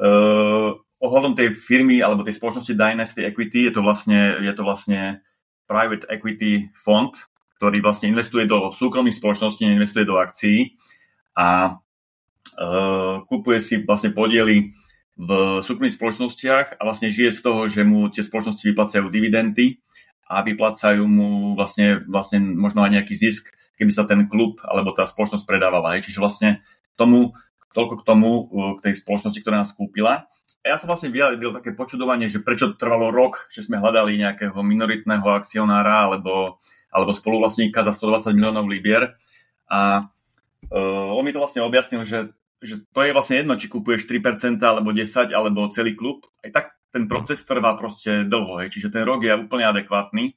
uh, 0.00 0.72
ohľadom 1.00 1.36
tej 1.36 1.52
firmy 1.52 2.00
alebo 2.00 2.24
tej 2.24 2.40
spoločnosti 2.40 2.72
Dynasty 2.72 3.20
Equity 3.24 3.68
je 3.68 3.72
to 3.76 3.84
vlastne, 3.84 4.40
je 4.40 4.52
to 4.56 4.64
vlastne 4.64 5.20
private 5.68 6.08
equity 6.10 6.72
fond, 6.74 7.12
ktorý 7.60 7.78
vlastne 7.84 8.10
investuje 8.10 8.48
do 8.48 8.72
súkromných 8.72 9.14
spoločností, 9.14 9.68
investuje 9.68 10.08
do 10.08 10.18
akcií. 10.18 10.74
A 11.36 11.78
uh, 12.58 13.22
kúpuje 13.28 13.60
si 13.60 13.74
vlastne 13.84 14.10
podiely 14.10 14.72
v 15.20 15.60
súkromných 15.60 15.96
spoločnostiach 16.00 16.80
a 16.80 16.82
vlastne 16.88 17.12
žije 17.12 17.36
z 17.36 17.40
toho, 17.44 17.68
že 17.68 17.84
mu 17.84 18.08
tie 18.08 18.24
spoločnosti 18.24 18.64
vyplácajú 18.64 19.12
dividendy 19.12 19.84
a 20.24 20.40
vyplácajú 20.40 21.04
mu 21.04 21.52
vlastne, 21.52 22.00
vlastne 22.08 22.40
možno 22.40 22.80
aj 22.88 22.96
nejaký 22.96 23.12
zisk, 23.20 23.52
keby 23.76 23.92
sa 23.92 24.08
ten 24.08 24.24
klub 24.32 24.64
alebo 24.64 24.96
tá 24.96 25.04
spoločnosť 25.04 25.44
predávala. 25.44 25.96
Hej. 25.96 26.08
Čiže 26.08 26.24
vlastne 26.24 26.50
tomu, 26.96 27.36
toľko 27.76 28.00
k 28.00 28.06
tomu, 28.08 28.30
k 28.80 28.88
tej 28.88 28.94
spoločnosti, 28.96 29.40
ktorá 29.44 29.60
nás 29.60 29.76
kúpila 29.76 30.30
ja 30.60 30.76
som 30.76 30.92
vlastne 30.92 31.08
vyjadril 31.08 31.56
také 31.56 31.72
počudovanie, 31.72 32.28
že 32.28 32.44
prečo 32.44 32.76
trvalo 32.76 33.08
rok, 33.08 33.48
že 33.48 33.64
sme 33.64 33.80
hľadali 33.80 34.20
nejakého 34.20 34.56
minoritného 34.60 35.24
akcionára 35.32 36.10
alebo, 36.10 36.60
alebo 36.92 37.16
spoluvlastníka 37.16 37.80
za 37.80 37.96
120 37.96 38.36
miliónov 38.36 38.68
libier. 38.68 39.16
A 39.72 40.10
uh, 40.68 41.16
on 41.16 41.24
mi 41.24 41.32
to 41.32 41.40
vlastne 41.40 41.64
objasnil, 41.64 42.04
že, 42.04 42.36
že 42.60 42.84
to 42.92 43.00
je 43.02 43.16
vlastne 43.16 43.40
jedno, 43.40 43.56
či 43.56 43.72
kúpuješ 43.72 44.04
3% 44.04 44.60
alebo 44.60 44.92
10 44.92 45.32
alebo 45.32 45.72
celý 45.72 45.96
klub. 45.96 46.28
Aj 46.44 46.52
tak 46.52 46.76
ten 46.92 47.08
proces 47.08 47.40
trvá 47.42 47.74
proste 47.76 48.28
dlho. 48.28 48.60
Hej. 48.60 48.76
Čiže 48.76 48.92
ten 48.92 49.04
rok 49.08 49.24
je 49.24 49.32
úplne 49.32 49.64
adekvátny, 49.68 50.36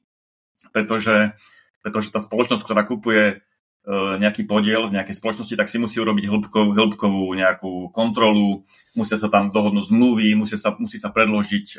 pretože, 0.72 1.36
pretože 1.84 2.08
tá 2.08 2.20
spoločnosť, 2.22 2.62
ktorá 2.64 2.82
kupuje 2.88 3.44
E, 3.84 4.16
nejaký 4.16 4.48
podiel 4.48 4.88
v 4.88 4.96
nejakej 4.96 5.20
spoločnosti, 5.20 5.60
tak 5.60 5.68
si 5.68 5.76
musí 5.76 6.00
urobiť 6.00 6.24
hĺbkovú, 6.24 6.72
hĺbkovú 6.72 7.28
nejakú 7.36 7.92
kontrolu, 7.92 8.64
musia 8.96 9.20
sa 9.20 9.28
tam 9.28 9.52
dohodnúť 9.52 9.92
zmluvy, 9.92 10.32
musia 10.40 10.56
sa, 10.56 10.72
musí 10.80 10.96
sa 10.96 11.12
predložiť 11.12 11.66
e, 11.68 11.78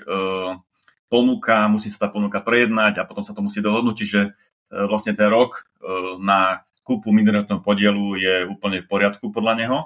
ponuka, 1.09 1.65
musí 1.65 1.89
sa 1.89 2.05
tá 2.05 2.07
ponuka 2.13 2.45
prejednať 2.45 3.01
a 3.01 3.07
potom 3.09 3.25
sa 3.25 3.33
to 3.33 3.41
musí 3.41 3.57
dohodnúť, 3.57 3.95
čiže 3.97 4.21
e, 4.21 4.31
vlastne 4.85 5.17
ten 5.17 5.33
rok 5.33 5.65
e, 5.81 6.21
na 6.21 6.61
kúpu 6.85 7.09
minoritného 7.09 7.65
podielu 7.65 8.21
je 8.21 8.35
úplne 8.53 8.85
v 8.85 8.89
poriadku 8.89 9.33
podľa 9.33 9.53
neho. 9.65 9.77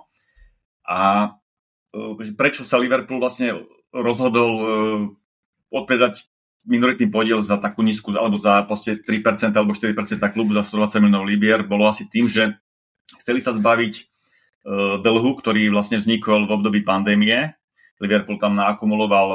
A 0.89 1.37
e, 1.93 2.33
prečo 2.33 2.65
sa 2.65 2.81
Liverpool 2.81 3.21
vlastne 3.21 3.61
rozhodol 3.93 4.51
e, 4.57 4.65
odpredať 5.69 6.25
minoritný 6.65 7.07
podiel 7.09 7.39
za 7.45 7.61
takú 7.61 7.85
nízku, 7.85 8.13
alebo 8.17 8.41
za 8.41 8.65
3% 8.65 9.05
alebo 9.53 9.77
4% 9.77 9.93
klubu 10.33 10.51
za 10.57 10.65
120 10.65 11.01
miliónov 11.01 11.25
libier 11.25 11.61
bolo 11.63 11.87
asi 11.87 12.09
tým, 12.09 12.27
že 12.27 12.57
chceli 13.21 13.41
sa 13.41 13.55
zbaviť 13.55 13.93
uh, 13.95 15.01
dlhu, 15.01 15.31
ktorý 15.39 15.71
vlastne 15.71 15.97
vznikol 15.97 16.45
v 16.45 16.53
období 16.53 16.85
pandémie. 16.85 17.57
Liverpool 17.97 18.37
tam 18.37 18.59
naakumuloval 18.59 19.27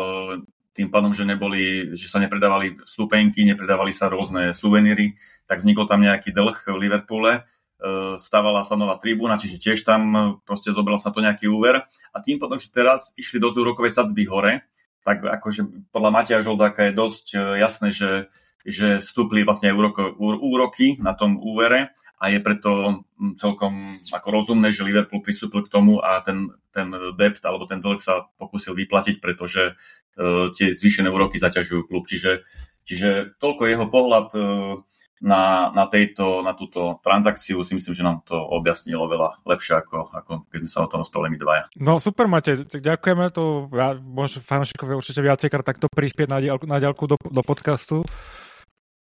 tým 0.74 0.90
pádom, 0.90 1.14
že, 1.14 1.22
neboli, 1.22 1.94
že 1.94 2.10
sa 2.10 2.18
nepredávali 2.18 2.82
stupenky, 2.82 3.46
nepredávali 3.46 3.94
sa 3.94 4.10
rôzne 4.10 4.50
suveníry, 4.50 5.14
tak 5.46 5.62
vznikol 5.62 5.86
tam 5.86 6.02
nejaký 6.02 6.34
dlh 6.34 6.56
v 6.66 6.80
Liverpoole, 6.82 7.46
uh, 7.84 8.16
stávala 8.16 8.64
sa 8.64 8.80
nová 8.80 8.96
tribúna, 8.96 9.36
čiže 9.36 9.60
tiež 9.60 9.84
tam 9.84 10.40
proste 10.48 10.72
zobral 10.72 10.96
sa 10.96 11.12
to 11.12 11.20
nejaký 11.20 11.52
úver 11.52 11.84
a 11.84 12.16
tým 12.24 12.40
potom, 12.40 12.56
že 12.56 12.72
teraz 12.72 13.12
išli 13.20 13.36
dosť 13.36 13.56
úrokovej 13.60 13.92
sadzby 13.92 14.24
hore, 14.24 14.64
tak 15.04 15.20
akože 15.20 15.92
podľa 15.92 16.10
Matia 16.10 16.40
Žoldáka 16.40 16.88
je 16.88 16.96
dosť 16.96 17.26
e, 17.36 17.38
jasné, 17.60 17.92
že, 17.92 18.32
že 18.64 19.04
vstúpli 19.04 19.44
vlastne 19.44 19.76
úroko, 19.76 20.16
úroky 20.16 20.96
na 20.96 21.12
tom 21.12 21.36
úvere 21.36 21.92
a 22.16 22.32
je 22.32 22.40
preto 22.40 23.04
celkom 23.36 24.00
ako 24.00 24.28
rozumné, 24.32 24.72
že 24.72 24.86
Liverpool 24.86 25.20
pristúpil 25.20 25.68
k 25.68 25.72
tomu 25.72 26.00
a 26.00 26.24
ten, 26.24 26.48
ten 26.72 26.88
debt 27.20 27.44
alebo 27.44 27.68
ten 27.68 27.84
dlh 27.84 28.00
sa 28.00 28.32
pokúsil 28.40 28.72
vyplatiť, 28.72 29.20
pretože 29.20 29.76
uh, 29.76 30.48
tie 30.56 30.72
zvýšené 30.72 31.12
úroky 31.12 31.36
zaťažujú 31.36 31.84
klub. 31.84 32.08
Čiže, 32.08 32.46
čiže 32.88 33.36
toľko 33.36 33.62
jeho 33.68 33.86
pohľad 33.92 34.28
uh, 34.40 34.80
na, 35.24 35.72
na, 35.72 35.88
tejto, 35.88 36.44
na 36.44 36.52
túto 36.52 37.00
transakciu 37.00 37.64
si 37.64 37.72
myslím, 37.72 37.94
že 37.96 38.04
nám 38.04 38.20
to 38.28 38.36
objasnilo 38.36 39.08
veľa 39.08 39.40
lepšie, 39.48 39.80
ako, 39.80 40.12
ako 40.12 40.32
keď 40.52 40.58
sme 40.60 40.70
sa 40.70 40.84
o 40.84 40.90
tom 40.92 41.00
rozprávali 41.00 41.32
my 41.32 41.38
dvaja. 41.40 41.64
No 41.80 41.96
super, 41.96 42.28
Matej, 42.28 42.68
tak 42.68 42.84
ďakujeme, 42.84 43.32
to 43.32 43.72
ja, 43.72 43.96
môžu 43.96 44.44
fanúšikovia 44.44 45.00
určite 45.00 45.24
viacejkrát 45.24 45.64
takto 45.64 45.88
prispieť 45.88 46.28
na, 46.28 46.44
diaľku, 46.44 46.68
na 46.68 46.76
diaľku 46.76 47.08
do, 47.08 47.16
do 47.16 47.40
podcastu. 47.40 48.04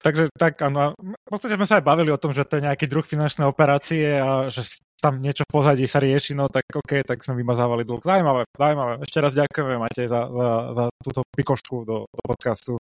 Takže 0.01 0.33
tak, 0.33 0.57
áno, 0.65 0.97
v 0.97 1.29
podstate 1.29 1.61
sme 1.61 1.69
sa 1.69 1.77
aj 1.81 1.85
bavili 1.85 2.09
o 2.09 2.21
tom, 2.21 2.33
že 2.33 2.49
to 2.49 2.57
je 2.57 2.65
nejaký 2.65 2.89
druh 2.89 3.05
finančnej 3.05 3.45
operácie 3.45 4.17
a 4.17 4.49
že 4.49 4.81
tam 4.97 5.21
niečo 5.21 5.45
v 5.45 5.53
pozadí 5.53 5.85
sa 5.85 6.01
rieši, 6.01 6.33
no 6.33 6.49
tak 6.49 6.65
OK, 6.73 7.05
tak 7.05 7.21
sme 7.21 7.37
vymazávali 7.37 7.85
dlh. 7.85 8.01
Zajímavé, 8.01 8.49
zaujímavé. 8.57 8.93
Ešte 9.05 9.19
raz 9.21 9.33
ďakujeme, 9.37 9.75
Matej, 9.77 10.09
za, 10.09 10.21
za, 10.33 10.49
za 10.73 10.85
túto 11.05 11.21
pikošku 11.37 11.85
do, 11.85 12.09
do 12.09 12.23
podcastu. 12.25 12.81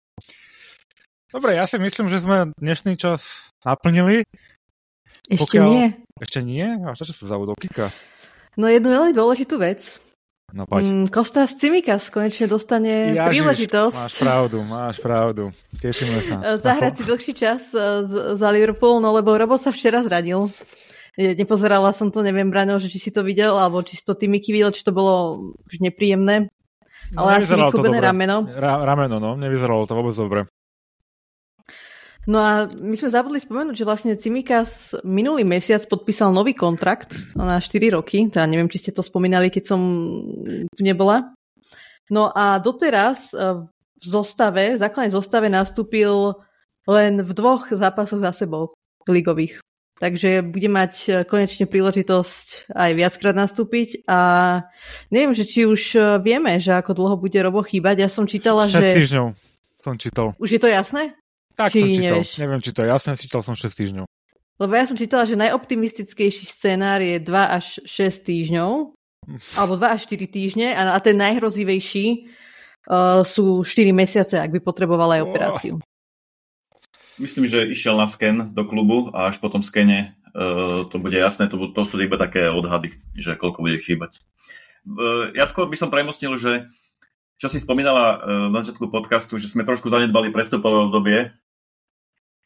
Dobre, 1.31 1.55
ja 1.55 1.63
si 1.63 1.79
myslím, 1.79 2.11
že 2.11 2.19
sme 2.19 2.51
dnešný 2.59 2.99
čas 2.99 3.47
naplnili. 3.63 4.27
Ešte 5.31 5.63
Pokiaľ... 5.63 5.67
nie. 5.71 5.85
Ešte 6.19 6.39
nie? 6.43 6.67
A 6.83 6.91
čo 6.91 7.07
sa 7.07 7.23
zavodol? 7.23 7.55
Kika? 7.55 7.87
No 8.59 8.67
jednu 8.67 8.91
veľmi 8.91 9.15
dôležitú 9.15 9.55
vec. 9.55 9.95
No 10.51 10.67
poď. 10.67 10.91
Mm, 10.91 11.07
Kostas 11.07 11.55
Cimikas 11.55 12.11
konečne 12.11 12.51
dostane 12.51 13.15
Jažiš, 13.15 13.31
príležitosť. 13.31 13.95
Máš 13.95 14.15
pravdu, 14.19 14.57
máš 14.67 14.95
pravdu. 14.99 15.43
Tešíme 15.79 16.19
sa. 16.27 16.35
Zahrať 16.67 16.99
si 16.99 17.03
dlhší 17.07 17.31
čas 17.31 17.71
e, 17.71 18.03
za 18.35 18.47
Liverpool, 18.51 18.99
no 18.99 19.15
lebo 19.15 19.31
Robo 19.31 19.55
sa 19.55 19.71
včera 19.71 20.03
zradil. 20.03 20.51
Nepozerala 21.15 21.95
som 21.95 22.11
to, 22.11 22.23
neviem, 22.23 22.51
Braňo, 22.51 22.79
že 22.79 22.91
či 22.91 22.99
si 22.99 23.11
to 23.11 23.23
videl, 23.23 23.55
alebo 23.55 23.83
či 23.83 23.99
si 23.99 24.03
to 24.03 24.15
Timiky 24.15 24.51
videl, 24.51 24.75
či 24.75 24.83
to 24.83 24.91
bolo 24.91 25.39
už 25.67 25.79
nepríjemné. 25.79 26.51
Ale 27.15 27.27
no, 27.27 27.35
asi 27.39 27.51
vykubené 27.51 27.99
rameno. 27.99 28.47
Ra- 28.47 28.83
rameno, 28.83 29.19
no, 29.19 29.35
nevyzeralo 29.35 29.87
to 29.87 29.95
vôbec 29.95 30.15
dobre. 30.15 30.39
No 32.29 32.37
a 32.37 32.69
my 32.69 32.93
sme 32.93 33.09
zabudli 33.09 33.41
spomenúť, 33.41 33.81
že 33.81 33.87
vlastne 33.87 34.13
Cimikas 34.13 34.93
minulý 35.01 35.41
mesiac 35.41 35.81
podpísal 35.89 36.29
nový 36.29 36.53
kontrakt 36.53 37.17
na 37.33 37.57
4 37.57 37.97
roky. 37.97 38.29
Teda 38.29 38.45
neviem, 38.45 38.69
či 38.69 38.77
ste 38.77 38.91
to 38.93 39.01
spomínali, 39.01 39.49
keď 39.49 39.73
som 39.73 39.81
tu 40.69 40.81
nebola. 40.85 41.33
No 42.13 42.29
a 42.29 42.61
doteraz 42.61 43.33
e, 43.33 43.65
v 43.65 44.05
zostave, 44.05 44.77
v 44.77 44.81
základnej 44.81 45.15
zostave 45.15 45.49
nastúpil 45.49 46.37
len 46.85 47.25
v 47.25 47.31
dvoch 47.33 47.73
zápasoch 47.73 48.21
za 48.21 48.35
sebou 48.35 48.77
ligových. 49.09 49.57
Takže 49.97 50.45
bude 50.45 50.69
mať 50.69 50.93
e, 51.05 51.09
konečne 51.25 51.65
príležitosť 51.65 52.73
aj 52.73 52.91
viackrát 52.97 53.33
nastúpiť 53.33 54.05
a 54.05 54.19
neviem, 55.09 55.33
že 55.33 55.49
či 55.49 55.65
už 55.65 55.81
e, 55.97 55.99
vieme, 56.21 56.57
že 56.61 56.77
ako 56.77 56.97
dlho 56.97 57.15
bude 57.17 57.37
Robo 57.41 57.65
chýbať. 57.65 58.05
Ja 58.05 58.09
som 58.13 58.29
čítala, 58.29 58.69
6 58.69 58.77
že... 58.77 58.81
6 58.93 58.97
týždňov 58.97 59.27
som 59.81 59.93
čítal. 59.97 60.37
Už 60.37 60.53
je 60.53 60.61
to 60.61 60.69
jasné? 60.69 61.17
Tak 61.55 61.75
či 61.75 61.79
som 61.79 61.89
čítal. 61.91 62.19
Nevieš. 62.21 62.31
Neviem, 62.39 62.61
či 62.63 62.71
to 62.71 62.79
je 62.83 62.87
jasné, 62.89 63.11
čítal 63.19 63.41
som 63.43 63.55
6 63.55 63.71
týždňov. 63.71 64.05
Lebo 64.61 64.77
ja 64.77 64.85
som 64.85 64.93
čítala, 64.93 65.25
že 65.25 65.33
najoptimistickejší 65.41 66.45
scenár 66.45 67.01
je 67.01 67.17
2 67.17 67.25
až 67.33 67.81
6 67.81 68.29
týždňov, 68.29 68.93
alebo 69.57 69.73
2 69.73 69.95
až 69.97 70.05
4 70.05 70.29
týždne 70.29 70.67
a, 70.77 70.93
a 70.93 70.99
ten 71.01 71.17
najhrozivejší 71.17 72.29
uh, 72.85 73.25
sú 73.25 73.65
4 73.65 73.89
mesiace, 73.89 74.37
ak 74.37 74.53
by 74.53 74.59
potreboval 74.61 75.17
aj 75.17 75.25
operáciu. 75.25 75.73
Myslím, 77.17 77.49
že 77.49 77.69
išiel 77.69 77.97
na 77.97 78.05
sken 78.05 78.53
do 78.53 78.65
klubu 78.65 79.09
a 79.13 79.33
až 79.33 79.41
po 79.41 79.49
tom 79.49 79.65
skene 79.65 80.13
uh, 80.37 80.85
to 80.89 80.97
bude 81.01 81.17
jasné, 81.17 81.49
to, 81.49 81.57
to 81.73 81.81
sú 81.85 81.97
iba 81.97 82.21
také 82.21 82.45
odhady, 82.49 82.97
že 83.17 83.37
koľko 83.37 83.65
bude 83.65 83.81
chýbať. 83.81 84.21
Uh, 84.85 85.33
ja 85.33 85.49
skôr 85.49 85.65
by 85.69 85.77
som 85.77 85.89
premostnil, 85.89 86.37
že 86.37 86.69
čo 87.41 87.49
si 87.49 87.57
spomínala 87.57 88.05
uh, 88.05 88.19
na 88.53 88.61
začiatku 88.61 88.93
podcastu, 88.93 89.41
že 89.41 89.49
sme 89.49 89.65
trošku 89.65 89.89
zanedbali 89.89 90.29
prestupové 90.29 90.85
obdobie 90.85 91.33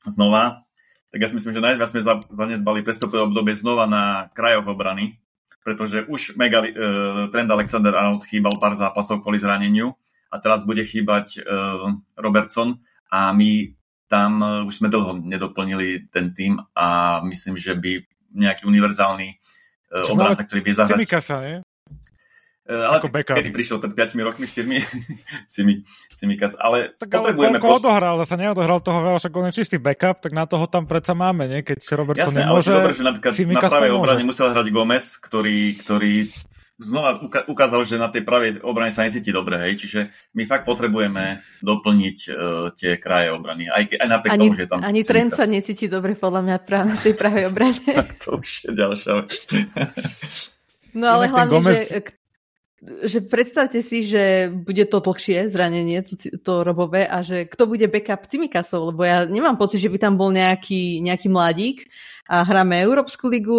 znova. 0.08 0.66
tak 1.12 1.20
ja 1.24 1.28
si 1.32 1.36
myslím, 1.40 1.56
že 1.56 1.64
najviac 1.64 1.90
sme 1.92 2.02
zanedbali 2.32 2.84
prestupové 2.84 3.24
obdobie 3.24 3.56
znova 3.56 3.88
na 3.88 4.28
krajoch 4.36 4.68
obrany, 4.68 5.18
pretože 5.64 6.06
už 6.06 6.38
mega, 6.38 6.62
uh, 6.62 7.32
Trend 7.34 7.50
Alexander 7.50 7.96
Arnold 7.96 8.28
chýbal 8.30 8.60
pár 8.62 8.78
zápasov 8.78 9.26
kvôli 9.26 9.42
zraneniu 9.42 9.98
a 10.30 10.38
teraz 10.38 10.62
bude 10.62 10.86
chýbať 10.86 11.42
uh, 11.42 11.96
Robertson 12.20 12.84
a 13.10 13.34
my 13.34 13.74
tam 14.06 14.32
uh, 14.44 14.68
už 14.70 14.78
sme 14.78 14.94
dlho 14.94 15.18
nedoplnili 15.18 16.12
ten 16.14 16.38
tým 16.38 16.62
a 16.78 17.20
myslím, 17.26 17.58
že 17.58 17.74
by 17.74 18.06
nejaký 18.36 18.70
univerzálny 18.70 19.28
uh, 19.34 20.06
obranca, 20.14 20.46
ktorý 20.46 20.62
by 20.62 20.72
zahrať... 20.78 21.00
Simikasa, 21.02 21.36
nie? 21.42 21.58
Uh, 22.66 22.90
ale 22.90 22.98
ako 22.98 23.14
backup. 23.14 23.38
kedy 23.38 23.54
prišiel 23.54 23.78
pred 23.78 23.94
5 23.94 24.26
rokmi, 24.26 24.50
4 24.50 24.66
Simi, 25.54 25.86
Simikas, 26.10 26.58
ale 26.58 26.98
tak 26.98 27.14
potrebujeme... 27.14 27.58
Ale 27.58 27.62
koľko 27.62 27.78
post... 27.78 27.86
odohral, 27.86 28.16
sa 28.26 28.38
neodohral 28.42 28.80
toho 28.82 29.00
veľa, 29.06 29.18
však 29.22 29.34
on 29.38 29.46
je 29.46 29.54
čistý 29.54 29.78
backup, 29.78 30.18
tak 30.18 30.34
na 30.34 30.50
toho 30.50 30.66
tam 30.66 30.90
predsa 30.90 31.14
máme, 31.14 31.46
nie? 31.46 31.62
Keď 31.62 31.78
Robertson 31.94 32.34
Jasné, 32.34 32.42
nemôže, 32.42 32.74
ale 32.74 32.82
dobre, 32.82 32.94
že 32.98 33.04
napríklad 33.06 33.34
Simikas 33.38 33.70
na 33.70 33.74
pravej 33.78 33.92
obrane 33.94 34.24
musel 34.26 34.50
hrať 34.50 34.68
Gomez, 34.74 35.06
ktorý, 35.22 35.78
ktorý 35.78 36.14
znova 36.82 37.22
ukázal, 37.46 37.86
že 37.86 38.02
na 38.02 38.10
tej 38.10 38.26
pravej 38.26 38.66
obrane 38.66 38.90
sa 38.90 39.06
necíti 39.06 39.30
dobre, 39.30 39.62
hej, 39.70 39.86
čiže 39.86 40.00
my 40.34 40.44
fakt 40.50 40.66
potrebujeme 40.66 41.46
doplniť 41.62 42.18
uh, 42.28 42.34
tie 42.74 42.98
kraje 42.98 43.30
obrany, 43.30 43.70
aj, 43.70 43.94
aj 43.94 44.08
napriek 44.10 44.32
ani, 44.34 44.42
tomu, 44.50 44.58
že 44.58 44.66
tam... 44.66 44.80
Ani 44.82 45.02
Trent 45.06 45.38
sa 45.38 45.46
necíti 45.46 45.86
dobre, 45.86 46.18
podľa 46.18 46.42
mňa, 46.50 46.56
práve 46.66 46.86
na 46.92 46.98
tej 46.98 47.14
pravej 47.14 47.46
obrane. 47.46 47.86
tak 48.02 48.18
to 48.20 48.42
už 48.42 48.50
je 48.66 48.72
ďalšia 48.74 49.12
vec. 49.22 49.34
no 50.98 51.06
ale 51.14 51.30
hlavne, 51.30 51.54
Gomez... 51.54 51.94
že 51.94 52.25
že 53.06 53.26
predstavte 53.26 53.82
si, 53.82 54.06
že 54.06 54.50
bude 54.54 54.86
to 54.86 55.02
dlhšie 55.02 55.50
zranenie, 55.50 56.06
to, 56.06 56.16
to 56.38 56.54
robové 56.62 57.10
a 57.10 57.26
že 57.26 57.50
kto 57.50 57.66
bude 57.66 57.90
backup 57.90 58.30
Cimikasov, 58.30 58.94
lebo 58.94 59.02
ja 59.02 59.26
nemám 59.26 59.58
pocit, 59.58 59.82
že 59.82 59.90
by 59.90 59.98
tam 59.98 60.14
bol 60.16 60.30
nejaký, 60.30 61.02
nejaký 61.02 61.28
mladík 61.28 61.90
a 62.30 62.46
hráme 62.46 62.78
Európsku 62.82 63.30
ligu, 63.30 63.58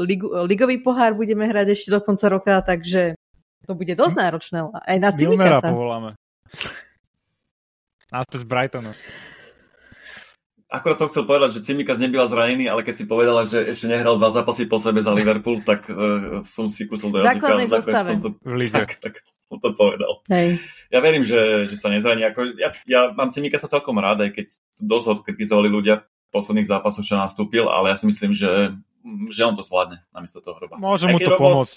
ligu, 0.00 0.28
ligový 0.44 0.80
pohár 0.84 1.16
budeme 1.16 1.48
hrať 1.48 1.72
ešte 1.72 1.88
do 1.92 2.00
konca 2.04 2.26
roka, 2.28 2.54
takže 2.60 3.16
to 3.64 3.72
bude 3.72 3.96
dosť 3.96 4.16
náročné 4.16 4.58
aj 4.68 4.96
na 5.00 5.10
Cimikasa. 5.12 5.34
Milnera 5.40 5.60
povoláme. 5.64 6.10
Z 8.14 8.44
Brightonu. 8.46 8.94
Akorát 10.74 10.98
som 10.98 11.06
chcel 11.06 11.22
povedať, 11.22 11.54
že 11.54 11.70
Cimikas 11.70 12.02
nebyla 12.02 12.26
zranený, 12.26 12.66
ale 12.66 12.82
keď 12.82 12.94
si 12.98 13.04
povedala, 13.06 13.46
že 13.46 13.62
ešte 13.62 13.86
nehral 13.86 14.18
dva 14.18 14.34
zápasy 14.34 14.66
po 14.66 14.82
sebe 14.82 15.06
za 15.06 15.14
Liverpool, 15.14 15.62
tak 15.62 15.86
uh, 15.86 16.42
som 16.42 16.66
si 16.66 16.90
kusol 16.90 17.14
do 17.14 17.22
jazyka. 17.22 17.38
Základnej 17.38 17.68
Som 18.02 18.18
to, 18.18 18.30
tak, 18.74 18.98
tak 18.98 19.14
som 19.22 19.62
to 19.62 19.70
povedal. 19.78 20.26
Hej. 20.34 20.58
Ja 20.90 20.98
verím, 20.98 21.22
že, 21.22 21.70
že 21.70 21.78
sa 21.78 21.94
nezraní. 21.94 22.26
Ako, 22.26 22.58
ja, 22.58 22.74
ja 22.90 23.14
mám 23.14 23.30
Cimikasa 23.30 23.70
celkom 23.70 24.02
rád, 24.02 24.26
aj 24.26 24.34
keď 24.34 24.46
dosť 24.82 25.06
ho 25.06 25.14
kritizovali 25.22 25.70
ľudia 25.70 26.02
v 26.02 26.30
posledných 26.34 26.66
zápasoch, 26.66 27.06
čo 27.06 27.14
nastúpil, 27.14 27.70
ale 27.70 27.94
ja 27.94 27.96
si 27.96 28.10
myslím, 28.10 28.34
že, 28.34 28.74
že 29.30 29.46
on 29.46 29.54
to 29.54 29.62
zvládne 29.62 30.02
namiesto 30.10 30.42
toho 30.42 30.58
hroba. 30.58 30.74
Môže 30.74 31.06
mu 31.06 31.22
to 31.22 31.38
Robo, 31.38 31.62
pomôcť. 31.62 31.76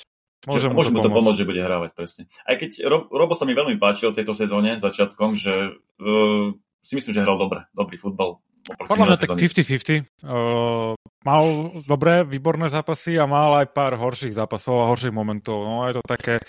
Môže, 0.50 0.74
mu, 0.74 0.82
mu 0.82 1.06
to 1.06 1.14
pomôcť, 1.14 1.38
že 1.38 1.46
bude 1.46 1.62
hrávať, 1.62 1.94
presne. 1.94 2.24
Aj 2.50 2.58
keď 2.58 2.82
Rob, 2.90 3.14
Robo 3.14 3.38
sa 3.38 3.46
mi 3.46 3.54
veľmi 3.54 3.78
páčil 3.78 4.10
tejto 4.10 4.34
sezóne, 4.34 4.82
začiatkom, 4.82 5.38
že 5.38 5.78
uh, 6.02 6.50
si 6.82 6.94
myslím, 6.98 7.14
že 7.14 7.22
hral 7.22 7.38
dobre, 7.38 7.70
dobrý 7.78 8.02
futbal 8.02 8.42
podľa 8.76 9.06
mňa 9.08 9.18
tak 9.20 9.30
50-50. 9.40 10.26
Uh, 10.28 10.94
mal 11.24 11.44
dobré, 11.88 12.28
výborné 12.28 12.68
zápasy 12.68 13.16
a 13.16 13.24
mal 13.24 13.64
aj 13.64 13.72
pár 13.72 13.96
horších 13.96 14.36
zápasov 14.36 14.84
a 14.84 14.90
horších 14.92 15.16
momentov. 15.16 15.64
No 15.64 15.88
je 15.88 16.00
to 16.00 16.04
také 16.04 16.44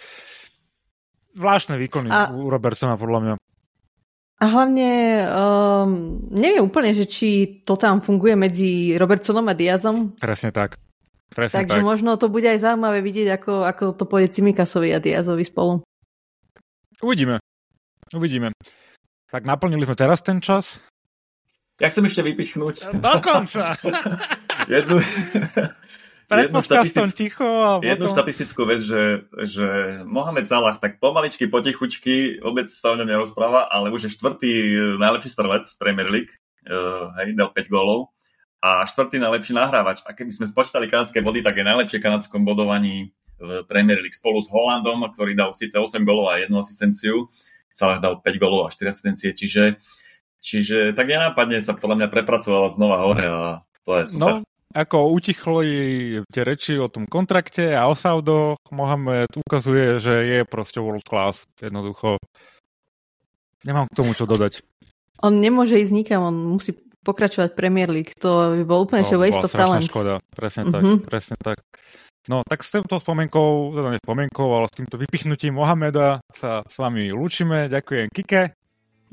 zvláštne 1.38 1.78
výkony 1.78 2.10
a... 2.10 2.34
u 2.34 2.50
Robertsona 2.50 2.98
podľa 2.98 3.20
mňa. 3.22 3.34
A 4.38 4.44
hlavne 4.46 4.90
um, 5.34 5.90
neviem 6.30 6.62
úplne, 6.62 6.94
že 6.94 7.10
či 7.10 7.58
to 7.66 7.74
tam 7.74 7.98
funguje 7.98 8.38
medzi 8.38 8.94
Robertsonom 8.94 9.50
a 9.50 9.54
Diazom. 9.54 10.14
Presne 10.14 10.54
tak. 10.54 10.78
Presne 11.34 11.66
Takže 11.66 11.82
tak. 11.82 11.86
možno 11.86 12.14
to 12.14 12.30
bude 12.30 12.46
aj 12.46 12.62
zaujímavé 12.62 13.02
vidieť, 13.02 13.34
ako, 13.34 13.66
ako 13.66 13.84
to 13.98 14.04
pôjde 14.06 14.38
Cimikasovi 14.38 14.94
a 14.94 15.02
Diazovi 15.02 15.42
spolu. 15.42 15.82
Uvidíme. 17.02 17.42
Uvidíme. 18.14 18.54
Tak 19.28 19.42
naplnili 19.42 19.84
sme 19.84 19.98
teraz 19.98 20.22
ten 20.22 20.38
čas. 20.38 20.78
Ja 21.78 21.94
chcem 21.94 22.10
ešte 22.10 22.26
vypichnúť. 22.26 22.98
Dokonca. 22.98 23.78
jednu, 24.74 24.98
Pred 26.28 26.52
jednu, 26.52 26.60
štatistic, 26.60 27.08
ticho 27.16 27.46
a 27.46 27.80
potom... 27.80 27.88
jednu 27.88 28.06
štatistickú 28.12 28.62
vec, 28.68 28.84
že, 28.84 29.24
že 29.48 29.66
Mohamed 30.04 30.44
Salah 30.44 30.76
tak 30.76 31.00
pomaličky, 31.00 31.48
potichučky, 31.48 32.44
vôbec 32.44 32.68
sa 32.68 32.92
o 32.92 32.98
ňom 33.00 33.08
nerozpráva, 33.08 33.64
ale 33.70 33.88
už 33.88 34.10
je 34.10 34.14
štvrtý 34.18 34.52
najlepší 35.00 35.30
strelec 35.32 35.64
Premier 35.80 36.04
League, 36.10 36.34
uh, 36.68 37.14
hej, 37.22 37.32
dal 37.32 37.48
5 37.54 37.72
gólov 37.72 38.12
a 38.60 38.84
štvrtý 38.84 39.22
najlepší 39.22 39.56
nahrávač. 39.56 40.04
A 40.04 40.12
keby 40.12 40.34
sme 40.34 40.50
spočítali 40.50 40.90
kanadské 40.90 41.24
body, 41.24 41.40
tak 41.40 41.56
je 41.56 41.64
najlepšie 41.64 42.02
kanadskom 42.02 42.44
bodovaní 42.44 43.14
v 43.38 43.64
Premier 43.64 44.02
League 44.02 44.18
spolu 44.18 44.42
s 44.42 44.50
Holandom, 44.50 45.06
ktorý 45.14 45.32
dal 45.32 45.54
síce 45.54 45.78
8 45.78 46.02
gólov 46.02 46.34
a 46.34 46.42
jednu 46.42 46.58
asistenciu. 46.60 47.30
Salah 47.70 48.02
dal 48.02 48.18
5 48.18 48.42
gólov 48.42 48.66
a 48.66 48.74
4 48.74 48.92
asistencie, 48.92 49.30
čiže 49.32 49.78
Čiže 50.38 50.94
tak 50.94 51.10
nenápadne 51.10 51.58
sa 51.58 51.74
podľa 51.74 52.04
mňa 52.04 52.08
prepracovala 52.14 52.68
znova 52.72 52.96
hore 53.02 53.26
a 53.26 53.40
to 53.82 53.90
je 53.98 54.04
super. 54.14 54.42
No, 54.42 54.48
ako 54.76 55.16
utichli 55.16 55.68
tie 56.28 56.42
reči 56.44 56.76
o 56.76 56.92
tom 56.92 57.08
kontrakte 57.08 57.72
a 57.72 57.88
o 57.88 57.96
Saudoch, 57.96 58.60
Mohamed 58.68 59.32
ukazuje, 59.40 59.96
že 59.96 60.14
je 60.28 60.40
proste 60.44 60.78
world 60.78 61.08
class, 61.08 61.48
jednoducho. 61.56 62.20
Nemám 63.64 63.88
k 63.90 63.96
tomu 63.96 64.12
čo 64.14 64.28
dodať. 64.28 64.62
On 65.24 65.34
nemôže 65.34 65.80
ísť 65.80 65.92
nikam, 65.96 66.22
on 66.22 66.36
musí 66.60 66.78
pokračovať 67.02 67.56
Premier 67.56 67.90
League. 67.90 68.14
To 68.22 68.54
by 68.54 68.64
bol 68.68 68.84
úplne 68.84 69.02
no, 69.02 69.18
waste 69.18 69.42
of 69.42 69.56
talent. 69.56 69.88
škoda, 69.88 70.20
presne 70.36 70.68
mm-hmm. 70.68 70.74
tak, 70.74 70.82
mhm. 70.84 70.98
presne 71.08 71.36
tak. 71.40 71.58
No, 72.28 72.44
tak 72.44 72.60
s 72.60 72.68
týmto 72.68 73.00
spomienkou, 73.00 73.72
teda 73.72 73.88
nie 73.96 74.04
spomienkou, 74.04 74.52
ale 74.52 74.68
s 74.68 74.76
týmto 74.76 75.00
vypichnutím 75.00 75.56
Mohameda 75.56 76.20
sa 76.36 76.60
s 76.68 76.76
vami 76.76 77.08
lúčime. 77.08 77.72
Ďakujem 77.72 78.12
Kike. 78.12 78.57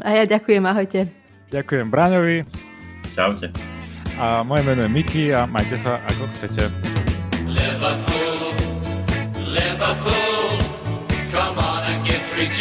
A 0.04 0.12
ja 0.12 0.24
ďakujem, 0.28 0.64
ahojte. 0.68 1.08
Ďakujem 1.56 1.88
Braňovi. 1.88 2.44
Čaute. 3.16 3.48
A 4.20 4.44
moje 4.44 4.64
meno 4.68 4.84
je 4.84 4.92
Miki 4.92 5.32
a 5.32 5.48
majte 5.48 5.80
sa 5.80 6.04
ako 6.04 6.28
chcete. 6.36 6.68
Liverpool, 7.48 8.52
Liverpool, 9.48 10.60
come 11.32 11.56
on 11.60 11.84
and 11.88 12.04
get 12.04 12.20
free 12.32 12.52